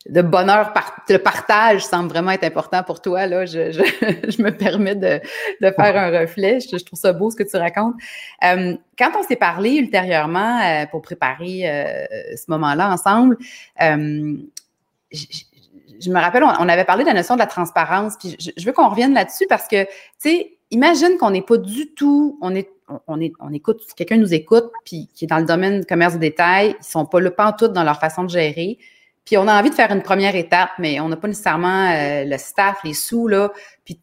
bonheur, 0.10 0.74
le 1.10 1.18
partage 1.18 1.86
semble 1.86 2.10
vraiment 2.10 2.32
être 2.32 2.44
important 2.44 2.84
pour 2.84 3.02
toi. 3.02 3.26
Là, 3.26 3.46
je, 3.46 3.58
me 4.42 4.50
permets 4.50 4.96
de, 4.96 5.22
faire 5.62 5.98
un 5.98 6.20
reflet. 6.20 6.60
Je, 6.60 6.84
trouve 6.84 7.00
ça 7.00 7.13
beau 7.13 7.30
ce 7.30 7.36
que 7.36 7.44
tu 7.44 7.56
racontes. 7.56 7.96
Euh, 8.44 8.76
quand 8.98 9.12
on 9.18 9.24
s'est 9.24 9.38
parlé 9.38 9.76
ultérieurement 9.76 10.60
euh, 10.62 10.86
pour 10.88 11.02
préparer 11.02 11.70
euh, 11.70 12.06
ce 12.36 12.46
moment-là 12.50 12.92
ensemble, 12.92 13.38
je, 13.80 16.10
me 16.10 16.20
rappelle, 16.20 16.44
on, 16.44 16.68
avait 16.68 16.86
parlé 16.86 17.04
de 17.04 17.10
la 17.10 17.16
notion 17.16 17.36
de 17.36 17.39
la 17.39 17.48
transparence, 17.48 18.16
puis 18.20 18.36
je, 18.39 18.66
veux 18.66 18.74
qu'on 18.74 18.89
revienne 18.89 19.13
là-dessus 19.13 19.46
parce 19.48 19.68
que, 19.68 19.86
tu 19.86 19.89
sais, 20.18 20.58
imagine 20.70 21.18
qu'on 21.18 21.32
n'est 21.32 21.42
pas 21.42 21.58
du 21.58 21.94
tout, 21.94 22.38
on 22.42 22.54
est, 22.54 22.70
on, 23.08 23.22
est, 23.22 23.32
on 23.39 23.54
écoute, 23.54 23.82
quelqu'un 23.96 24.18
nous 24.18 24.34
écoute, 24.34 24.70
puis 24.84 25.10
qui 25.13 25.26
est 25.26 25.28
dans 25.28 25.38
le 25.38 25.46
domaine 25.46 25.80
du 25.80 25.86
commerce 25.86 26.16
de 26.16 26.20
détail, 26.20 26.76
ils 26.78 26.84
sont 26.84 27.06
pas 27.06 27.22
le 27.22 27.34
tout 27.58 27.70
dans 27.70 27.84
leur 27.84 28.00
façon 28.00 28.24
de 28.24 28.30
gérer. 28.30 28.80
Puis 29.25 29.38
on 29.38 29.47
a 29.47 29.57
envie 29.57 29.69
de 29.69 29.75
faire 29.75 29.91
une 29.91 30.01
première 30.01 30.36
étape, 30.36 30.71
mais 30.79 30.99
on 30.99 31.09
n'a 31.09 31.15
pas 31.15 31.27
nécessairement 31.27 31.91
euh, 31.91 32.25
le 32.25 32.38
staff, 32.38 32.79
les 32.83 32.93
sous, 32.93 33.27
là. 33.27 33.51
Puis, 33.86 33.95
tu 33.95 34.01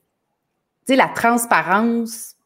sais, 0.87 0.97
la 0.97 1.09
transparence, 1.09 2.37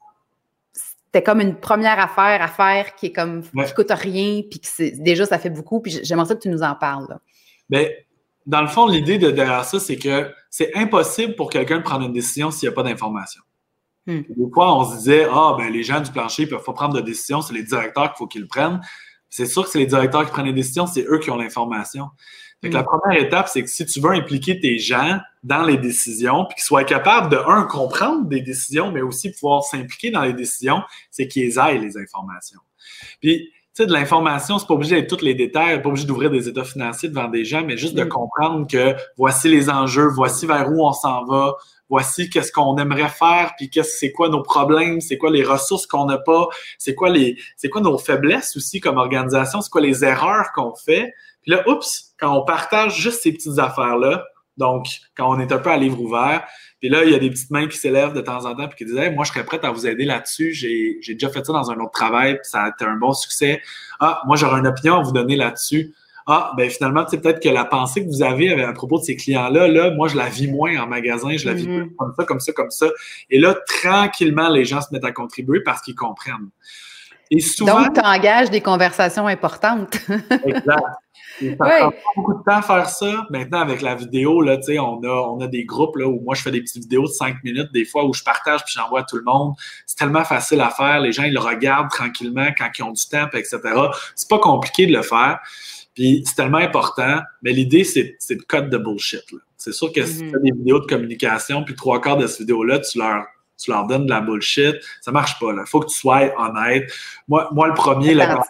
c'était 0.72 1.22
comme 1.22 1.40
une 1.40 1.54
première 1.54 2.00
affaire 2.00 2.42
à 2.42 2.48
faire 2.48 2.96
qui 2.96 3.06
est 3.06 3.12
comme, 3.12 3.42
qui 3.42 3.74
coûte 3.74 3.92
rien, 3.92 4.42
puis 4.50 4.60
que 4.60 5.02
déjà, 5.02 5.24
ça 5.26 5.38
fait 5.38 5.50
beaucoup. 5.50 5.80
Puis 5.80 6.00
j'aimerais 6.02 6.26
ça 6.26 6.34
que 6.34 6.40
tu 6.40 6.48
nous 6.48 6.62
en 6.62 6.74
parles, 6.74 7.06
là. 7.08 7.20
Bien, 7.70 7.88
dans 8.46 8.60
le 8.60 8.68
fond, 8.68 8.86
l'idée 8.86 9.18
de 9.18 9.30
derrière 9.30 9.64
ça, 9.64 9.80
c'est 9.80 9.96
que 9.96 10.30
c'est 10.50 10.74
impossible 10.76 11.34
pour 11.34 11.50
quelqu'un 11.50 11.78
de 11.78 11.82
prendre 11.82 12.04
une 12.04 12.12
décision 12.12 12.50
s'il 12.50 12.68
n'y 12.68 12.72
a 12.72 12.76
pas 12.76 12.82
d'information. 12.82 13.42
Hmm. 14.06 14.20
Des 14.28 14.50
fois, 14.52 14.76
on 14.76 14.84
se 14.84 14.98
disait, 14.98 15.26
ah, 15.30 15.54
ben, 15.56 15.72
les 15.72 15.82
gens 15.82 16.00
du 16.00 16.10
plancher 16.10 16.44
ne 16.44 16.50
peuvent 16.50 16.64
pas 16.64 16.72
prendre 16.74 16.94
de 16.94 17.00
décision, 17.00 17.40
c'est 17.40 17.54
les 17.54 17.62
directeurs 17.62 18.10
qu'il 18.10 18.18
faut 18.18 18.26
qu'ils 18.26 18.42
le 18.42 18.48
prennent. 18.48 18.80
C'est 19.30 19.46
sûr 19.46 19.64
que 19.64 19.70
c'est 19.70 19.78
les 19.78 19.86
directeurs 19.86 20.26
qui 20.26 20.30
prennent 20.30 20.46
les 20.46 20.52
décisions, 20.52 20.86
c'est 20.86 21.06
eux 21.08 21.18
qui 21.18 21.30
ont 21.30 21.36
l'information. 21.36 22.10
La 22.72 22.82
hmm. 22.82 22.84
première 22.84 23.20
étape, 23.20 23.48
c'est 23.48 23.62
que 23.62 23.68
si 23.68 23.86
tu 23.86 24.00
veux 24.00 24.10
impliquer 24.10 24.60
tes 24.60 24.78
gens 24.78 25.18
dans 25.42 25.62
les 25.62 25.76
décisions, 25.76 26.46
puis 26.46 26.56
qu'ils 26.56 26.64
soient 26.64 26.84
capables 26.84 27.30
de, 27.30 27.36
un, 27.36 27.64
comprendre 27.64 28.26
des 28.26 28.40
décisions, 28.40 28.90
mais 28.90 29.02
aussi 29.02 29.30
pouvoir 29.30 29.62
s'impliquer 29.62 30.10
dans 30.10 30.22
les 30.22 30.32
décisions, 30.32 30.82
c'est 31.10 31.28
qu'ils 31.28 31.58
aillent 31.58 31.80
les 31.80 31.98
informations. 31.98 32.60
Puis, 33.20 33.50
tu 33.74 33.82
sais, 33.82 33.86
de 33.86 33.92
l'information, 33.92 34.58
c'est 34.58 34.66
pas 34.66 34.74
obligé 34.74 34.94
d'être 34.94 35.16
tous 35.16 35.24
les 35.24 35.34
détails, 35.34 35.82
pas 35.82 35.88
obligé 35.88 36.06
d'ouvrir 36.06 36.30
des 36.30 36.48
états 36.48 36.64
financiers 36.64 37.08
devant 37.08 37.28
des 37.28 37.44
gens, 37.44 37.64
mais 37.64 37.76
juste 37.76 37.94
de 37.94 38.04
mm. 38.04 38.08
comprendre 38.08 38.66
que 38.68 38.94
voici 39.16 39.48
les 39.48 39.68
enjeux, 39.68 40.06
voici 40.06 40.46
vers 40.46 40.70
où 40.70 40.86
on 40.86 40.92
s'en 40.92 41.24
va, 41.24 41.56
voici 41.88 42.30
qu'est-ce 42.30 42.52
qu'on 42.52 42.76
aimerait 42.78 43.08
faire, 43.08 43.54
puis 43.56 43.70
qu'est-ce 43.70 43.98
c'est 43.98 44.12
quoi 44.12 44.28
nos 44.28 44.42
problèmes, 44.42 45.00
c'est 45.00 45.18
quoi 45.18 45.30
les 45.30 45.42
ressources 45.42 45.86
qu'on 45.86 46.06
n'a 46.06 46.18
pas, 46.18 46.46
c'est 46.78 46.94
quoi 46.94 47.10
les 47.10 47.36
c'est 47.56 47.68
quoi 47.68 47.80
nos 47.80 47.98
faiblesses 47.98 48.56
aussi 48.56 48.80
comme 48.80 48.96
organisation, 48.96 49.60
c'est 49.60 49.70
quoi 49.70 49.80
les 49.80 50.04
erreurs 50.04 50.52
qu'on 50.54 50.74
fait. 50.74 51.12
Puis 51.44 51.52
là, 51.52 51.68
oups, 51.68 52.14
quand 52.18 52.36
on 52.36 52.44
partage 52.44 52.98
juste 52.98 53.22
ces 53.22 53.32
petites 53.32 53.58
affaires 53.58 53.96
là, 53.96 54.24
donc 54.56 54.86
quand 55.16 55.34
on 55.34 55.40
est 55.40 55.52
un 55.52 55.58
peu 55.58 55.70
à 55.70 55.76
livre 55.76 56.00
ouvert, 56.00 56.44
puis 56.80 56.88
là, 56.88 57.04
il 57.04 57.10
y 57.10 57.14
a 57.14 57.18
des 57.18 57.30
petites 57.30 57.50
mains 57.50 57.66
qui 57.66 57.76
s'élèvent 57.76 58.12
de 58.12 58.20
temps 58.20 58.44
en 58.44 58.54
temps 58.54 58.68
puis 58.68 58.76
qui 58.78 58.84
disent 58.84 59.12
Moi, 59.14 59.24
je 59.24 59.32
serais 59.32 59.44
prête 59.44 59.64
à 59.64 59.70
vous 59.70 59.86
aider 59.86 60.04
là-dessus. 60.04 60.52
J'ai, 60.52 60.98
déjà 61.14 61.30
fait 61.30 61.44
ça 61.44 61.52
dans 61.52 61.70
un 61.70 61.76
autre 61.76 61.92
travail, 61.92 62.34
puis 62.34 62.44
ça 62.44 62.62
a 62.62 62.68
été 62.68 62.84
un 62.84 62.96
bon 62.96 63.12
succès. 63.12 63.62
Ah, 64.00 64.20
moi, 64.26 64.36
j'aurais 64.36 64.60
une 64.60 64.66
opinion 64.66 64.96
à 64.96 65.02
vous 65.02 65.12
donner 65.12 65.36
là-dessus. 65.36 65.94
Ah, 66.26 66.52
ben 66.56 66.70
finalement, 66.70 67.04
c'est 67.08 67.20
peut-être 67.20 67.42
que 67.42 67.50
la 67.50 67.66
pensée 67.66 68.02
que 68.04 68.08
vous 68.08 68.22
avez 68.22 68.62
à 68.62 68.72
propos 68.72 68.98
de 68.98 69.04
ces 69.04 69.16
clients-là, 69.16 69.68
là, 69.68 69.90
moi, 69.90 70.08
je 70.08 70.16
la 70.16 70.28
vis 70.28 70.46
moins 70.46 70.74
en 70.78 70.86
magasin, 70.86 71.36
je 71.36 71.46
la 71.46 71.52
vis 71.52 71.66
mm-hmm. 71.66 71.96
comme 71.96 72.14
ça, 72.16 72.24
comme 72.24 72.40
ça, 72.40 72.52
comme 72.52 72.70
ça. 72.70 72.86
Et 73.28 73.38
là, 73.38 73.54
tranquillement, 73.66 74.48
les 74.48 74.64
gens 74.64 74.80
se 74.80 74.88
mettent 74.92 75.04
à 75.04 75.12
contribuer 75.12 75.60
parce 75.60 75.82
qu'ils 75.82 75.94
comprennent. 75.94 76.48
Et 77.30 77.40
souvent, 77.40 77.82
Donc, 77.82 77.94
tu 77.94 78.00
engages 78.00 78.50
des 78.50 78.60
conversations 78.60 79.26
importantes. 79.26 79.98
exact. 80.44 80.66
ça 81.40 81.56
prend 81.58 81.92
beaucoup 82.16 82.34
de 82.34 82.42
temps 82.44 82.56
à 82.56 82.62
faire 82.62 82.88
ça. 82.88 83.26
Maintenant, 83.30 83.60
avec 83.60 83.82
la 83.82 83.94
vidéo, 83.94 84.42
là, 84.42 84.58
on, 84.80 85.02
a, 85.02 85.08
on 85.08 85.40
a 85.40 85.46
des 85.46 85.64
groupes 85.64 85.96
là, 85.96 86.06
où 86.06 86.20
moi, 86.20 86.34
je 86.34 86.42
fais 86.42 86.50
des 86.50 86.60
petites 86.60 86.82
vidéos 86.82 87.02
de 87.02 87.12
cinq 87.12 87.42
minutes, 87.42 87.72
des 87.72 87.84
fois, 87.84 88.04
où 88.04 88.12
je 88.12 88.22
partage 88.22 88.62
puis 88.64 88.74
j'envoie 88.76 89.00
à 89.00 89.04
tout 89.04 89.16
le 89.16 89.24
monde. 89.24 89.54
C'est 89.86 89.96
tellement 89.96 90.24
facile 90.24 90.60
à 90.60 90.70
faire. 90.70 91.00
Les 91.00 91.12
gens, 91.12 91.24
ils 91.24 91.34
le 91.34 91.40
regardent 91.40 91.90
tranquillement 91.90 92.48
quand 92.56 92.68
ils 92.78 92.82
ont 92.82 92.92
du 92.92 93.06
temps, 93.06 93.26
etc. 93.32 93.58
C'est 94.14 94.28
pas 94.28 94.38
compliqué 94.38 94.86
de 94.86 94.92
le 94.92 95.02
faire. 95.02 95.40
Puis 95.94 96.22
c'est 96.26 96.34
tellement 96.34 96.58
important. 96.58 97.20
Mais 97.42 97.52
l'idée, 97.52 97.84
c'est 97.84 98.16
de 98.30 98.42
code 98.42 98.68
de 98.68 98.78
bullshit. 98.78 99.22
C'est 99.56 99.72
sûr 99.72 99.92
que 99.92 100.04
si 100.04 100.18
tu 100.18 100.24
mm-hmm. 100.24 100.30
fais 100.30 100.40
des 100.40 100.52
vidéos 100.52 100.80
de 100.80 100.86
communication, 100.86 101.64
puis 101.64 101.74
trois 101.74 102.00
quarts 102.00 102.18
de 102.18 102.26
cette 102.26 102.40
vidéo-là, 102.40 102.80
tu 102.80 102.98
leur 102.98 103.24
tu 103.58 103.70
leur 103.70 103.86
donnes 103.86 104.06
de 104.06 104.10
la 104.10 104.20
bullshit, 104.20 104.76
ça 105.00 105.12
marche 105.12 105.38
pas. 105.38 105.52
Il 105.52 105.66
faut 105.66 105.80
que 105.80 105.86
tu 105.86 105.98
sois 105.98 106.32
honnête. 106.38 106.92
Moi, 107.28 107.48
moi 107.52 107.68
le 107.68 107.74
premier, 107.74 108.14
là, 108.14 108.42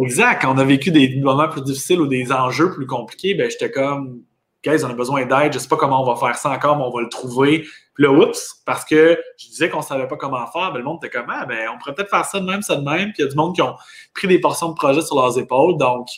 exact, 0.00 0.42
quand 0.42 0.54
on 0.54 0.58
a 0.58 0.64
vécu 0.64 0.90
des 0.90 1.20
moments 1.20 1.48
plus 1.48 1.62
difficiles 1.62 2.00
ou 2.00 2.06
des 2.06 2.32
enjeux 2.32 2.70
plus 2.70 2.86
compliqués, 2.86 3.34
ben 3.34 3.50
j'étais 3.50 3.70
comme, 3.70 4.22
guys, 4.64 4.84
on 4.84 4.90
a 4.90 4.94
besoin 4.94 5.26
d'aide, 5.26 5.52
je 5.52 5.58
sais 5.58 5.68
pas 5.68 5.76
comment 5.76 6.02
on 6.02 6.14
va 6.14 6.18
faire 6.18 6.36
ça 6.36 6.50
encore, 6.50 6.76
mais 6.76 6.84
on 6.84 6.90
va 6.90 7.02
le 7.02 7.08
trouver. 7.08 7.66
Puis 7.94 8.04
là, 8.04 8.10
oups, 8.10 8.62
parce 8.64 8.84
que 8.84 9.18
je 9.38 9.48
disais 9.48 9.68
qu'on 9.68 9.82
savait 9.82 10.08
pas 10.08 10.16
comment 10.16 10.46
faire, 10.48 10.72
ben 10.72 10.78
le 10.78 10.84
monde 10.84 10.98
était 11.04 11.16
comme, 11.16 11.30
ah, 11.30 11.44
ben 11.46 11.68
on 11.72 11.78
pourrait 11.78 11.94
peut-être 11.94 12.10
faire 12.10 12.24
ça 12.24 12.40
de 12.40 12.46
même, 12.46 12.62
ça 12.62 12.76
de 12.76 12.84
même. 12.84 13.12
Puis 13.12 13.16
il 13.18 13.22
y 13.22 13.26
a 13.26 13.30
du 13.30 13.36
monde 13.36 13.54
qui 13.54 13.62
ont 13.62 13.76
pris 14.14 14.26
des 14.26 14.40
portions 14.40 14.70
de 14.70 14.74
projet 14.74 15.02
sur 15.02 15.16
leurs 15.16 15.38
épaules. 15.38 15.76
Donc, 15.76 16.08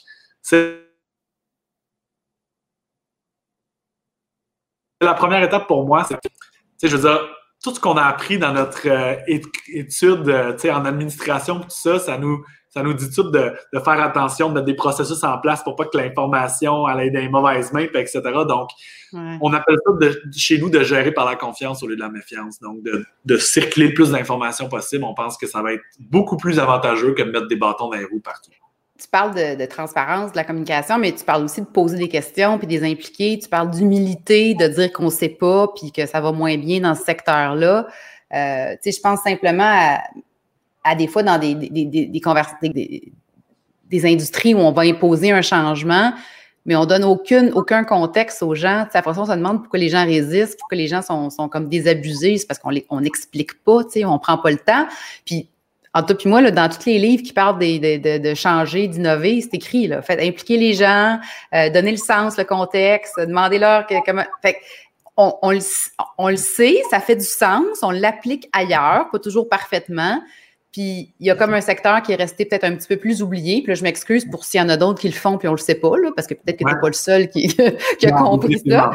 c'est 0.43 0.83
la 5.03 5.15
première 5.15 5.43
étape 5.43 5.67
pour 5.67 5.85
moi, 5.85 6.05
c'est, 6.05 6.19
tu 6.23 6.31
sais, 6.79 6.89
je 6.89 6.97
veux 6.97 7.03
dire, 7.03 7.21
tout 7.67 7.75
ce 7.75 7.81
qu'on 7.81 7.97
a 7.97 8.05
appris 8.05 8.39
dans 8.39 8.53
notre 8.53 8.87
euh, 8.87 9.17
étude 9.67 10.29
euh, 10.29 10.73
en 10.73 10.85
administration, 10.85 11.59
tout 11.59 11.67
ça, 11.69 11.99
ça 11.99 12.17
nous, 12.17 12.45
ça 12.71 12.85
nous 12.85 12.95
dit 12.95 13.11
tout 13.11 13.29
de, 13.29 13.53
faire 13.73 14.01
attention, 14.01 14.51
de 14.51 14.55
mettre 14.55 14.67
des 14.67 14.77
processus 14.77 15.25
en 15.25 15.37
place 15.39 15.65
pour 15.65 15.75
pas 15.75 15.85
que 15.87 15.99
l'information 15.99 16.87
aille 16.87 17.11
dans 17.11 17.19
les 17.19 17.29
mauvaises 17.29 17.73
mains, 17.73 17.89
etc. 17.93 18.21
Donc, 18.47 18.71
on 19.13 19.53
appelle 19.53 19.79
ça 19.85 20.09
chez 20.33 20.59
nous 20.59 20.71
de 20.71 20.85
gérer 20.85 21.11
par 21.11 21.25
la 21.25 21.35
confiance 21.35 21.83
au 21.83 21.89
lieu 21.89 21.97
de 21.97 22.01
la 22.01 22.09
méfiance. 22.09 22.61
Donc, 22.61 22.85
de, 22.85 23.37
circuler 23.37 23.89
le 23.89 23.95
plus 23.95 24.13
d'informations 24.13 24.69
possible, 24.69 25.03
on 25.03 25.15
pense 25.15 25.37
que 25.37 25.49
ça 25.49 25.61
va 25.61 25.73
être 25.73 25.83
beaucoup 25.99 26.37
plus 26.37 26.61
avantageux 26.61 27.15
que 27.15 27.23
de 27.25 27.33
mettre 27.33 27.49
des 27.49 27.57
bâtons 27.57 27.89
dans 27.89 27.97
les 27.97 28.05
roues 28.05 28.21
partout 28.21 28.53
tu 28.99 29.09
parles 29.09 29.35
de, 29.35 29.65
transparence, 29.67 30.33
de 30.33 30.37
la 30.37 30.45
communication, 30.45 30.99
mais 30.99 31.13
tu 31.13 31.25
parles 31.25 31.45
aussi 31.45 31.61
de 31.61 31.67
poser 31.67 31.99
des 31.99 32.09
questions 32.09 32.59
puis 32.59 32.67
des 32.67 32.83
impliquer. 32.85 33.39
Tu 33.39 33.49
parles 33.49 33.71
d'humilité, 33.71 34.55
de 34.55 34.67
dire 34.69 34.93
qu'on 34.93 35.07
ne 35.07 35.11
sait 35.11 35.29
pas 35.29 35.69
puis 35.69 35.93
que 35.93 36.07
ça 36.07 36.21
va 36.21 36.33
moins 36.33 36.57
bien 36.57 36.81
dans 36.81 36.95
ce 36.95 37.05
secteur-là. 37.05 37.87
Euh, 38.35 38.73
tu 38.83 38.91
sais, 38.91 38.97
je 38.97 39.01
pense 39.01 39.21
simplement 39.21 39.99
à, 40.85 40.95
des 40.95 41.07
fois 41.07 41.23
dans 41.23 41.39
des, 41.39 41.55
des, 41.55 41.69
des, 41.69 42.07
des, 42.07 43.13
des, 43.89 44.07
industries 44.07 44.55
où 44.55 44.59
on 44.59 44.73
va 44.73 44.83
imposer 44.83 45.31
un 45.31 45.43
changement, 45.43 46.13
mais 46.65 46.75
on 46.75 46.87
donne 46.87 47.05
aucune, 47.05 47.53
aucun 47.55 47.85
contexte 47.85 48.43
aux 48.43 48.55
gens. 48.55 48.85
Tu 48.87 48.93
sais, 48.93 48.99
après 48.99 49.15
ça, 49.15 49.21
on 49.21 49.27
se 49.27 49.33
demande 49.33 49.61
pourquoi 49.61 49.79
les 49.79 49.89
gens 49.89 50.05
résistent, 50.05 50.59
pourquoi 50.59 50.79
les 50.79 50.89
gens 50.89 51.03
sont, 51.03 51.31
sont 51.31 51.49
comme 51.49 51.69
désabusés. 51.69 52.39
C'est 52.39 52.47
parce 52.47 52.59
qu'on 52.59 53.01
n'explique 53.01 53.63
pas, 53.63 53.85
tu 53.85 53.91
sais, 53.91 54.05
on 54.05 54.19
prend 54.19 54.39
pas 54.39 54.51
le 54.51 54.59
temps. 54.59 54.87
Puis 55.25 55.49
en 55.97 56.03
tout 56.03 56.15
puis 56.15 56.29
moi, 56.29 56.43
là, 56.43 56.51
dans 56.51 56.69
tous 56.69 56.85
les 56.85 56.99
livres 56.99 57.23
qui 57.23 57.33
parlent 57.33 57.59
de, 57.59 58.19
de, 58.19 58.35
changer, 58.35 58.87
d'innover, 58.87 59.41
c'est 59.41 59.55
écrit. 59.55 59.87
Là. 59.87 60.03
Fait, 60.03 60.21
impliquer 60.21 60.59
les 60.59 60.75
gens, 60.75 61.19
euh, 61.55 61.71
donner 61.71 61.91
le 61.91 61.97
sens, 61.97 62.37
le 62.37 62.45
contexte, 62.45 63.19
demander 63.19 63.59
leur 63.59 63.87
comment. 64.05 64.25
Fait, 64.43 64.59
on, 65.17 65.33
on, 65.41 65.53
le, 65.53 65.61
on, 66.19 66.29
le, 66.29 66.37
sait, 66.37 66.83
ça 66.91 67.01
fait 67.01 67.17
du 67.17 67.25
sens, 67.25 67.79
on 67.83 67.91
l'applique 67.91 68.47
ailleurs, 68.53 69.09
pas 69.11 69.19
toujours 69.19 69.49
parfaitement. 69.49 70.21
Puis 70.71 71.15
il 71.19 71.27
y 71.27 71.31
a 71.31 71.35
comme 71.35 71.55
un 71.55 71.63
secteur 71.63 72.03
qui 72.03 72.13
est 72.13 72.17
resté 72.17 72.45
peut-être 72.45 72.65
un 72.65 72.77
petit 72.77 72.89
peu 72.89 72.99
plus 72.99 73.23
oublié. 73.23 73.63
Puis 73.63 73.69
là, 73.69 73.75
je 73.75 73.83
m'excuse 73.83 74.27
pour 74.31 74.45
s'il 74.45 74.61
y 74.61 74.63
en 74.63 74.69
a 74.69 74.77
d'autres 74.77 75.01
qui 75.01 75.09
le 75.09 75.15
font, 75.15 75.39
puis 75.39 75.49
on 75.49 75.53
le 75.53 75.57
sait 75.57 75.77
pas, 75.77 75.97
là, 75.97 76.11
parce 76.15 76.29
que 76.29 76.35
peut-être 76.35 76.59
que 76.59 76.65
tu 76.65 76.75
n'es 76.75 76.79
pas 76.79 76.89
le 76.89 76.93
seul 76.93 77.31
qui, 77.31 77.57
a 78.05 78.13
compris 78.13 78.59
ça. 78.69 78.91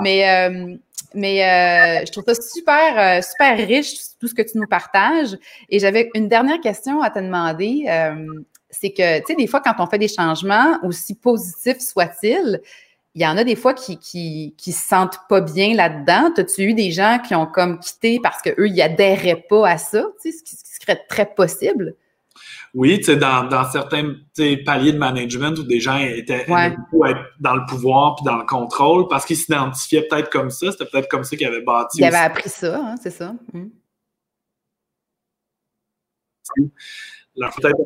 Mais, 0.00 0.30
euh, 0.30 0.76
mais 1.14 1.44
euh, 1.44 2.04
je 2.06 2.12
trouve 2.12 2.24
ça 2.26 2.34
super, 2.34 2.98
euh, 2.98 3.22
super 3.22 3.56
riche, 3.56 3.94
tout 4.18 4.28
ce 4.28 4.34
que 4.34 4.42
tu 4.42 4.58
nous 4.58 4.66
partages. 4.66 5.36
Et 5.68 5.78
j'avais 5.78 6.10
une 6.14 6.28
dernière 6.28 6.60
question 6.60 7.02
à 7.02 7.10
te 7.10 7.18
demander. 7.18 7.84
c'est 8.70 8.90
que, 8.90 9.18
tu 9.18 9.24
sais, 9.26 9.34
des 9.34 9.46
fois, 9.46 9.60
quand 9.60 9.74
on 9.78 9.86
fait 9.86 9.98
des 9.98 10.08
changements, 10.08 10.78
aussi 10.82 11.14
positifs 11.14 11.80
soient-ils, 11.80 12.60
il 13.14 13.22
y 13.22 13.26
en 13.26 13.36
a 13.36 13.44
des 13.44 13.56
fois 13.56 13.74
qui, 13.74 13.98
qui, 13.98 14.54
qui 14.56 14.72
se 14.72 14.86
sentent 14.86 15.18
pas 15.28 15.40
bien 15.40 15.74
là-dedans. 15.74 16.30
As-tu 16.36 16.62
eu 16.62 16.74
des 16.74 16.92
gens 16.92 17.18
qui 17.18 17.34
ont 17.34 17.46
comme 17.46 17.80
quitté 17.80 18.20
parce 18.22 18.40
qu'eux, 18.40 18.68
ils 18.68 18.80
adhéraient 18.80 19.44
pas 19.48 19.68
à 19.68 19.78
ça, 19.78 20.04
tu 20.22 20.30
sais, 20.30 20.38
ce 20.38 20.44
qui 20.44 20.56
serait 20.80 21.02
très 21.08 21.26
possible? 21.26 21.96
Oui, 22.74 22.98
tu 22.98 23.04
sais, 23.04 23.16
dans, 23.16 23.44
dans 23.48 23.68
certains 23.70 24.14
paliers 24.64 24.92
de 24.92 24.98
management 24.98 25.58
où 25.58 25.64
des 25.64 25.80
gens 25.80 25.98
étaient 25.98 26.46
dans 26.46 27.54
le 27.54 27.66
pouvoir 27.68 28.16
puis 28.16 28.24
dans 28.24 28.36
le 28.36 28.46
contrôle 28.46 29.08
parce 29.08 29.24
qu'ils 29.24 29.36
s'identifiaient 29.36 30.06
peut-être 30.08 30.30
comme 30.30 30.50
ça, 30.50 30.70
c'était 30.72 30.86
peut-être 30.86 31.08
comme 31.08 31.24
ça 31.24 31.36
qu'ils 31.36 31.46
avaient 31.46 31.62
bâti. 31.62 31.98
Ils 31.98 32.04
avaient 32.04 32.16
appris 32.16 32.48
ça, 32.48 32.76
hein, 32.76 32.94
c'est 33.02 33.10
ça. 33.10 33.34
Peut-être 37.36 37.76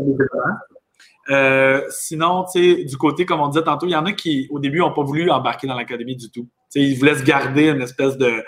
euh, 1.31 1.83
sinon, 1.89 2.45
tu 2.53 2.77
sais, 2.77 2.85
du 2.85 2.97
côté, 2.97 3.25
comme 3.25 3.41
on 3.41 3.49
disait 3.49 3.65
tantôt, 3.65 3.87
il 3.87 3.93
y 3.93 3.97
en 3.97 4.05
a 4.05 4.13
qui, 4.13 4.47
au 4.51 4.59
début, 4.59 4.81
n'ont 4.81 4.93
pas 4.93 5.03
voulu 5.03 5.31
embarquer 5.31 5.67
dans 5.67 5.77
l'académie 5.77 6.17
du 6.17 6.31
tout. 6.31 6.49
sais, 6.69 6.81
ils 6.81 6.99
voulaient 6.99 7.17
se 7.17 7.23
garder 7.23 7.69
une 7.69 7.81
espèce 7.81 8.19
de, 8.19 8.45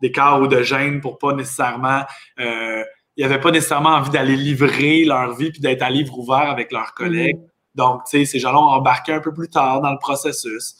d'écart 0.00 0.40
ou 0.40 0.46
de 0.46 0.62
gêne 0.62 1.00
pour 1.00 1.18
pas 1.18 1.32
nécessairement 1.32 2.04
euh, 2.38 2.84
ils 3.18 3.26
n'avaient 3.26 3.40
pas 3.40 3.50
nécessairement 3.50 3.90
envie 3.90 4.10
d'aller 4.10 4.36
livrer 4.36 5.04
leur 5.04 5.34
vie 5.34 5.50
puis 5.50 5.60
d'être 5.60 5.82
à 5.82 5.90
livre 5.90 6.16
ouvert 6.18 6.48
avec 6.50 6.70
leurs 6.70 6.94
collègues. 6.94 7.36
Mm-hmm. 7.36 7.74
Donc, 7.74 8.04
tu 8.04 8.18
sais, 8.18 8.24
ces 8.24 8.38
gens-là 8.38 8.58
ont 8.58 8.70
embarqué 8.70 9.12
un 9.12 9.20
peu 9.20 9.34
plus 9.34 9.48
tard 9.48 9.80
dans 9.80 9.90
le 9.90 9.98
processus. 9.98 10.76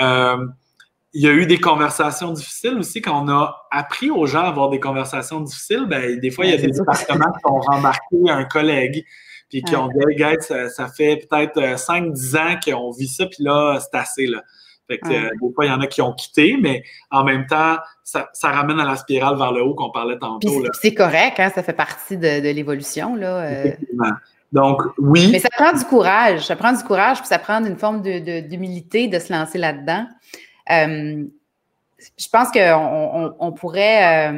Euh, 0.00 0.46
il 1.14 1.22
y 1.22 1.26
a 1.26 1.32
eu 1.32 1.46
des 1.46 1.58
conversations 1.58 2.30
difficiles 2.32 2.76
aussi. 2.78 3.00
Quand 3.00 3.24
on 3.24 3.28
a 3.28 3.66
appris 3.70 4.10
aux 4.10 4.26
gens 4.26 4.44
à 4.44 4.48
avoir 4.48 4.68
des 4.68 4.80
conversations 4.80 5.40
difficiles, 5.40 5.86
ben, 5.88 6.20
des 6.20 6.30
fois, 6.30 6.44
il 6.44 6.50
y 6.50 6.54
a 6.54 6.58
des 6.58 6.70
départements 6.70 7.32
qui 7.32 7.46
ont 7.50 7.60
rembarqué 7.60 8.16
un 8.28 8.44
collègue 8.44 9.04
puis 9.48 9.62
qui 9.62 9.74
ont 9.74 9.88
dit 9.88 10.22
hey, 10.22 10.36
ça, 10.40 10.68
ça 10.68 10.88
fait 10.88 11.26
peut-être 11.28 11.58
5-10 11.58 12.36
euh, 12.36 12.38
ans 12.38 12.60
qu'on 12.62 12.90
vit 12.90 13.08
ça, 13.08 13.24
puis 13.24 13.42
là, 13.44 13.80
c'est 13.80 13.98
assez. 13.98 14.26
Là. 14.26 14.42
Fait 14.88 14.98
que, 14.98 15.08
euh, 15.08 15.30
des 15.42 15.52
fois, 15.54 15.66
il 15.66 15.68
y 15.68 15.70
en 15.70 15.80
a 15.80 15.86
qui 15.86 16.00
ont 16.00 16.14
quitté, 16.14 16.56
mais 16.58 16.82
en 17.10 17.22
même 17.22 17.46
temps, 17.46 17.76
ça, 18.02 18.30
ramène 18.42 18.80
à 18.80 18.86
la 18.86 18.96
spirale 18.96 19.36
vers 19.36 19.52
le 19.52 19.62
haut 19.62 19.74
qu'on 19.74 19.90
parlait 19.90 20.18
tantôt. 20.18 20.64
C'est 20.80 20.94
correct, 20.94 21.38
hein, 21.38 21.50
ça 21.54 21.62
fait 21.62 21.74
partie 21.74 22.16
de, 22.16 22.40
l'évolution. 22.50 23.14
Là, 23.14 23.42
euh. 23.42 23.70
Donc, 24.50 24.80
oui. 24.96 25.28
Mais 25.30 25.40
ça 25.40 25.50
prend 25.54 25.72
du 25.76 25.84
courage. 25.84 26.46
Ça 26.46 26.56
prend 26.56 26.72
du 26.72 26.82
courage, 26.82 27.18
puis 27.18 27.26
ça 27.26 27.38
prend 27.38 27.62
une 27.62 27.76
forme 27.76 28.00
d'humilité 28.00 29.08
de, 29.08 29.18
se 29.18 29.30
lancer 29.30 29.58
là-dedans. 29.58 30.06
Euh, 30.70 31.24
je 32.16 32.28
pense 32.32 32.50
qu'on 32.50 33.34
on, 33.38 33.52
pourrait. 33.52 34.32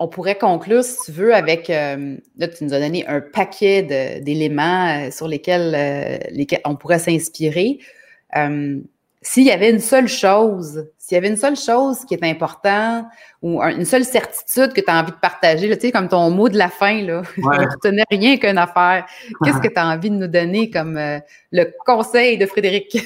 on 0.00 0.08
pourrait 0.08 0.38
conclure, 0.38 0.82
si 0.82 0.96
tu 1.04 1.12
veux, 1.12 1.32
avec. 1.32 1.68
là, 1.68 2.48
tu 2.48 2.64
nous 2.64 2.74
as 2.74 2.80
donné 2.80 3.06
un 3.06 3.20
paquet 3.20 3.84
d'éléments 4.20 5.12
sur 5.12 5.28
lesquels, 5.28 6.28
lesquels 6.32 6.62
on 6.64 6.74
pourrait 6.74 6.98
s'inspirer 6.98 7.78
s'il 9.22 9.44
y 9.44 9.50
avait 9.50 9.70
une 9.70 9.80
seule 9.80 10.08
chose, 10.08 10.86
s'il 10.98 11.14
y 11.14 11.18
avait 11.18 11.28
une 11.28 11.36
seule 11.36 11.56
chose 11.56 12.04
qui 12.06 12.14
est 12.14 12.22
importante 12.24 13.06
ou 13.42 13.60
une 13.62 13.84
seule 13.84 14.04
certitude 14.04 14.72
que 14.72 14.80
tu 14.80 14.90
as 14.90 15.00
envie 15.00 15.12
de 15.12 15.16
partager, 15.16 15.68
tu 15.76 15.80
sais, 15.86 15.92
comme 15.92 16.08
ton 16.08 16.30
mot 16.30 16.48
de 16.48 16.56
la 16.56 16.68
fin, 16.68 17.02
là, 17.02 17.22
ouais. 17.38 17.66
tu 17.82 17.90
rien 18.10 18.36
qu'une 18.36 18.58
affaire, 18.58 19.06
qu'est-ce 19.42 19.58
que 19.58 19.68
tu 19.68 19.78
as 19.78 19.86
envie 19.86 20.10
de 20.10 20.16
nous 20.16 20.26
donner 20.26 20.70
comme 20.70 20.96
euh, 20.96 21.18
le 21.52 21.72
conseil 21.84 22.38
de 22.38 22.46
Frédéric? 22.46 22.98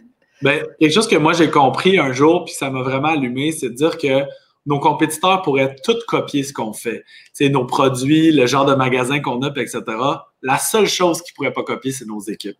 ben, 0.42 0.64
quelque 0.80 0.92
chose 0.92 1.08
que 1.08 1.16
moi 1.16 1.32
j'ai 1.32 1.50
compris 1.50 1.98
un 1.98 2.12
jour, 2.12 2.44
puis 2.44 2.54
ça 2.54 2.70
m'a 2.70 2.82
vraiment 2.82 3.08
allumé, 3.08 3.52
c'est 3.52 3.70
de 3.70 3.74
dire 3.74 3.98
que 3.98 4.24
nos 4.66 4.80
compétiteurs 4.80 5.42
pourraient 5.42 5.74
tous 5.82 6.04
copier 6.06 6.42
ce 6.42 6.52
qu'on 6.52 6.74
fait. 6.74 7.04
C'est 7.32 7.48
nos 7.48 7.64
produits, 7.64 8.30
le 8.32 8.46
genre 8.46 8.66
de 8.66 8.74
magasin 8.74 9.20
qu'on 9.20 9.40
a, 9.42 9.48
etc. 9.48 9.82
La 10.42 10.58
seule 10.58 10.86
chose 10.86 11.22
qu'ils 11.22 11.32
ne 11.32 11.36
pourraient 11.36 11.52
pas 11.52 11.62
copier, 11.62 11.90
c'est 11.90 12.06
nos 12.06 12.20
équipes. 12.20 12.58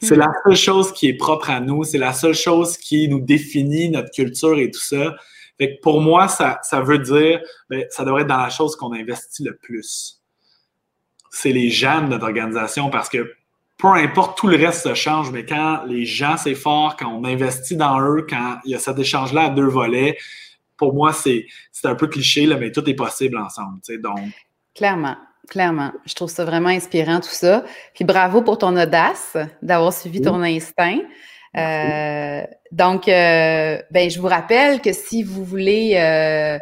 C'est 0.00 0.16
la 0.16 0.32
seule 0.44 0.56
chose 0.56 0.92
qui 0.92 1.08
est 1.08 1.16
propre 1.16 1.50
à 1.50 1.60
nous, 1.60 1.84
c'est 1.84 1.98
la 1.98 2.14
seule 2.14 2.34
chose 2.34 2.78
qui 2.78 3.08
nous 3.08 3.20
définit 3.20 3.90
notre 3.90 4.10
culture 4.10 4.58
et 4.58 4.70
tout 4.70 4.80
ça. 4.80 5.14
Fait 5.58 5.76
que 5.76 5.80
pour 5.82 6.00
moi, 6.00 6.26
ça, 6.26 6.58
ça 6.62 6.80
veut 6.80 6.98
dire, 6.98 7.40
ben, 7.68 7.84
ça 7.90 8.04
devrait 8.04 8.22
être 8.22 8.28
dans 8.28 8.38
la 8.38 8.48
chose 8.48 8.76
qu'on 8.76 8.94
investit 8.94 9.44
le 9.44 9.56
plus. 9.56 10.22
C'est 11.30 11.52
les 11.52 11.68
gens 11.68 12.00
de 12.00 12.08
notre 12.08 12.24
organisation 12.24 12.88
parce 12.88 13.10
que 13.10 13.30
peu 13.76 13.88
importe, 13.88 14.38
tout 14.38 14.46
le 14.46 14.56
reste 14.56 14.82
se 14.82 14.94
change, 14.94 15.30
mais 15.30 15.44
quand 15.44 15.84
les 15.86 16.04
gens, 16.04 16.36
c'est 16.36 16.54
fort, 16.54 16.96
quand 16.96 17.08
on 17.08 17.24
investit 17.24 17.76
dans 17.76 18.00
eux, 18.00 18.26
quand 18.28 18.58
il 18.64 18.72
y 18.72 18.74
a 18.74 18.78
cet 18.78 18.98
échange-là 18.98 19.44
à 19.44 19.50
deux 19.50 19.66
volets, 19.66 20.16
pour 20.76 20.94
moi, 20.94 21.12
c'est 21.12 21.46
un 21.84 21.94
peu 21.94 22.06
cliché, 22.06 22.46
là, 22.46 22.56
mais 22.56 22.72
tout 22.72 22.88
est 22.88 22.94
possible 22.94 23.36
ensemble. 23.38 23.80
Donc. 23.98 24.18
Clairement. 24.74 25.16
Clairement. 25.50 25.92
Je 26.06 26.14
trouve 26.14 26.30
ça 26.30 26.44
vraiment 26.44 26.68
inspirant, 26.68 27.18
tout 27.18 27.28
ça. 27.28 27.64
Puis 27.92 28.04
bravo 28.04 28.40
pour 28.40 28.56
ton 28.56 28.80
audace 28.80 29.36
d'avoir 29.62 29.92
suivi 29.92 30.22
ton 30.22 30.40
instinct. 30.42 31.00
Euh, 31.56 32.42
donc, 32.70 33.08
euh, 33.08 33.82
ben, 33.90 34.08
je 34.08 34.20
vous 34.20 34.28
rappelle 34.28 34.80
que 34.80 34.92
si 34.92 35.24
vous 35.24 35.44
voulez 35.44 35.94
euh, 35.96 36.56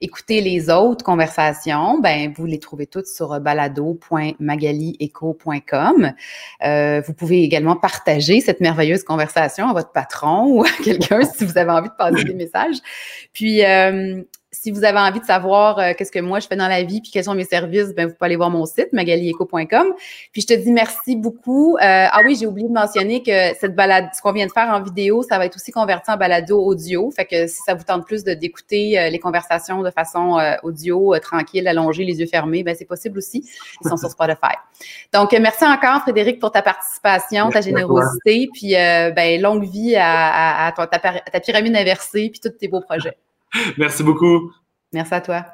écouter 0.00 0.40
les 0.40 0.70
autres 0.70 1.04
conversations, 1.04 2.00
ben, 2.00 2.32
vous 2.36 2.46
les 2.46 2.58
trouvez 2.58 2.88
toutes 2.88 3.06
sur 3.06 3.38
balado.magalieco.com. 3.38 6.12
vous 7.06 7.14
pouvez 7.14 7.44
également 7.44 7.76
partager 7.76 8.40
cette 8.40 8.58
merveilleuse 8.58 9.04
conversation 9.04 9.68
à 9.68 9.72
votre 9.72 9.92
patron 9.92 10.46
ou 10.48 10.64
à 10.64 10.70
quelqu'un 10.82 11.20
si 11.22 11.44
vous 11.44 11.58
avez 11.58 11.70
envie 11.70 11.90
de 11.90 11.94
passer 11.94 12.24
des 12.24 12.34
messages. 12.34 12.78
Puis, 13.32 13.62
si 14.54 14.70
vous 14.70 14.84
avez 14.84 14.98
envie 14.98 15.20
de 15.20 15.24
savoir 15.24 15.78
euh, 15.78 15.92
qu'est-ce 15.96 16.12
que 16.12 16.18
moi 16.18 16.38
je 16.38 16.46
fais 16.46 16.56
dans 16.56 16.68
la 16.68 16.82
vie 16.82 17.00
puis 17.00 17.10
quels 17.10 17.24
sont 17.24 17.34
mes 17.34 17.44
services, 17.44 17.94
ben 17.94 18.06
vous 18.06 18.12
pouvez 18.12 18.26
aller 18.26 18.36
voir 18.36 18.50
mon 18.50 18.66
site 18.66 18.92
magalieco.com. 18.92 19.94
Puis 20.30 20.42
je 20.42 20.46
te 20.46 20.52
dis 20.52 20.70
merci 20.70 21.16
beaucoup. 21.16 21.76
Euh, 21.76 21.80
ah 22.10 22.20
oui, 22.26 22.36
j'ai 22.38 22.46
oublié 22.46 22.68
de 22.68 22.72
mentionner 22.72 23.22
que 23.22 23.54
cette 23.58 23.74
balade, 23.74 24.10
ce 24.14 24.20
qu'on 24.20 24.32
vient 24.32 24.46
de 24.46 24.52
faire 24.52 24.68
en 24.68 24.82
vidéo, 24.82 25.22
ça 25.22 25.38
va 25.38 25.46
être 25.46 25.56
aussi 25.56 25.72
converti 25.72 26.10
en 26.10 26.18
balado 26.18 26.60
audio. 26.60 27.10
Fait 27.10 27.24
que 27.24 27.46
si 27.46 27.62
ça 27.64 27.74
vous 27.74 27.82
tente 27.82 28.06
plus 28.06 28.24
de 28.24 28.34
d'écouter 28.34 28.98
euh, 28.98 29.08
les 29.08 29.18
conversations 29.18 29.82
de 29.82 29.90
façon 29.90 30.38
audio, 30.62 31.18
tranquille, 31.20 31.66
allongée, 31.66 32.04
les 32.04 32.20
yeux 32.20 32.26
fermés, 32.26 32.62
ben 32.62 32.74
c'est 32.78 32.84
possible 32.84 33.18
aussi. 33.18 33.48
Ils 33.82 33.88
sont 33.88 33.96
sur 33.96 34.10
Spotify. 34.10 34.54
Donc 35.14 35.32
merci 35.32 35.64
encore 35.64 36.02
Frédéric 36.02 36.40
pour 36.40 36.50
ta 36.52 36.60
participation, 36.60 37.48
ta 37.50 37.62
générosité, 37.62 38.48
puis 38.52 38.72
ben 38.74 39.40
longue 39.40 39.64
vie 39.64 39.96
à, 39.96 40.66
à, 40.66 40.72
ta, 40.72 40.86
ta 40.86 41.40
pyramide 41.40 41.74
inversée 41.74 42.28
puis 42.30 42.40
tous 42.40 42.50
tes 42.50 42.68
beaux 42.68 42.80
projets. 42.80 43.16
Merci 43.78 44.02
beaucoup. 44.02 44.52
Merci 44.92 45.14
à 45.14 45.20
toi. 45.20 45.46